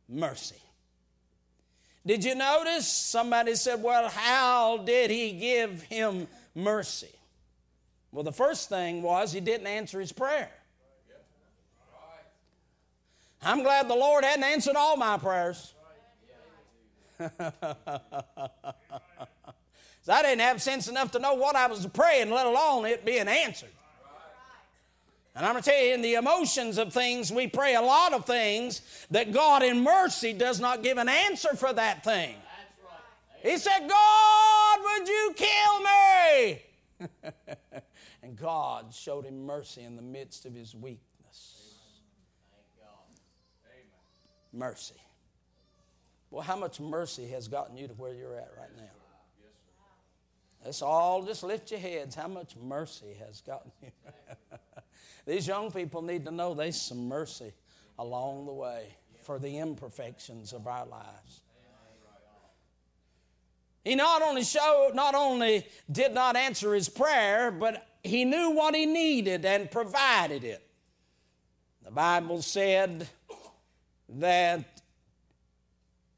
mercy. 0.09 0.57
Did 2.05 2.23
you 2.23 2.35
notice? 2.35 2.87
Somebody 2.87 3.55
said, 3.55 3.81
Well, 3.81 4.09
how 4.09 4.77
did 4.77 5.11
he 5.11 5.33
give 5.33 5.83
him 5.83 6.27
mercy? 6.55 7.09
Well, 8.11 8.23
the 8.23 8.31
first 8.31 8.69
thing 8.69 9.01
was 9.01 9.31
he 9.31 9.39
didn't 9.39 9.67
answer 9.67 9.99
his 9.99 10.11
prayer. 10.11 10.51
I'm 13.43 13.63
glad 13.63 13.87
the 13.87 13.95
Lord 13.95 14.23
hadn't 14.23 14.43
answered 14.43 14.75
all 14.75 14.97
my 14.97 15.17
prayers. 15.17 15.73
so 17.19 17.31
I 20.09 20.21
didn't 20.21 20.41
have 20.41 20.61
sense 20.61 20.87
enough 20.87 21.11
to 21.11 21.19
know 21.19 21.33
what 21.35 21.55
I 21.55 21.67
was 21.67 21.85
praying, 21.87 22.29
let 22.31 22.45
alone 22.45 22.85
it 22.85 23.03
being 23.05 23.27
answered. 23.27 23.69
And 25.35 25.45
I'm 25.45 25.53
going 25.53 25.63
to 25.63 25.69
tell 25.69 25.81
you, 25.81 25.93
in 25.93 26.01
the 26.01 26.15
emotions 26.15 26.77
of 26.77 26.93
things, 26.93 27.31
we 27.31 27.47
pray 27.47 27.75
a 27.75 27.81
lot 27.81 28.13
of 28.13 28.25
things 28.25 28.81
that 29.11 29.31
God, 29.31 29.63
in 29.63 29.81
mercy, 29.81 30.33
does 30.33 30.59
not 30.59 30.83
give 30.83 30.97
an 30.97 31.07
answer 31.07 31.55
for 31.55 31.71
that 31.71 32.03
thing. 32.03 32.35
He 33.41 33.57
said, 33.57 33.87
God, 33.87 34.79
would 34.83 35.07
you 35.07 35.33
kill 35.35 35.79
me? 35.79 36.61
and 38.23 38.35
God 38.35 38.93
showed 38.93 39.25
him 39.25 39.45
mercy 39.45 39.81
in 39.83 39.95
the 39.95 40.01
midst 40.01 40.45
of 40.45 40.53
his 40.53 40.75
weakness. 40.75 41.77
Mercy. 44.53 44.95
Well, 46.29 46.43
how 46.43 46.57
much 46.57 46.81
mercy 46.81 47.27
has 47.29 47.47
gotten 47.47 47.77
you 47.77 47.87
to 47.87 47.93
where 47.93 48.13
you're 48.13 48.35
at 48.35 48.51
right 48.57 48.75
now? 48.77 48.83
Let's 50.63 50.81
all 50.81 51.23
just 51.23 51.41
lift 51.41 51.71
your 51.71 51.79
heads. 51.79 52.15
How 52.15 52.27
much 52.27 52.55
mercy 52.55 53.15
has 53.25 53.41
gotten 53.41 53.71
you? 53.81 53.91
These 55.25 55.47
young 55.47 55.71
people 55.71 56.01
need 56.01 56.25
to 56.25 56.31
know 56.31 56.53
there's 56.53 56.81
some 56.81 57.07
mercy 57.07 57.53
along 57.99 58.45
the 58.45 58.53
way 58.53 58.95
for 59.23 59.39
the 59.39 59.59
imperfections 59.59 60.53
of 60.53 60.67
our 60.67 60.85
lives. 60.85 61.41
He 63.83 63.95
not 63.95 64.21
only 64.21 64.43
showed, 64.43 64.91
not 64.93 65.15
only 65.15 65.65
did 65.91 66.13
not 66.13 66.35
answer 66.35 66.73
his 66.73 66.87
prayer, 66.87 67.51
but 67.51 67.87
he 68.03 68.25
knew 68.25 68.51
what 68.51 68.75
he 68.75 68.85
needed 68.85 69.43
and 69.45 69.69
provided 69.71 70.43
it. 70.43 70.67
The 71.83 71.91
Bible 71.91 72.41
said 72.43 73.07
that, 74.09 74.81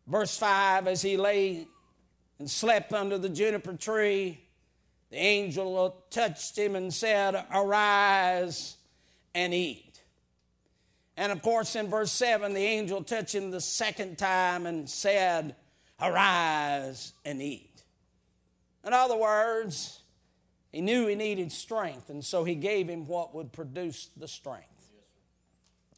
verse 0.07 0.37
5, 0.37 0.87
as 0.87 1.01
he 1.01 1.15
lay 1.15 1.67
and 2.39 2.51
slept 2.51 2.91
under 2.91 3.17
the 3.17 3.29
juniper 3.29 3.73
tree, 3.73 4.41
the 5.09 5.17
angel 5.17 6.03
touched 6.09 6.57
him 6.57 6.75
and 6.75 6.93
said, 6.93 7.45
Arise 7.53 8.75
and 9.33 9.53
eat. 9.53 10.01
And 11.15 11.31
of 11.31 11.41
course, 11.41 11.75
in 11.75 11.89
verse 11.89 12.11
7, 12.11 12.53
the 12.53 12.61
angel 12.61 13.03
touched 13.03 13.35
him 13.35 13.51
the 13.51 13.61
second 13.61 14.17
time 14.17 14.65
and 14.65 14.89
said, 14.89 15.55
Arise 16.01 17.13
and 17.23 17.41
eat. 17.41 17.83
In 18.85 18.93
other 18.93 19.15
words, 19.15 20.01
he 20.71 20.81
knew 20.81 21.07
he 21.07 21.15
needed 21.15 21.51
strength, 21.51 22.09
and 22.09 22.25
so 22.25 22.43
he 22.43 22.55
gave 22.55 22.87
him 22.89 23.07
what 23.07 23.33
would 23.35 23.53
produce 23.53 24.09
the 24.17 24.27
strength. 24.27 24.67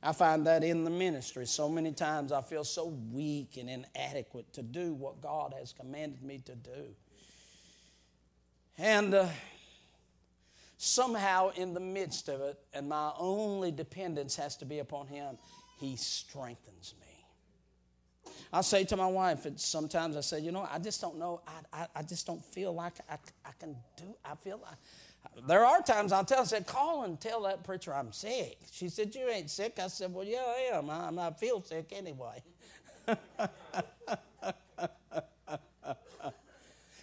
I 0.04 0.12
find 0.12 0.46
that 0.46 0.64
in 0.64 0.84
the 0.84 0.92
ministry. 0.92 1.48
So 1.48 1.68
many 1.68 1.92
times 1.92 2.32
I 2.32 2.42
feel 2.42 2.64
so 2.64 2.88
weak 3.12 3.58
and 3.58 3.70
inadequate 3.70 4.54
to 4.54 4.62
do 4.62 4.94
what 4.94 5.20
God 5.20 5.56
has 5.58 5.74
commanded 5.74 6.22
me 6.22 6.42
to 6.46 6.56
do. 6.56 6.94
And 8.78 9.16
uh, 9.16 9.30
somehow 10.78 11.50
in 11.56 11.74
the 11.74 11.80
midst 11.80 12.30
of 12.30 12.42
it, 12.42 12.58
and 12.74 12.90
my 12.90 13.12
only 13.18 13.72
dependence 13.72 14.36
has 14.36 14.58
to 14.58 14.66
be 14.66 14.80
upon 14.80 15.08
Him, 15.08 15.38
He 15.80 15.96
strengthens 15.96 16.94
me. 17.00 18.32
I 18.52 18.62
say 18.62 18.84
to 18.86 18.98
my 18.98 19.08
wife, 19.08 19.46
it's 19.46 19.66
sometimes 19.66 20.16
I 20.16 20.22
say, 20.22 20.40
you 20.40 20.52
know, 20.52 20.68
I 20.72 20.80
just 20.80 21.02
don't 21.02 21.18
know, 21.18 21.42
I, 21.48 21.82
I, 21.82 21.88
I 21.98 22.04
just 22.04 22.26
don't 22.26 22.44
feel 22.44 22.74
like 22.74 22.94
I, 23.10 23.18
I 23.46 23.52
can 23.60 23.76
do, 23.98 24.16
I 24.24 24.36
feel 24.36 24.60
like, 24.64 24.78
there 25.48 25.66
are 25.66 25.82
times 25.82 26.12
I'll 26.12 26.24
tell, 26.24 26.42
I 26.42 26.46
said, 26.46 26.68
call 26.68 27.04
and 27.04 27.20
tell 27.20 27.42
that 27.44 27.64
preacher 27.64 27.94
I'm 27.94 28.12
sick. 28.12 28.58
She 28.72 28.90
said, 28.90 29.14
you 29.16 29.28
ain't 29.30 29.50
sick. 29.50 29.80
I 29.82 29.88
said, 29.88 30.14
well, 30.14 30.26
yeah, 30.26 30.44
I 30.46 30.78
am. 30.78 30.90
I, 30.90 31.28
I 31.28 31.32
feel 31.34 31.62
sick 31.62 31.92
anyway. 31.92 32.42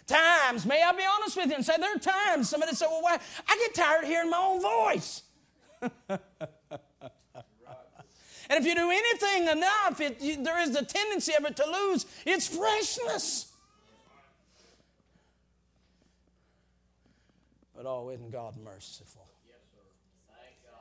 times, 0.06 0.66
may 0.66 0.82
I 0.82 0.92
be 0.92 1.02
honest 1.04 1.36
with 1.36 1.48
you 1.48 1.54
and 1.54 1.64
say, 1.64 1.74
there 1.78 1.94
are 1.94 1.98
times 1.98 2.48
somebody 2.48 2.74
said, 2.74 2.88
well, 2.90 3.02
why? 3.02 3.18
I 3.48 3.56
get 3.56 3.74
tired 3.74 4.04
of 4.04 4.08
hearing 4.08 4.30
my 4.30 4.38
own 4.38 4.60
voice. 4.60 5.22
and 6.08 6.20
if 8.50 8.64
you 8.64 8.74
do 8.74 8.90
anything 8.90 9.48
enough, 9.48 10.00
it, 10.00 10.20
you, 10.20 10.42
there 10.42 10.60
is 10.62 10.70
the 10.70 10.84
tendency 10.84 11.34
of 11.34 11.44
it 11.44 11.56
to 11.56 11.64
lose 11.66 12.06
its 12.24 12.48
freshness. 12.48 13.52
But 17.74 17.86
oh, 17.86 18.10
isn't 18.10 18.30
God 18.30 18.56
merciful? 18.62 19.26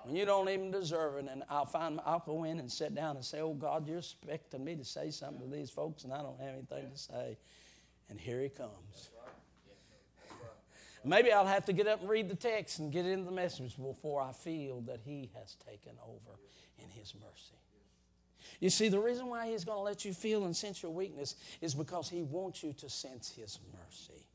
When 0.03 0.15
you 0.15 0.25
don't 0.25 0.49
even 0.49 0.71
deserve 0.71 1.17
it, 1.17 1.27
and 1.31 1.43
I'll 1.49 1.65
find 1.65 1.99
I'll 2.05 2.23
go 2.25 2.43
in 2.43 2.59
and 2.59 2.71
sit 2.71 2.95
down 2.95 3.17
and 3.17 3.25
say, 3.25 3.39
"Oh 3.39 3.53
God, 3.53 3.87
you're 3.87 3.99
expecting 3.99 4.63
me 4.63 4.75
to 4.75 4.83
say 4.83 5.11
something 5.11 5.47
to 5.47 5.55
these 5.55 5.69
folks, 5.69 6.05
and 6.05 6.13
I 6.13 6.23
don't 6.23 6.39
have 6.39 6.55
anything 6.55 6.89
to 6.91 6.97
say." 6.97 7.37
And 8.11 8.19
here 8.19 8.39
He 8.41 8.49
comes. 8.49 9.09
Maybe 11.03 11.31
I'll 11.31 11.47
have 11.47 11.65
to 11.65 11.73
get 11.73 11.87
up 11.87 12.01
and 12.01 12.09
read 12.09 12.29
the 12.29 12.35
text 12.35 12.77
and 12.77 12.91
get 12.91 13.07
into 13.07 13.25
the 13.25 13.31
message 13.31 13.75
before 13.75 14.21
I 14.21 14.33
feel 14.33 14.81
that 14.81 14.99
He 15.03 15.31
has 15.33 15.55
taken 15.67 15.93
over 16.03 16.37
in 16.77 16.89
His 16.89 17.15
mercy. 17.15 17.55
You 18.59 18.69
see, 18.69 18.89
the 18.89 18.99
reason 18.99 19.27
why 19.27 19.47
He's 19.47 19.65
going 19.65 19.79
to 19.79 19.83
let 19.83 20.05
you 20.05 20.13
feel 20.13 20.45
and 20.45 20.55
sense 20.55 20.83
your 20.83 20.91
weakness 20.91 21.35
is 21.59 21.73
because 21.73 22.07
He 22.07 22.21
wants 22.21 22.61
you 22.61 22.73
to 22.73 22.89
sense 22.89 23.29
His 23.29 23.57
mercy. 23.73 24.25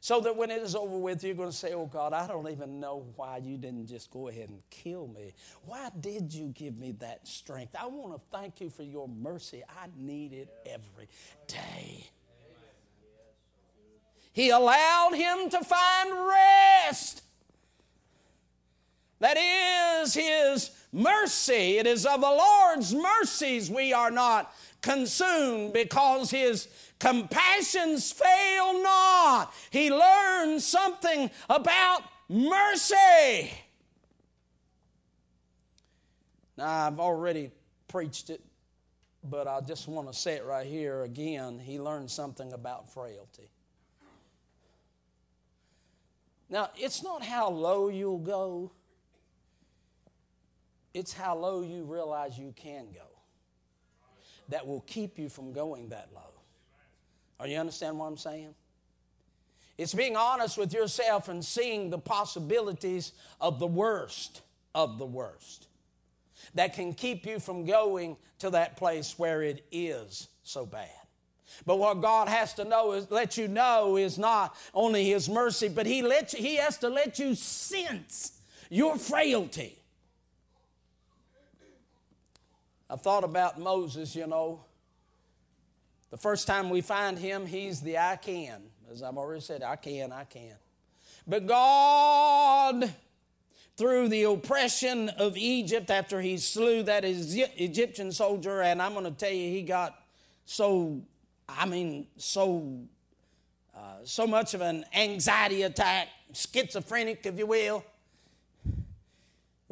So 0.00 0.20
that 0.22 0.36
when 0.36 0.50
it 0.50 0.60
is 0.60 0.74
over 0.74 0.98
with, 0.98 1.22
you're 1.22 1.36
going 1.36 1.50
to 1.50 1.56
say, 1.56 1.74
Oh 1.74 1.86
God, 1.86 2.12
I 2.12 2.26
don't 2.26 2.50
even 2.50 2.80
know 2.80 3.06
why 3.14 3.36
you 3.36 3.56
didn't 3.56 3.86
just 3.86 4.10
go 4.10 4.26
ahead 4.26 4.48
and 4.48 4.60
kill 4.68 5.06
me. 5.06 5.32
Why 5.64 5.90
did 6.00 6.34
you 6.34 6.48
give 6.48 6.76
me 6.76 6.90
that 6.98 7.28
strength? 7.28 7.76
I 7.80 7.86
want 7.86 8.14
to 8.14 8.20
thank 8.36 8.60
you 8.60 8.68
for 8.68 8.82
your 8.82 9.06
mercy. 9.06 9.62
I 9.68 9.86
need 9.96 10.32
it 10.32 10.48
every 10.66 11.08
day. 11.46 12.08
He 14.32 14.50
allowed 14.50 15.12
him 15.14 15.50
to 15.50 15.62
find 15.62 16.10
rest. 16.28 17.22
That 19.22 19.36
is 19.38 20.14
His 20.14 20.70
mercy. 20.92 21.78
It 21.78 21.86
is 21.86 22.04
of 22.04 22.20
the 22.20 22.26
Lord's 22.26 22.92
mercies 22.92 23.70
we 23.70 23.92
are 23.92 24.10
not 24.10 24.52
consumed 24.80 25.72
because 25.72 26.30
His 26.32 26.66
compassions 26.98 28.10
fail 28.10 28.82
not. 28.82 29.54
He 29.70 29.92
learned 29.92 30.60
something 30.60 31.30
about 31.48 32.02
mercy. 32.28 33.52
Now, 36.56 36.86
I've 36.86 36.98
already 36.98 37.52
preached 37.86 38.28
it, 38.28 38.40
but 39.22 39.46
I 39.46 39.60
just 39.60 39.86
want 39.86 40.10
to 40.12 40.18
say 40.18 40.34
it 40.34 40.44
right 40.44 40.66
here 40.66 41.02
again. 41.02 41.60
He 41.60 41.78
learned 41.78 42.10
something 42.10 42.52
about 42.52 42.92
frailty. 42.92 43.50
Now, 46.52 46.70
it's 46.76 47.02
not 47.02 47.24
how 47.24 47.50
low 47.50 47.88
you'll 47.88 48.18
go 48.18 48.70
it's 50.94 51.12
how 51.12 51.36
low 51.36 51.62
you 51.62 51.84
realize 51.84 52.38
you 52.38 52.52
can 52.54 52.86
go 52.92 53.00
that 54.48 54.66
will 54.66 54.82
keep 54.82 55.18
you 55.18 55.28
from 55.28 55.52
going 55.52 55.88
that 55.88 56.08
low. 56.14 56.20
Are 57.40 57.46
you 57.46 57.56
understand 57.56 57.98
what 57.98 58.06
I'm 58.06 58.16
saying? 58.16 58.54
It's 59.78 59.94
being 59.94 60.16
honest 60.16 60.58
with 60.58 60.74
yourself 60.74 61.28
and 61.28 61.44
seeing 61.44 61.88
the 61.88 61.98
possibilities 61.98 63.12
of 63.40 63.58
the 63.58 63.66
worst 63.66 64.42
of 64.74 64.98
the 64.98 65.06
worst 65.06 65.66
that 66.54 66.74
can 66.74 66.92
keep 66.92 67.24
you 67.24 67.38
from 67.38 67.64
going 67.64 68.16
to 68.40 68.50
that 68.50 68.76
place 68.76 69.18
where 69.18 69.42
it 69.42 69.64
is 69.72 70.28
so 70.42 70.66
bad. 70.66 70.88
But 71.66 71.78
what 71.78 72.00
God 72.00 72.28
has 72.28 72.54
to 72.54 72.64
know 72.64 72.92
is 72.92 73.10
let 73.10 73.36
you 73.36 73.48
know 73.48 73.96
is 73.96 74.18
not 74.18 74.56
only 74.74 75.04
his 75.04 75.28
mercy, 75.28 75.68
but 75.68 75.86
he 75.86 76.02
let 76.02 76.32
you, 76.32 76.40
he 76.40 76.56
has 76.56 76.78
to 76.78 76.88
let 76.88 77.18
you 77.18 77.34
sense 77.34 78.32
your 78.70 78.96
frailty. 78.96 79.76
I've 82.88 83.00
thought 83.00 83.24
about 83.24 83.58
Moses, 83.58 84.14
you 84.14 84.26
know. 84.26 84.64
The 86.10 86.18
first 86.18 86.46
time 86.46 86.68
we 86.68 86.82
find 86.82 87.18
him, 87.18 87.46
he's 87.46 87.80
the 87.80 87.96
I 87.96 88.16
can. 88.16 88.60
As 88.90 89.02
I've 89.02 89.16
already 89.16 89.40
said, 89.40 89.62
I 89.62 89.76
can, 89.76 90.12
I 90.12 90.24
can. 90.24 90.56
But 91.26 91.46
God, 91.46 92.92
through 93.78 94.08
the 94.08 94.24
oppression 94.24 95.08
of 95.08 95.38
Egypt 95.38 95.90
after 95.90 96.20
he 96.20 96.36
slew 96.36 96.82
that 96.82 97.04
Egyptian 97.04 98.12
soldier, 98.12 98.60
and 98.60 98.82
I'm 98.82 98.92
going 98.92 99.04
to 99.04 99.10
tell 99.10 99.32
you, 99.32 99.50
he 99.50 99.62
got 99.62 99.98
so, 100.44 101.00
I 101.48 101.66
mean, 101.66 102.06
so, 102.16 102.78
uh, 103.76 103.96
so 104.04 104.26
much 104.26 104.54
of 104.54 104.60
an 104.60 104.84
anxiety 104.94 105.62
attack, 105.62 106.08
schizophrenic, 106.32 107.26
if 107.26 107.38
you 107.38 107.46
will 107.46 107.84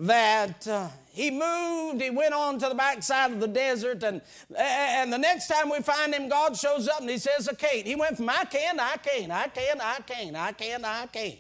that 0.01 0.67
uh, 0.67 0.89
he 1.13 1.31
moved, 1.31 2.01
he 2.01 2.09
went 2.11 2.33
on 2.33 2.59
to 2.59 2.69
the 2.69 2.75
backside 2.75 3.33
of 3.33 3.41
the 3.41 3.49
desert, 3.49 4.03
and, 4.03 4.23
and 4.57 5.13
the 5.13 5.19
next 5.19 5.47
time 5.47 5.69
we 5.69 5.81
find 5.81 6.15
him, 6.15 6.29
God 6.29 6.57
shows 6.57 6.89
up 6.89 7.01
and 7.01 7.11
he 7.11 7.19
says, 7.19 7.49
Okay. 7.49 7.83
He 7.83 7.95
went 7.95 8.17
from 8.17 8.29
I 8.29 8.45
can, 8.45 8.81
I 8.81 8.97
can, 8.97 9.31
I 9.31 9.49
can, 9.49 9.81
I 9.81 9.99
can, 10.01 10.37
I 10.37 10.53
can, 10.53 10.85
I 10.85 11.07
can. 11.07 11.33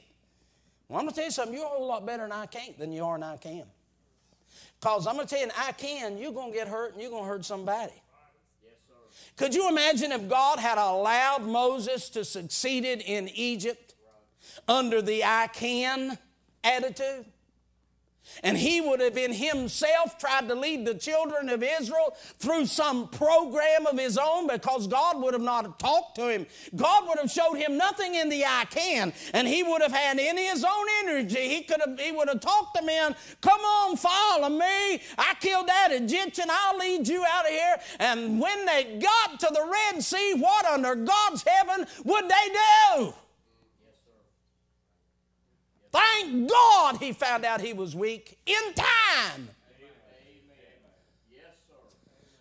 Well, 0.88 1.00
I'm 1.00 1.08
to 1.08 1.14
tell 1.14 1.24
you 1.24 1.30
something, 1.30 1.56
you're 1.56 1.64
a 1.64 1.68
whole 1.68 1.86
lot 1.86 2.04
better 2.04 2.24
than 2.24 2.32
I 2.32 2.46
can't 2.46 2.78
than 2.78 2.92
you 2.92 3.04
are 3.04 3.16
in 3.16 3.22
I 3.22 3.36
can. 3.36 3.64
Because 4.78 5.06
I'm 5.06 5.18
to 5.18 5.26
tell 5.26 5.40
you, 5.40 5.50
I 5.56 5.72
can, 5.72 6.18
you're 6.18 6.32
to 6.32 6.52
get 6.52 6.68
hurt 6.68 6.92
and 6.92 7.02
you're 7.02 7.10
to 7.10 7.28
hurt 7.28 7.44
somebody. 7.44 7.92
Could 9.36 9.54
you 9.54 9.68
imagine 9.68 10.12
if 10.12 10.28
God 10.28 10.58
had 10.58 10.78
allowed 10.78 11.42
Moses 11.42 12.08
to 12.10 12.24
succeed 12.24 12.84
in 12.84 13.28
Egypt 13.28 13.94
under 14.68 15.02
the 15.02 15.24
I 15.24 15.48
can 15.52 16.18
attitude? 16.62 17.26
And 18.42 18.56
he 18.56 18.80
would 18.80 19.00
have 19.00 19.16
in 19.16 19.32
himself 19.32 20.18
tried 20.18 20.48
to 20.48 20.54
lead 20.54 20.86
the 20.86 20.94
children 20.94 21.48
of 21.48 21.62
Israel 21.62 22.16
through 22.38 22.66
some 22.66 23.08
program 23.08 23.86
of 23.86 23.98
his 23.98 24.16
own 24.16 24.46
because 24.46 24.86
God 24.86 25.20
would 25.20 25.34
have 25.34 25.42
not 25.42 25.78
talked 25.78 26.16
to 26.16 26.28
him. 26.28 26.46
God 26.74 27.08
would 27.08 27.18
have 27.18 27.30
showed 27.30 27.54
him 27.54 27.76
nothing 27.76 28.14
in 28.14 28.28
the 28.28 28.44
I 28.44 28.64
can, 28.70 29.12
and 29.34 29.46
he 29.46 29.62
would 29.62 29.82
have 29.82 29.92
had 29.92 30.18
in 30.18 30.36
his 30.36 30.64
own 30.64 30.86
energy, 31.00 31.48
he 31.48 31.62
could 31.62 31.80
have 31.84 31.98
he 31.98 32.12
would 32.12 32.28
have 32.28 32.40
talked 32.40 32.76
to 32.76 32.84
men, 32.84 33.14
come 33.40 33.60
on, 33.60 33.96
follow 33.96 34.48
me. 34.48 35.02
I 35.18 35.34
killed 35.40 35.68
that 35.68 35.88
Egyptian, 35.92 36.46
I'll 36.48 36.78
lead 36.78 37.06
you 37.08 37.24
out 37.24 37.44
of 37.44 37.50
here. 37.50 37.76
And 37.98 38.40
when 38.40 38.64
they 38.64 38.98
got 39.00 39.40
to 39.40 39.48
the 39.52 39.70
Red 39.70 40.02
Sea, 40.02 40.34
what 40.34 40.64
under 40.66 40.94
God's 40.94 41.44
heaven 41.46 41.86
would 42.04 42.24
they 42.24 42.96
do? 42.96 43.14
Thank 45.92 46.48
God 46.48 46.96
he 46.98 47.12
found 47.12 47.44
out 47.44 47.60
he 47.60 47.72
was 47.72 47.96
weak 47.96 48.38
in 48.46 48.74
time. 48.74 49.48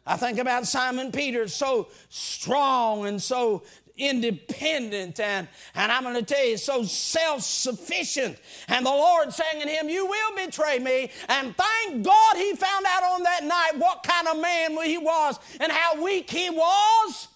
I 0.05 0.17
think 0.17 0.39
about 0.39 0.65
Simon 0.65 1.11
Peter, 1.11 1.47
so 1.47 1.87
strong 2.09 3.05
and 3.05 3.21
so 3.21 3.63
independent 3.99 5.19
and, 5.19 5.47
and 5.75 5.91
I'm 5.91 6.03
going 6.03 6.15
to 6.15 6.23
tell 6.23 6.45
you, 6.45 6.57
so 6.57 6.83
self 6.83 7.41
sufficient. 7.41 8.37
And 8.67 8.85
the 8.85 8.89
Lord 8.89 9.31
saying 9.31 9.61
to 9.61 9.67
him, 9.67 9.89
You 9.89 10.07
will 10.07 10.35
betray 10.35 10.79
me. 10.79 11.11
And 11.27 11.55
thank 11.55 12.03
God 12.03 12.37
he 12.37 12.55
found 12.55 12.85
out 12.87 13.03
on 13.03 13.23
that 13.23 13.43
night 13.43 13.77
what 13.77 14.03
kind 14.03 14.27
of 14.27 14.41
man 14.41 14.77
he 14.83 14.97
was 14.97 15.37
and 15.59 15.71
how 15.71 16.01
weak 16.03 16.29
he 16.29 16.49
was. 16.49 17.27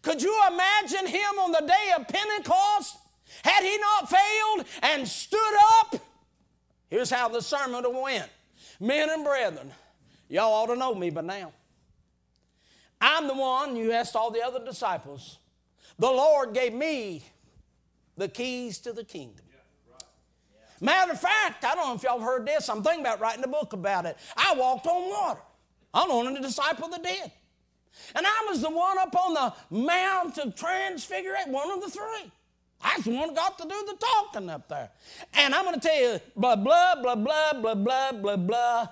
Could 0.00 0.22
you 0.22 0.40
imagine 0.50 1.06
him 1.06 1.38
on 1.40 1.52
the 1.52 1.66
day 1.66 1.92
of 1.96 2.06
Pentecost? 2.08 2.96
Had 3.48 3.64
he 3.64 3.78
not 3.78 4.10
failed 4.10 4.66
and 4.82 5.08
stood 5.08 5.54
up, 5.80 5.96
here's 6.90 7.08
how 7.08 7.30
the 7.30 7.40
sermon 7.40 7.82
went. 7.94 8.28
Men 8.78 9.08
and 9.08 9.24
brethren, 9.24 9.72
y'all 10.28 10.52
ought 10.52 10.66
to 10.66 10.76
know 10.76 10.94
me 10.94 11.08
by 11.08 11.22
now. 11.22 11.52
I'm 13.00 13.26
the 13.26 13.34
one, 13.34 13.74
you 13.74 13.92
asked 13.92 14.14
all 14.16 14.30
the 14.30 14.42
other 14.42 14.62
disciples. 14.62 15.38
The 15.98 16.06
Lord 16.06 16.52
gave 16.52 16.74
me 16.74 17.24
the 18.18 18.28
keys 18.28 18.78
to 18.80 18.92
the 18.92 19.04
kingdom. 19.04 19.46
Matter 20.80 21.12
of 21.12 21.20
fact, 21.20 21.64
I 21.64 21.74
don't 21.74 21.88
know 21.88 21.94
if 21.94 22.02
y'all 22.02 22.20
heard 22.20 22.46
this. 22.46 22.68
I'm 22.68 22.82
thinking 22.82 23.00
about 23.00 23.18
writing 23.18 23.42
a 23.42 23.48
book 23.48 23.72
about 23.72 24.04
it. 24.04 24.18
I 24.36 24.54
walked 24.56 24.86
on 24.86 25.08
water. 25.08 25.40
I'm 25.94 26.10
only 26.10 26.34
the 26.34 26.40
disciple 26.40 26.88
the 26.88 26.98
dead. 26.98 27.32
And 28.14 28.26
I 28.26 28.46
was 28.48 28.60
the 28.60 28.70
one 28.70 28.98
up 28.98 29.16
on 29.16 29.34
the 29.34 29.54
Mount 29.70 30.36
of 30.36 30.54
Transfiguration, 30.54 31.50
one 31.50 31.70
of 31.70 31.80
the 31.80 31.90
three. 31.90 32.30
I 32.80 32.96
just 32.96 33.08
want 33.08 33.34
God 33.34 33.50
to 33.58 33.64
do 33.64 33.84
the 33.86 33.96
talking 33.98 34.48
up 34.50 34.68
there. 34.68 34.90
And 35.34 35.54
I'm 35.54 35.64
going 35.64 35.78
to 35.78 35.80
tell 35.80 36.00
you, 36.00 36.20
blah, 36.36 36.56
blah, 36.56 36.94
blah, 37.02 37.16
blah, 37.16 37.52
blah, 37.54 37.74
blah, 37.74 38.12
blah, 38.12 38.36
blah. 38.36 38.88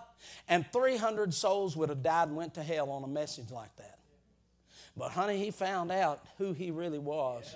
And 0.48 0.64
300 0.72 1.32
souls 1.32 1.76
would 1.76 1.88
have 1.88 2.02
died 2.02 2.28
and 2.28 2.36
went 2.36 2.54
to 2.54 2.62
hell 2.62 2.90
on 2.90 3.04
a 3.04 3.08
message 3.08 3.50
like 3.50 3.74
that. 3.76 3.98
But, 4.96 5.12
honey, 5.12 5.38
he 5.38 5.50
found 5.50 5.92
out 5.92 6.24
who 6.38 6.52
he 6.52 6.70
really 6.70 6.98
was. 6.98 7.54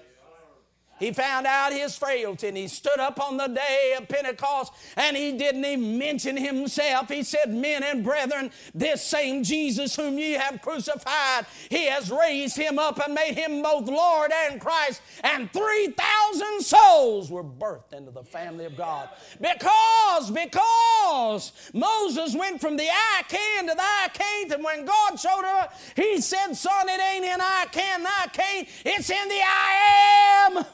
He 1.00 1.12
found 1.12 1.46
out 1.46 1.72
his 1.72 1.96
frailty 1.96 2.48
and 2.48 2.56
he 2.56 2.68
stood 2.68 3.00
up 3.00 3.18
on 3.18 3.38
the 3.38 3.48
day 3.48 3.94
of 3.98 4.06
Pentecost 4.06 4.72
and 4.96 5.16
he 5.16 5.32
didn't 5.32 5.64
even 5.64 5.98
mention 5.98 6.36
himself. 6.36 7.08
He 7.08 7.22
said, 7.22 7.52
Men 7.52 7.82
and 7.82 8.04
brethren, 8.04 8.52
this 8.74 9.02
same 9.02 9.42
Jesus 9.42 9.96
whom 9.96 10.18
ye 10.18 10.32
have 10.32 10.60
crucified, 10.60 11.46
he 11.70 11.86
has 11.86 12.10
raised 12.10 12.56
him 12.56 12.78
up 12.78 13.00
and 13.02 13.14
made 13.14 13.34
him 13.34 13.62
both 13.62 13.88
Lord 13.88 14.30
and 14.30 14.60
Christ. 14.60 15.00
And 15.24 15.50
3,000 15.52 16.60
souls 16.60 17.30
were 17.30 17.42
birthed 17.42 17.94
into 17.94 18.10
the 18.10 18.22
family 18.22 18.66
of 18.66 18.76
God. 18.76 19.08
Because, 19.40 20.30
because 20.30 21.52
Moses 21.72 22.36
went 22.36 22.60
from 22.60 22.76
the 22.76 22.88
I 22.88 23.22
can 23.26 23.68
to 23.68 23.74
the 23.74 23.80
I 23.82 24.08
can't, 24.12 24.52
and 24.52 24.64
when 24.64 24.84
God 24.84 25.18
showed 25.18 25.44
up, 25.44 25.74
he 25.96 26.20
said, 26.20 26.52
Son, 26.54 26.88
it 26.88 27.00
ain't 27.00 27.24
in 27.24 27.40
I 27.40 27.66
can, 27.72 28.04
I 28.06 28.26
can't, 28.32 28.68
it's 28.84 29.08
in 29.08 29.28
the 29.28 29.40
I 29.42 30.56
am. 30.56 30.64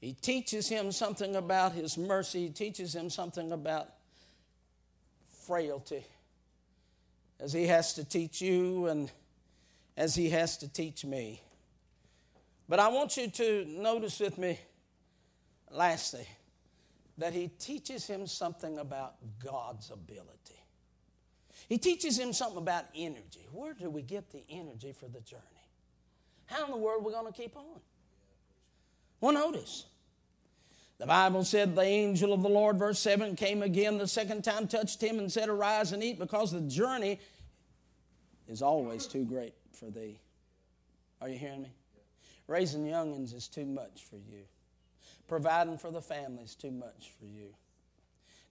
He 0.00 0.14
teaches 0.14 0.68
him 0.68 0.92
something 0.92 1.36
about 1.36 1.72
his 1.72 1.98
mercy, 1.98 2.44
he 2.44 2.50
teaches 2.50 2.94
him 2.94 3.10
something 3.10 3.52
about 3.52 3.88
frailty, 5.46 6.06
as 7.38 7.52
he 7.52 7.66
has 7.66 7.94
to 7.94 8.04
teach 8.04 8.40
you 8.40 8.86
and 8.86 9.10
as 9.96 10.14
he 10.14 10.30
has 10.30 10.56
to 10.58 10.68
teach 10.68 11.04
me. 11.04 11.42
But 12.68 12.80
I 12.80 12.88
want 12.88 13.16
you 13.16 13.28
to 13.28 13.64
notice 13.66 14.20
with 14.20 14.38
me, 14.38 14.58
lastly, 15.70 16.26
that 17.18 17.34
he 17.34 17.48
teaches 17.48 18.06
him 18.06 18.26
something 18.26 18.78
about 18.78 19.16
God's 19.44 19.90
ability. 19.90 20.30
He 21.68 21.76
teaches 21.76 22.18
him 22.18 22.32
something 22.32 22.58
about 22.58 22.86
energy. 22.94 23.46
Where 23.52 23.74
do 23.74 23.90
we 23.90 24.02
get 24.02 24.30
the 24.30 24.42
energy 24.48 24.92
for 24.92 25.08
the 25.08 25.20
journey? 25.20 25.44
how 26.50 26.64
in 26.64 26.70
the 26.72 26.76
world 26.76 27.02
are 27.02 27.06
we 27.06 27.12
going 27.12 27.32
to 27.32 27.32
keep 27.32 27.56
on? 27.56 27.80
Well, 29.20 29.32
notice. 29.32 29.86
The 30.98 31.06
Bible 31.06 31.44
said 31.44 31.74
the 31.74 31.82
angel 31.82 32.32
of 32.32 32.42
the 32.42 32.48
Lord, 32.48 32.78
verse 32.78 32.98
7, 32.98 33.34
came 33.34 33.62
again 33.62 33.96
the 33.96 34.06
second 34.06 34.44
time, 34.44 34.68
touched 34.68 35.02
him, 35.02 35.18
and 35.18 35.32
said, 35.32 35.48
Arise 35.48 35.92
and 35.92 36.04
eat, 36.04 36.18
because 36.18 36.52
the 36.52 36.60
journey 36.60 37.18
is 38.48 38.60
always 38.60 39.06
too 39.06 39.24
great 39.24 39.54
for 39.72 39.90
thee. 39.90 40.18
Are 41.22 41.28
you 41.28 41.38
hearing 41.38 41.62
me? 41.62 41.70
Raising 42.46 42.84
youngins 42.84 43.34
is 43.34 43.48
too 43.48 43.64
much 43.64 44.04
for 44.10 44.16
you. 44.16 44.42
Providing 45.28 45.78
for 45.78 45.90
the 45.90 46.02
family 46.02 46.42
is 46.42 46.54
too 46.54 46.72
much 46.72 47.12
for 47.18 47.24
you. 47.24 47.54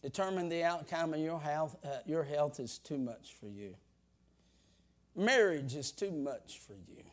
Determining 0.02 0.50
the 0.50 0.64
outcome 0.64 1.14
of 1.14 1.20
your 1.20 1.42
health, 1.42 1.76
uh, 1.84 1.98
your 2.06 2.24
health 2.24 2.60
is 2.60 2.78
too 2.78 2.98
much 2.98 3.36
for 3.40 3.48
you. 3.48 3.76
Marriage 5.16 5.76
is 5.76 5.92
too 5.92 6.12
much 6.12 6.60
for 6.66 6.74
you. 6.88 7.04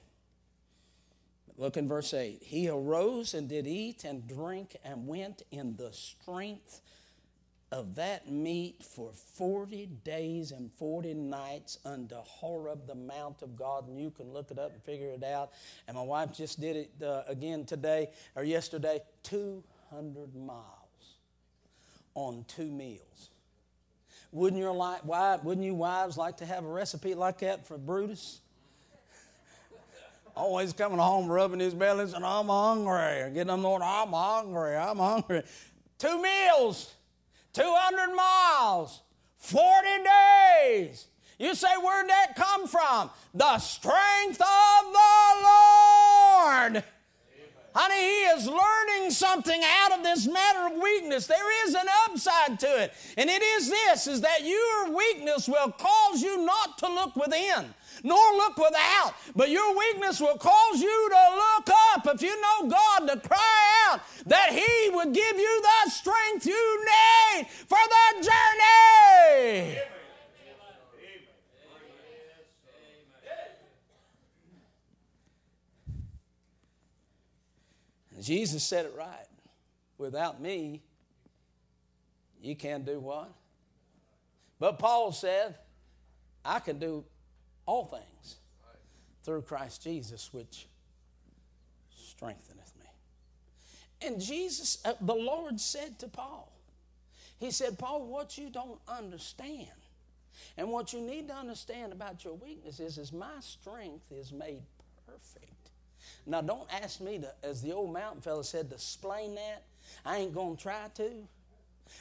Look 1.58 1.76
in 1.76 1.88
verse 1.88 2.12
8. 2.12 2.42
He 2.42 2.68
arose 2.68 3.32
and 3.32 3.48
did 3.48 3.66
eat 3.66 4.04
and 4.04 4.28
drink 4.28 4.76
and 4.84 5.06
went 5.06 5.42
in 5.50 5.76
the 5.76 5.92
strength 5.92 6.80
of 7.72 7.96
that 7.96 8.30
meat 8.30 8.84
for 8.84 9.10
40 9.34 9.86
days 10.04 10.52
and 10.52 10.70
40 10.76 11.14
nights 11.14 11.78
unto 11.84 12.14
Horeb, 12.16 12.86
the 12.86 12.94
mount 12.94 13.42
of 13.42 13.56
God. 13.56 13.88
And 13.88 13.98
you 13.98 14.10
can 14.10 14.32
look 14.32 14.50
it 14.50 14.58
up 14.58 14.72
and 14.72 14.82
figure 14.82 15.10
it 15.10 15.24
out. 15.24 15.52
And 15.88 15.96
my 15.96 16.02
wife 16.02 16.32
just 16.32 16.60
did 16.60 16.76
it 16.76 16.90
uh, 17.02 17.22
again 17.26 17.64
today 17.64 18.10
or 18.34 18.44
yesterday 18.44 19.00
200 19.24 20.34
miles 20.36 20.62
on 22.14 22.44
two 22.48 22.70
meals. 22.70 23.30
Wouldn't, 24.30 24.60
your 24.60 24.72
li- 24.72 25.00
wife, 25.04 25.42
wouldn't 25.42 25.64
you 25.64 25.74
wives 25.74 26.16
like 26.16 26.38
to 26.38 26.46
have 26.46 26.64
a 26.64 26.68
recipe 26.68 27.14
like 27.14 27.38
that 27.38 27.66
for 27.66 27.78
Brutus? 27.78 28.40
Always 30.36 30.72
coming 30.74 30.98
home 30.98 31.28
rubbing 31.28 31.60
his 31.60 31.74
belly 31.74 32.06
saying, 32.06 32.22
I'm 32.22 32.48
hungry. 32.48 33.32
Getting 33.32 33.46
them 33.46 33.62
going, 33.62 33.82
I'm 33.82 34.12
hungry, 34.12 34.76
I'm 34.76 34.98
hungry. 34.98 35.42
Two 35.98 36.22
meals 36.22 36.94
200 37.56 38.14
miles, 38.14 39.00
40 39.38 39.88
days. 40.62 41.06
You 41.38 41.54
say, 41.54 41.68
where'd 41.82 42.08
that 42.10 42.34
come 42.36 42.66
from? 42.66 43.08
The 43.32 43.58
strength 43.58 44.42
of 44.42 44.92
the 44.92 45.14
Lord. 45.42 46.84
Honey, 47.78 48.00
he 48.00 48.40
is 48.40 48.46
learning 48.48 49.10
something 49.10 49.60
out 49.62 49.98
of 49.98 50.02
this 50.02 50.26
matter 50.26 50.74
of 50.74 50.80
weakness. 50.80 51.26
There 51.26 51.68
is 51.68 51.74
an 51.74 51.86
upside 52.06 52.58
to 52.60 52.84
it. 52.84 52.94
And 53.18 53.28
it 53.28 53.42
is 53.42 53.68
this, 53.68 54.06
is 54.06 54.22
that 54.22 54.46
your 54.46 54.96
weakness 54.96 55.46
will 55.46 55.70
cause 55.72 56.22
you 56.22 56.42
not 56.42 56.78
to 56.78 56.88
look 56.88 57.14
within 57.16 57.74
nor 58.02 58.32
look 58.32 58.56
without. 58.56 59.12
But 59.34 59.50
your 59.50 59.76
weakness 59.76 60.20
will 60.20 60.38
cause 60.38 60.80
you 60.80 61.10
to 61.10 61.36
look 61.36 61.70
up 61.92 62.14
if 62.14 62.22
you 62.22 62.40
know 62.40 62.70
God 62.70 63.08
to 63.08 63.20
cry 63.28 63.90
out 63.90 64.00
that 64.24 64.52
He 64.52 64.90
would 64.94 65.12
give 65.12 65.36
you 65.36 65.62
the 65.62 65.90
strength 65.90 66.46
you 66.46 66.84
need 66.84 67.46
for 67.48 67.78
the 67.78 68.30
journey. 68.30 69.95
Jesus 78.26 78.64
said 78.64 78.86
it 78.86 78.94
right. 78.98 79.28
Without 79.98 80.40
me, 80.40 80.82
you 82.42 82.56
can't 82.56 82.84
do 82.84 82.98
what? 82.98 83.30
But 84.58 84.80
Paul 84.80 85.12
said, 85.12 85.54
I 86.44 86.58
can 86.58 86.80
do 86.80 87.04
all 87.66 87.84
things 87.84 88.36
through 89.22 89.42
Christ 89.42 89.84
Jesus, 89.84 90.32
which 90.32 90.66
strengtheneth 91.96 92.72
me. 92.80 92.86
And 94.02 94.20
Jesus, 94.20 94.78
uh, 94.84 94.94
the 95.00 95.14
Lord 95.14 95.60
said 95.60 96.00
to 96.00 96.08
Paul, 96.08 96.50
He 97.38 97.52
said, 97.52 97.78
Paul, 97.78 98.06
what 98.06 98.36
you 98.36 98.50
don't 98.50 98.80
understand, 98.88 99.68
and 100.56 100.72
what 100.72 100.92
you 100.92 101.00
need 101.00 101.28
to 101.28 101.34
understand 101.34 101.92
about 101.92 102.24
your 102.24 102.34
weaknesses 102.34 102.98
is 102.98 103.12
my 103.12 103.38
strength 103.38 104.10
is 104.10 104.32
made 104.32 104.62
perfect. 105.06 105.65
Now, 106.26 106.40
don't 106.40 106.68
ask 106.72 107.00
me 107.00 107.18
to, 107.18 107.32
as 107.42 107.62
the 107.62 107.72
old 107.72 107.92
mountain 107.92 108.20
fellow 108.20 108.42
said, 108.42 108.68
to 108.70 108.74
explain 108.74 109.34
that. 109.36 109.62
I 110.04 110.18
ain't 110.18 110.34
going 110.34 110.56
to 110.56 110.62
try 110.62 110.88
to. 110.96 111.10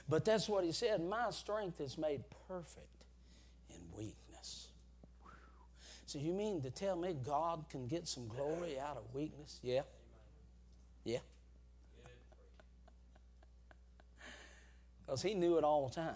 But 0.10 0.26
that's 0.26 0.50
what 0.50 0.64
he 0.64 0.72
said. 0.72 1.04
My 1.04 1.30
strength 1.32 1.80
is 1.80 1.98
made 1.98 2.24
perfect 2.48 2.88
in 3.70 3.80
weakness. 3.96 4.68
So 6.06 6.20
you 6.20 6.34
mean 6.34 6.62
to 6.62 6.72
tell 6.72 6.96
me 6.96 7.16
God 7.26 7.66
can 7.70 7.88
get 7.88 8.08
some 8.08 8.28
glory 8.28 8.80
out 8.80 8.98
of 8.98 9.04
weakness? 9.14 9.60
Yeah. 9.62 9.82
Yeah. 11.04 11.20
Because 15.06 15.22
he 15.22 15.36
knew 15.36 15.60
it 15.60 15.64
all 15.64 15.88
the 15.88 15.94
time. 15.94 16.16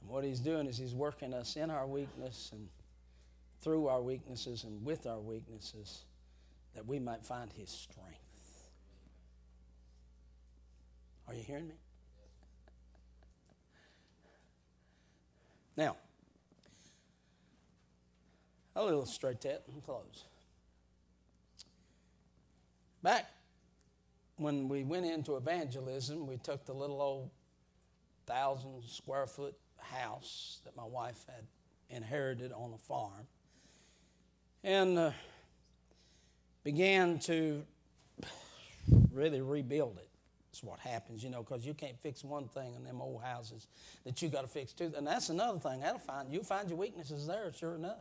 And 0.00 0.08
what 0.08 0.24
he's 0.24 0.40
doing 0.40 0.66
is 0.66 0.78
he's 0.78 0.94
working 0.94 1.34
us 1.34 1.56
in 1.56 1.68
our 1.70 1.86
weakness 1.86 2.48
and 2.52 2.68
through 3.60 3.88
our 3.88 4.00
weaknesses 4.00 4.64
and 4.64 4.82
with 4.82 5.06
our 5.06 5.20
weaknesses 5.20 6.04
that 6.74 6.86
we 6.86 6.98
might 6.98 7.24
find 7.24 7.52
his 7.52 7.70
strength. 7.70 8.18
Are 11.26 11.34
you 11.34 11.42
hearing 11.42 11.68
me? 11.68 11.74
Now, 15.76 15.96
I'll 18.76 18.88
illustrate 18.88 19.40
that 19.42 19.62
and 19.72 19.84
close. 19.84 20.24
Back 23.02 23.30
when 24.36 24.68
we 24.68 24.84
went 24.84 25.06
into 25.06 25.36
evangelism, 25.36 26.26
we 26.26 26.36
took 26.36 26.64
the 26.64 26.72
little 26.72 27.00
old 27.00 27.30
thousand 28.26 28.82
square 28.84 29.26
foot 29.26 29.54
house 29.78 30.60
that 30.64 30.76
my 30.76 30.84
wife 30.84 31.24
had 31.28 31.44
inherited 31.90 32.52
on 32.52 32.72
a 32.72 32.78
farm 32.78 33.26
and 34.64 34.98
uh, 34.98 35.10
began 36.64 37.18
to 37.20 37.62
really 39.12 39.40
rebuild 39.42 39.98
it. 39.98 40.08
That's 40.50 40.62
what 40.62 40.80
happens, 40.80 41.22
you 41.22 41.30
know, 41.30 41.42
because 41.42 41.66
you 41.66 41.74
can't 41.74 41.98
fix 41.98 42.24
one 42.24 42.48
thing 42.48 42.74
in 42.74 42.84
them 42.84 43.02
old 43.02 43.22
houses 43.22 43.66
that 44.04 44.22
you 44.22 44.28
got 44.28 44.42
to 44.42 44.48
fix 44.48 44.72
too. 44.72 44.92
And 44.96 45.06
that's 45.06 45.28
another 45.28 45.58
thing. 45.58 45.80
That'll 45.80 45.98
find 45.98 46.32
you'll 46.32 46.44
find 46.44 46.68
your 46.68 46.78
weaknesses 46.78 47.26
there, 47.26 47.52
sure 47.52 47.74
enough. 47.74 47.98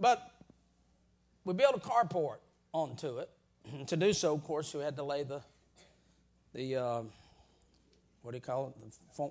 but 0.00 0.30
we 1.44 1.54
built 1.54 1.76
a 1.76 1.80
carport 1.80 2.38
onto 2.72 3.18
it. 3.18 3.30
to 3.86 3.96
do 3.96 4.12
so, 4.12 4.34
of 4.34 4.42
course, 4.42 4.74
we 4.74 4.82
had 4.82 4.96
to 4.96 5.04
lay 5.04 5.22
the 5.22 5.40
the 6.52 6.76
uh, 6.76 7.02
what 8.22 8.32
do 8.32 8.36
you 8.38 8.42
call 8.42 8.68
it? 8.68 8.74
The. 9.16 9.30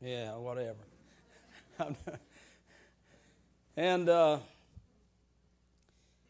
Yeah, 0.00 0.36
whatever. 0.36 0.78
and 3.76 4.08
uh, 4.08 4.38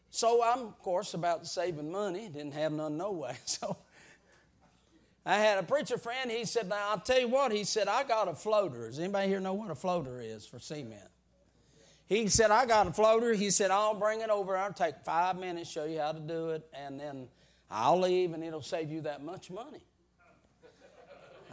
so 0.09 0.43
I'm, 0.43 0.59
of 0.59 0.79
course, 0.79 1.13
about 1.13 1.45
saving 1.45 1.91
money. 1.91 2.29
Didn't 2.29 2.53
have 2.53 2.71
none 2.71 2.97
no 2.97 3.11
way. 3.11 3.35
So 3.45 3.77
I 5.25 5.39
had 5.39 5.57
a 5.57 5.63
preacher 5.63 5.97
friend, 5.97 6.31
he 6.31 6.45
said, 6.45 6.69
Now 6.69 6.91
I'll 6.91 6.99
tell 6.99 7.19
you 7.19 7.27
what, 7.27 7.51
he 7.51 7.65
said, 7.65 7.89
I 7.89 8.05
got 8.05 8.29
a 8.29 8.33
floater. 8.33 8.87
Does 8.87 8.97
anybody 8.97 9.27
here 9.27 9.41
know 9.41 9.53
what 9.53 9.69
a 9.69 9.75
floater 9.75 10.21
is 10.21 10.45
for 10.45 10.57
cement? 10.57 11.01
He 12.05 12.29
said, 12.29 12.49
I 12.49 12.65
got 12.65 12.87
a 12.87 12.93
floater. 12.93 13.33
He 13.33 13.49
said, 13.49 13.69
I'll 13.69 13.93
bring 13.93 14.21
it 14.21 14.29
over. 14.29 14.55
I'll 14.55 14.71
take 14.71 14.95
five 15.03 15.37
minutes, 15.37 15.69
show 15.69 15.83
you 15.83 15.99
how 15.99 16.13
to 16.13 16.21
do 16.21 16.51
it, 16.51 16.65
and 16.73 16.97
then 16.97 17.27
I'll 17.69 17.99
leave 17.99 18.33
and 18.33 18.41
it'll 18.41 18.61
save 18.61 18.89
you 18.89 19.01
that 19.01 19.21
much 19.21 19.51
money. 19.51 19.81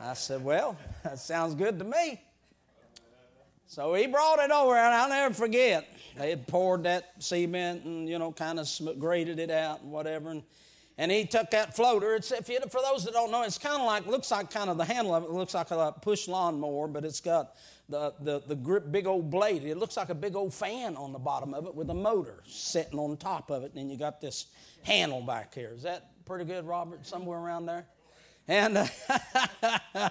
I 0.01 0.15
said, 0.15 0.45
Well, 0.45 0.77
that 1.05 1.19
sounds 1.19 1.55
good 1.55 1.79
to 1.79 1.85
me. 1.85 2.21
So 3.67 3.95
he 3.95 4.07
brought 4.07 4.39
it 4.39 4.51
over, 4.51 4.77
and 4.77 4.95
I'll 4.95 5.09
never 5.09 5.35
forget. 5.35 5.89
They 6.17 6.31
had 6.31 6.47
poured 6.47 6.85
that 6.85 7.13
cement 7.19 7.85
and, 7.85 8.09
you 8.09 8.19
know, 8.19 8.31
kind 8.31 8.61
of 8.61 8.69
graded 8.99 9.39
it 9.39 9.51
out 9.51 9.83
and 9.83 9.91
whatever. 9.91 10.31
And 10.31 10.43
and 10.97 11.11
he 11.11 11.25
took 11.27 11.51
that 11.51 11.75
floater. 11.75 12.15
It's 12.15 12.31
if 12.31 12.49
you, 12.49 12.61
for 12.71 12.81
those 12.81 13.05
that 13.05 13.15
don't 13.15 13.33
know, 13.33 13.43
it's 13.43 13.59
kind 13.59 13.81
of 13.81 13.87
like 13.87 14.07
looks 14.07 14.31
like 14.31 14.51
kind 14.51 14.71
of 14.71 14.79
the 14.79 14.85
handle 14.85 15.15
of 15.15 15.25
it 15.25 15.31
looks 15.31 15.55
like 15.55 15.71
a 15.73 15.93
push 16.01 16.29
lawnmower, 16.29 16.87
but 16.87 17.05
it's 17.05 17.21
got 17.21 17.57
the 17.89 18.15
the 18.21 18.43
the 18.47 18.55
grip, 18.55 18.93
big 18.93 19.07
old 19.07 19.29
blade. 19.29 19.65
It 19.65 19.77
looks 19.77 19.97
like 19.97 20.11
a 20.11 20.15
big 20.15 20.37
old 20.37 20.55
fan 20.55 20.97
on 20.97 21.13
the 21.13 21.19
bottom 21.19 21.53
of 21.53 21.67
it 21.67 21.75
with 21.75 21.91
a 21.91 21.95
motor 21.95 22.43
sitting 22.47 22.99
on 22.99 23.17
top 23.17 23.51
of 23.51 23.65
it, 23.65 23.73
and 23.73 23.75
then 23.75 23.91
you 23.91 23.99
got 23.99 24.21
this 24.21 24.47
handle 24.85 25.21
back 25.21 25.53
here. 25.53 25.73
Is 25.75 25.83
that 25.83 26.11
pretty 26.27 26.45
good, 26.45 26.65
Robert? 26.65 27.05
Somewhere 27.05 27.39
around 27.41 27.67
there. 27.67 27.87
And 28.47 28.77
uh, 28.77 28.87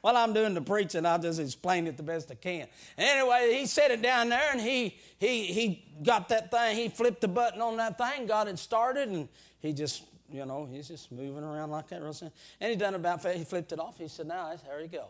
while 0.00 0.16
I'm 0.16 0.32
doing 0.32 0.54
the 0.54 0.60
preaching, 0.60 1.04
I'll 1.04 1.18
just 1.18 1.40
explain 1.40 1.86
it 1.88 1.96
the 1.96 2.02
best 2.02 2.30
I 2.30 2.34
can. 2.36 2.68
Anyway, 2.96 3.56
he 3.58 3.66
set 3.66 3.90
it 3.90 4.00
down 4.00 4.28
there 4.28 4.52
and 4.52 4.60
he, 4.60 4.96
he, 5.18 5.46
he 5.46 5.84
got 6.04 6.28
that 6.28 6.50
thing, 6.50 6.76
he 6.76 6.88
flipped 6.88 7.20
the 7.20 7.28
button 7.28 7.60
on 7.60 7.76
that 7.78 7.98
thing, 7.98 8.26
got 8.26 8.46
it 8.46 8.58
started, 8.58 9.08
and 9.08 9.28
he 9.58 9.72
just 9.72 10.04
you 10.32 10.46
know, 10.46 10.66
he's 10.70 10.88
just 10.88 11.12
moving 11.12 11.44
around 11.44 11.70
like 11.70 11.88
that. 11.88 12.00
Real. 12.00 12.14
And 12.60 12.70
he 12.70 12.76
done 12.76 12.94
about, 12.94 13.24
he 13.34 13.44
flipped 13.44 13.72
it 13.72 13.78
off. 13.78 13.98
He 13.98 14.08
said, 14.08 14.26
now, 14.26 14.52
there 14.66 14.80
you 14.80 14.88
go. 14.88 15.08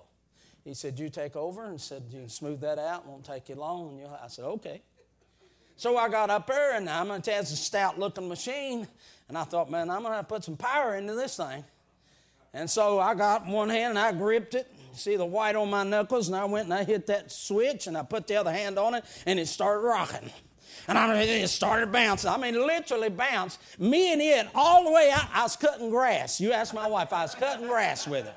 He 0.65 0.75
said, 0.75 0.99
you 0.99 1.09
take 1.09 1.37
over 1.37 1.65
and 1.65 1.81
said, 1.81 2.05
you 2.11 2.21
can 2.21 2.29
smooth 2.29 2.61
that 2.61 2.79
out. 2.79 3.07
Won't 3.07 3.25
take 3.25 3.49
you 3.49 3.55
long. 3.55 4.01
And 4.01 4.11
I 4.23 4.29
said, 4.29 4.45
okay. 4.45 4.83
So 5.77 5.97
I 5.97 6.09
got 6.09 6.31
up 6.31 6.47
there, 6.47 6.77
and 6.77 6.89
I'm 6.89 7.09
going 7.09 7.23
to 7.23 7.33
it's 7.33 7.51
a 7.53 7.57
stout 7.57 7.99
looking 7.99 8.29
machine. 8.29 8.87
And 9.29 9.39
I 9.39 9.45
thought, 9.45 9.71
man, 9.71 9.91
I'm 9.91 10.03
going 10.03 10.19
to 10.19 10.25
put 10.25 10.45
some 10.45 10.57
power 10.57 10.97
into 10.97 11.15
this 11.15 11.37
thing. 11.37 11.65
And 12.55 12.69
so 12.69 13.01
I 13.01 13.15
got 13.15 13.47
one 13.47 13.71
hand 13.71 13.91
and 13.91 13.99
I 13.99 14.13
gripped 14.13 14.55
it. 14.55 14.71
See 14.95 15.17
the 15.17 15.25
white 15.25 15.57
on 15.57 15.71
my 15.71 15.85
knuckles, 15.85 16.29
and 16.29 16.37
I 16.37 16.45
went 16.45 16.65
and 16.65 16.75
I 16.75 16.85
hit 16.85 17.07
that 17.07 17.33
switch 17.33 17.87
and 17.87 17.97
I 17.97 18.03
put 18.03 18.27
the 18.27 18.37
other 18.37 18.53
hand 18.53 18.79
on 18.79 18.95
it, 18.95 19.05
and 19.25 19.41
it 19.41 19.49
started 19.49 19.81
rocking. 19.81 20.31
And 20.87 20.99
I 20.99 21.07
mean, 21.15 21.29
it 21.29 21.49
started 21.49 21.91
bouncing. 21.91 22.29
I 22.29 22.37
mean, 22.37 22.55
literally 22.55 23.09
bounced. 23.09 23.59
Me 23.81 24.13
and 24.13 24.21
it, 24.21 24.49
all 24.55 24.85
the 24.85 24.91
way 24.91 25.11
out, 25.11 25.25
I 25.33 25.45
was 25.45 25.57
cutting 25.57 25.89
grass. 25.89 26.43
You 26.43 26.53
asked 26.53 26.75
my 26.75 26.87
wife, 26.87 27.11
I 27.13 27.23
was 27.23 27.35
cutting 27.35 27.69
grass 27.69 28.07
with 28.07 28.27
it. 28.27 28.35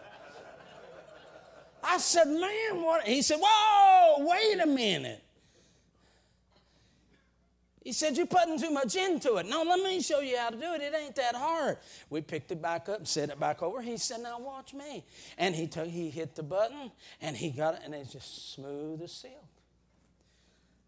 I 1.84 1.98
said, 1.98 2.28
man, 2.28 2.82
what? 2.82 3.06
He 3.06 3.22
said, 3.22 3.40
whoa, 3.42 4.26
wait 4.26 4.62
a 4.62 4.66
minute. 4.66 5.25
He 7.86 7.94
said, 7.94 8.18
You're 8.18 8.26
putting 8.26 8.60
too 8.60 8.72
much 8.72 8.96
into 8.96 9.36
it. 9.36 9.48
No, 9.48 9.62
let 9.62 9.80
me 9.80 10.02
show 10.02 10.20
you 10.20 10.38
how 10.38 10.50
to 10.50 10.58
do 10.58 10.74
it. 10.74 10.82
It 10.82 10.96
ain't 10.96 11.16
that 11.18 11.36
hard. 11.36 11.78
We 12.10 12.20
picked 12.20 12.52
it 12.52 12.60
back 12.60 12.90
up, 12.90 13.06
set 13.06 13.30
it 13.30 13.40
back 13.40 13.62
over. 13.62 13.80
He 13.80 13.96
said, 13.98 14.22
Now 14.22 14.40
watch 14.40 14.74
me. 14.74 15.06
And 15.38 15.54
he, 15.54 15.68
took, 15.68 15.88
he 15.88 16.10
hit 16.10 16.34
the 16.34 16.42
button 16.42 16.92
and 17.22 17.38
he 17.38 17.52
got 17.52 17.76
it, 17.76 17.82
and 17.86 17.94
it's 17.94 18.12
just 18.12 18.54
smooth 18.56 19.04
as 19.04 19.12
silk. 19.12 19.34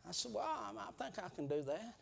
I 0.10 0.12
said, 0.12 0.34
Well, 0.34 0.44
I 0.44 1.04
think 1.04 1.24
I 1.24 1.30
can 1.36 1.46
do 1.46 1.62
that. 1.68 1.94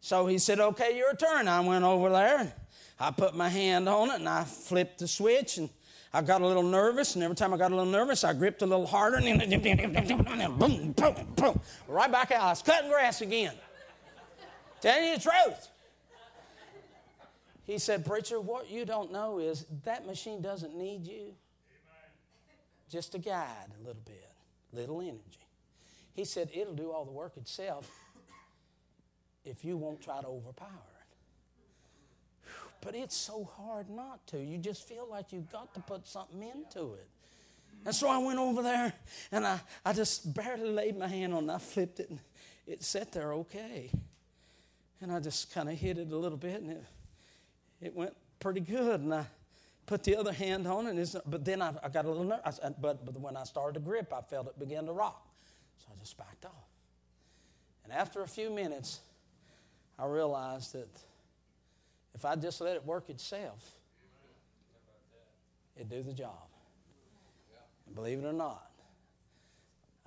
So 0.00 0.26
he 0.26 0.38
said, 0.38 0.58
Okay, 0.58 0.98
your 0.98 1.14
turn. 1.14 1.46
I 1.46 1.60
went 1.60 1.84
over 1.84 2.10
there 2.10 2.38
and 2.40 2.52
I 2.98 3.12
put 3.12 3.36
my 3.36 3.48
hand 3.48 3.88
on 3.88 4.10
it 4.10 4.16
and 4.16 4.28
I 4.28 4.42
flipped 4.42 4.98
the 4.98 5.06
switch 5.06 5.58
and 5.58 5.70
I 6.12 6.20
got 6.22 6.42
a 6.42 6.46
little 6.46 6.62
nervous, 6.62 7.16
and 7.16 7.24
every 7.24 7.34
time 7.34 7.52
I 7.52 7.56
got 7.56 7.72
a 7.72 7.74
little 7.74 7.90
nervous, 7.90 8.22
I 8.22 8.34
gripped 8.34 8.62
a 8.62 8.66
little 8.66 8.86
harder, 8.86 9.16
and 9.16 9.40
then 9.40 9.60
boom, 10.58 10.92
boom, 10.92 11.14
boom, 11.34 11.60
right 11.88 12.12
back 12.12 12.30
out. 12.30 12.40
I 12.40 12.50
was 12.50 12.62
cutting 12.62 12.88
grass 12.88 13.20
again. 13.20 13.52
Telling 14.84 15.08
you 15.08 15.16
the 15.16 15.22
truth. 15.22 15.68
He 17.62 17.78
said, 17.78 18.04
Preacher, 18.04 18.38
what 18.38 18.68
you 18.68 18.84
don't 18.84 19.10
know 19.10 19.38
is 19.38 19.64
that 19.86 20.04
machine 20.04 20.42
doesn't 20.42 20.76
need 20.76 21.06
you. 21.06 21.32
Just 22.90 23.14
a 23.14 23.18
guide, 23.18 23.70
a 23.74 23.78
little 23.78 24.02
bit, 24.04 24.30
little 24.74 25.00
energy. 25.00 25.48
He 26.12 26.26
said, 26.26 26.50
It'll 26.52 26.74
do 26.74 26.92
all 26.92 27.06
the 27.06 27.12
work 27.12 27.38
itself 27.38 27.90
if 29.46 29.64
you 29.64 29.78
won't 29.78 30.02
try 30.02 30.20
to 30.20 30.26
overpower 30.26 30.68
it. 30.68 32.50
But 32.82 32.94
it's 32.94 33.16
so 33.16 33.48
hard 33.56 33.88
not 33.88 34.26
to. 34.26 34.38
You 34.38 34.58
just 34.58 34.86
feel 34.86 35.08
like 35.10 35.32
you've 35.32 35.50
got 35.50 35.72
to 35.72 35.80
put 35.80 36.06
something 36.06 36.42
into 36.42 36.92
it. 36.92 37.08
And 37.86 37.94
so 37.94 38.06
I 38.06 38.18
went 38.18 38.38
over 38.38 38.60
there 38.60 38.92
and 39.32 39.46
I, 39.46 39.60
I 39.82 39.94
just 39.94 40.34
barely 40.34 40.68
laid 40.68 40.98
my 40.98 41.08
hand 41.08 41.32
on 41.32 41.48
it. 41.48 41.52
I 41.54 41.58
flipped 41.58 42.00
it 42.00 42.10
and 42.10 42.20
it 42.66 42.82
sat 42.82 43.12
there 43.12 43.32
okay. 43.32 43.90
And 45.04 45.12
I 45.12 45.20
just 45.20 45.52
kind 45.52 45.68
of 45.68 45.78
hit 45.78 45.98
it 45.98 46.10
a 46.10 46.16
little 46.16 46.38
bit, 46.38 46.62
and 46.62 46.70
it, 46.70 46.84
it 47.82 47.94
went 47.94 48.14
pretty 48.40 48.60
good. 48.60 49.02
And 49.02 49.12
I 49.12 49.26
put 49.84 50.02
the 50.02 50.16
other 50.16 50.32
hand 50.32 50.66
on 50.66 50.86
it, 50.86 51.14
but 51.26 51.44
then 51.44 51.60
I, 51.60 51.74
I, 51.82 51.90
got 51.90 52.06
a 52.06 52.08
little 52.08 52.24
nervous. 52.24 52.58
But, 52.80 53.04
but 53.04 53.20
when 53.20 53.36
I 53.36 53.44
started 53.44 53.74
to 53.74 53.80
grip, 53.80 54.14
I 54.14 54.22
felt 54.22 54.46
it 54.46 54.58
begin 54.58 54.86
to 54.86 54.92
rock. 54.92 55.28
So 55.76 55.88
I 55.94 56.00
just 56.00 56.16
backed 56.16 56.46
off. 56.46 56.70
And 57.84 57.92
after 57.92 58.22
a 58.22 58.26
few 58.26 58.48
minutes, 58.48 59.00
I 59.98 60.06
realized 60.06 60.72
that 60.72 60.88
if 62.14 62.24
I 62.24 62.34
just 62.34 62.62
let 62.62 62.74
it 62.74 62.86
work 62.86 63.10
itself, 63.10 63.72
it'd 65.76 65.90
do 65.90 66.02
the 66.02 66.14
job. 66.14 66.48
And 67.84 67.94
believe 67.94 68.20
it 68.20 68.24
or 68.24 68.32
not, 68.32 68.70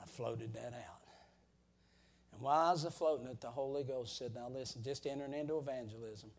I 0.02 0.08
floated 0.08 0.56
that 0.56 0.74
out. 0.74 0.97
And 2.38 2.46
while 2.46 2.68
I 2.68 2.72
was 2.72 2.86
floating 2.96 3.26
it, 3.28 3.42
the 3.42 3.50
Holy 3.50 3.84
Ghost 3.84 4.18
said, 4.18 4.36
Now 4.36 4.48
listen, 4.50 4.84
just 4.84 5.08
entering 5.08 5.34
into 5.34 5.58
evangelism. 5.58 6.30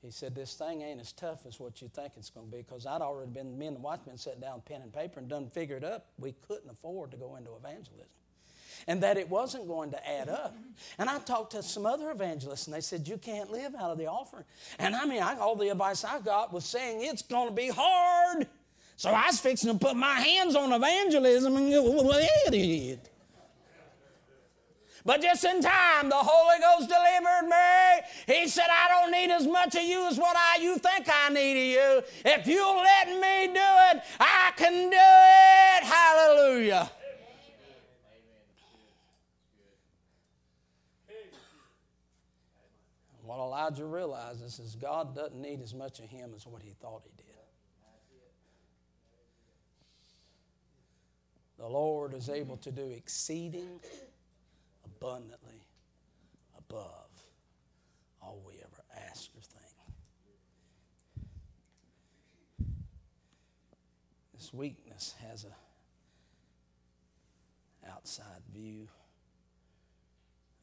He 0.00 0.12
said, 0.12 0.34
This 0.34 0.54
thing 0.54 0.82
ain't 0.82 1.00
as 1.00 1.12
tough 1.12 1.44
as 1.44 1.58
what 1.58 1.82
you 1.82 1.88
think 1.88 2.12
it's 2.16 2.30
going 2.30 2.46
to 2.46 2.52
be 2.52 2.62
because 2.62 2.86
I'd 2.86 3.00
already 3.00 3.32
been, 3.32 3.58
me 3.58 3.66
and 3.66 3.76
the 3.76 3.80
watchman 3.80 4.16
sat 4.16 4.40
down, 4.40 4.62
pen 4.64 4.82
and 4.82 4.92
paper, 4.92 5.18
and 5.18 5.28
done 5.28 5.50
figured 5.50 5.82
up 5.82 6.06
we 6.18 6.34
couldn't 6.46 6.70
afford 6.70 7.10
to 7.10 7.16
go 7.16 7.34
into 7.34 7.50
evangelism. 7.56 8.06
And 8.86 9.02
that 9.02 9.16
it 9.16 9.28
wasn't 9.28 9.66
going 9.66 9.90
to 9.92 10.08
add 10.08 10.28
up. 10.28 10.54
And 10.98 11.08
I 11.08 11.18
talked 11.18 11.52
to 11.52 11.62
some 11.62 11.86
other 11.86 12.10
evangelists, 12.10 12.66
and 12.66 12.74
they 12.74 12.80
said, 12.80 13.08
You 13.08 13.18
can't 13.18 13.50
live 13.50 13.74
out 13.74 13.90
of 13.90 13.98
the 13.98 14.06
offering. 14.06 14.44
And 14.78 14.94
I 14.94 15.04
mean, 15.04 15.22
I, 15.22 15.36
all 15.36 15.56
the 15.56 15.70
advice 15.70 16.04
I 16.04 16.20
got 16.20 16.52
was 16.52 16.64
saying 16.64 17.00
it's 17.02 17.22
going 17.22 17.48
to 17.48 17.54
be 17.54 17.70
hard. 17.70 18.46
So 18.96 19.10
I 19.10 19.26
was 19.26 19.40
fixing 19.40 19.72
to 19.72 19.78
put 19.78 19.96
my 19.96 20.20
hands 20.20 20.54
on 20.54 20.72
evangelism 20.72 21.56
and 21.56 21.72
idiot. 22.46 23.10
But 25.06 25.20
just 25.20 25.44
in 25.44 25.60
time, 25.60 26.08
the 26.08 26.16
Holy 26.16 26.58
Ghost 26.60 26.88
delivered 26.88 27.48
me. 27.48 28.34
He 28.38 28.48
said, 28.48 28.66
I 28.70 28.88
don't 28.88 29.12
need 29.12 29.30
as 29.30 29.46
much 29.46 29.74
of 29.74 29.82
you 29.82 30.06
as 30.06 30.16
what 30.16 30.34
I, 30.34 30.62
you 30.62 30.78
think 30.78 31.06
I 31.12 31.28
need 31.28 31.52
of 31.52 31.82
you. 31.82 32.02
If 32.24 32.46
you 32.46 32.64
let 32.64 33.08
me 33.08 33.48
do 33.48 33.60
it, 33.60 34.02
I 34.18 34.52
can 34.56 34.88
do 34.88 34.96
it. 34.96 35.84
Hallelujah. 35.84 36.90
What 43.24 43.38
Elijah 43.38 43.84
realizes 43.84 44.58
is 44.58 44.74
God 44.74 45.14
doesn't 45.14 45.40
need 45.40 45.60
as 45.62 45.74
much 45.74 45.98
of 45.98 46.06
him 46.06 46.32
as 46.34 46.46
what 46.46 46.62
he 46.62 46.70
thought 46.80 47.02
he 47.04 47.10
did. 47.16 47.26
The 51.58 51.66
Lord 51.66 52.14
is 52.14 52.28
able 52.30 52.56
to 52.58 52.70
do 52.70 52.90
exceeding 52.90 53.80
abundantly 55.04 55.66
above 56.58 57.10
all 58.22 58.40
we 58.46 58.54
ever 58.54 58.82
ask 59.10 59.30
or 59.36 59.42
think. 59.42 59.64
This 64.34 64.52
weakness 64.52 65.14
has 65.28 65.44
a 65.44 65.54
outside 67.90 68.42
view. 68.52 68.88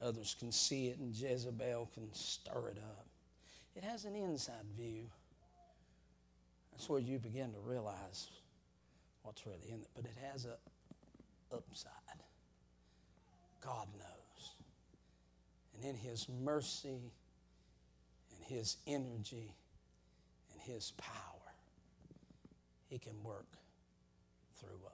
Others 0.01 0.35
can 0.39 0.51
see 0.51 0.87
it, 0.87 0.97
and 0.97 1.15
Jezebel 1.15 1.91
can 1.93 2.11
stir 2.13 2.69
it 2.69 2.77
up. 2.77 3.05
It 3.75 3.83
has 3.83 4.05
an 4.05 4.15
inside 4.15 4.65
view. 4.75 5.03
That's 6.71 6.89
where 6.89 6.99
you 6.99 7.19
begin 7.19 7.53
to 7.53 7.59
realize 7.59 8.29
what's 9.21 9.45
really 9.45 9.69
in 9.69 9.81
it. 9.81 9.87
But 9.95 10.05
it 10.05 10.17
has 10.31 10.45
a 10.45 10.57
upside. 11.55 11.91
God 13.61 13.87
knows. 13.99 14.20
And 15.81 15.89
in 15.89 15.95
His 15.95 16.27
mercy 16.43 17.11
and 18.31 18.45
His 18.45 18.77
energy 18.85 19.55
and 20.51 20.61
His 20.61 20.91
power, 20.91 21.53
He 22.89 22.99
can 22.99 23.23
work 23.23 23.47
through 24.59 24.79
us. 24.87 24.90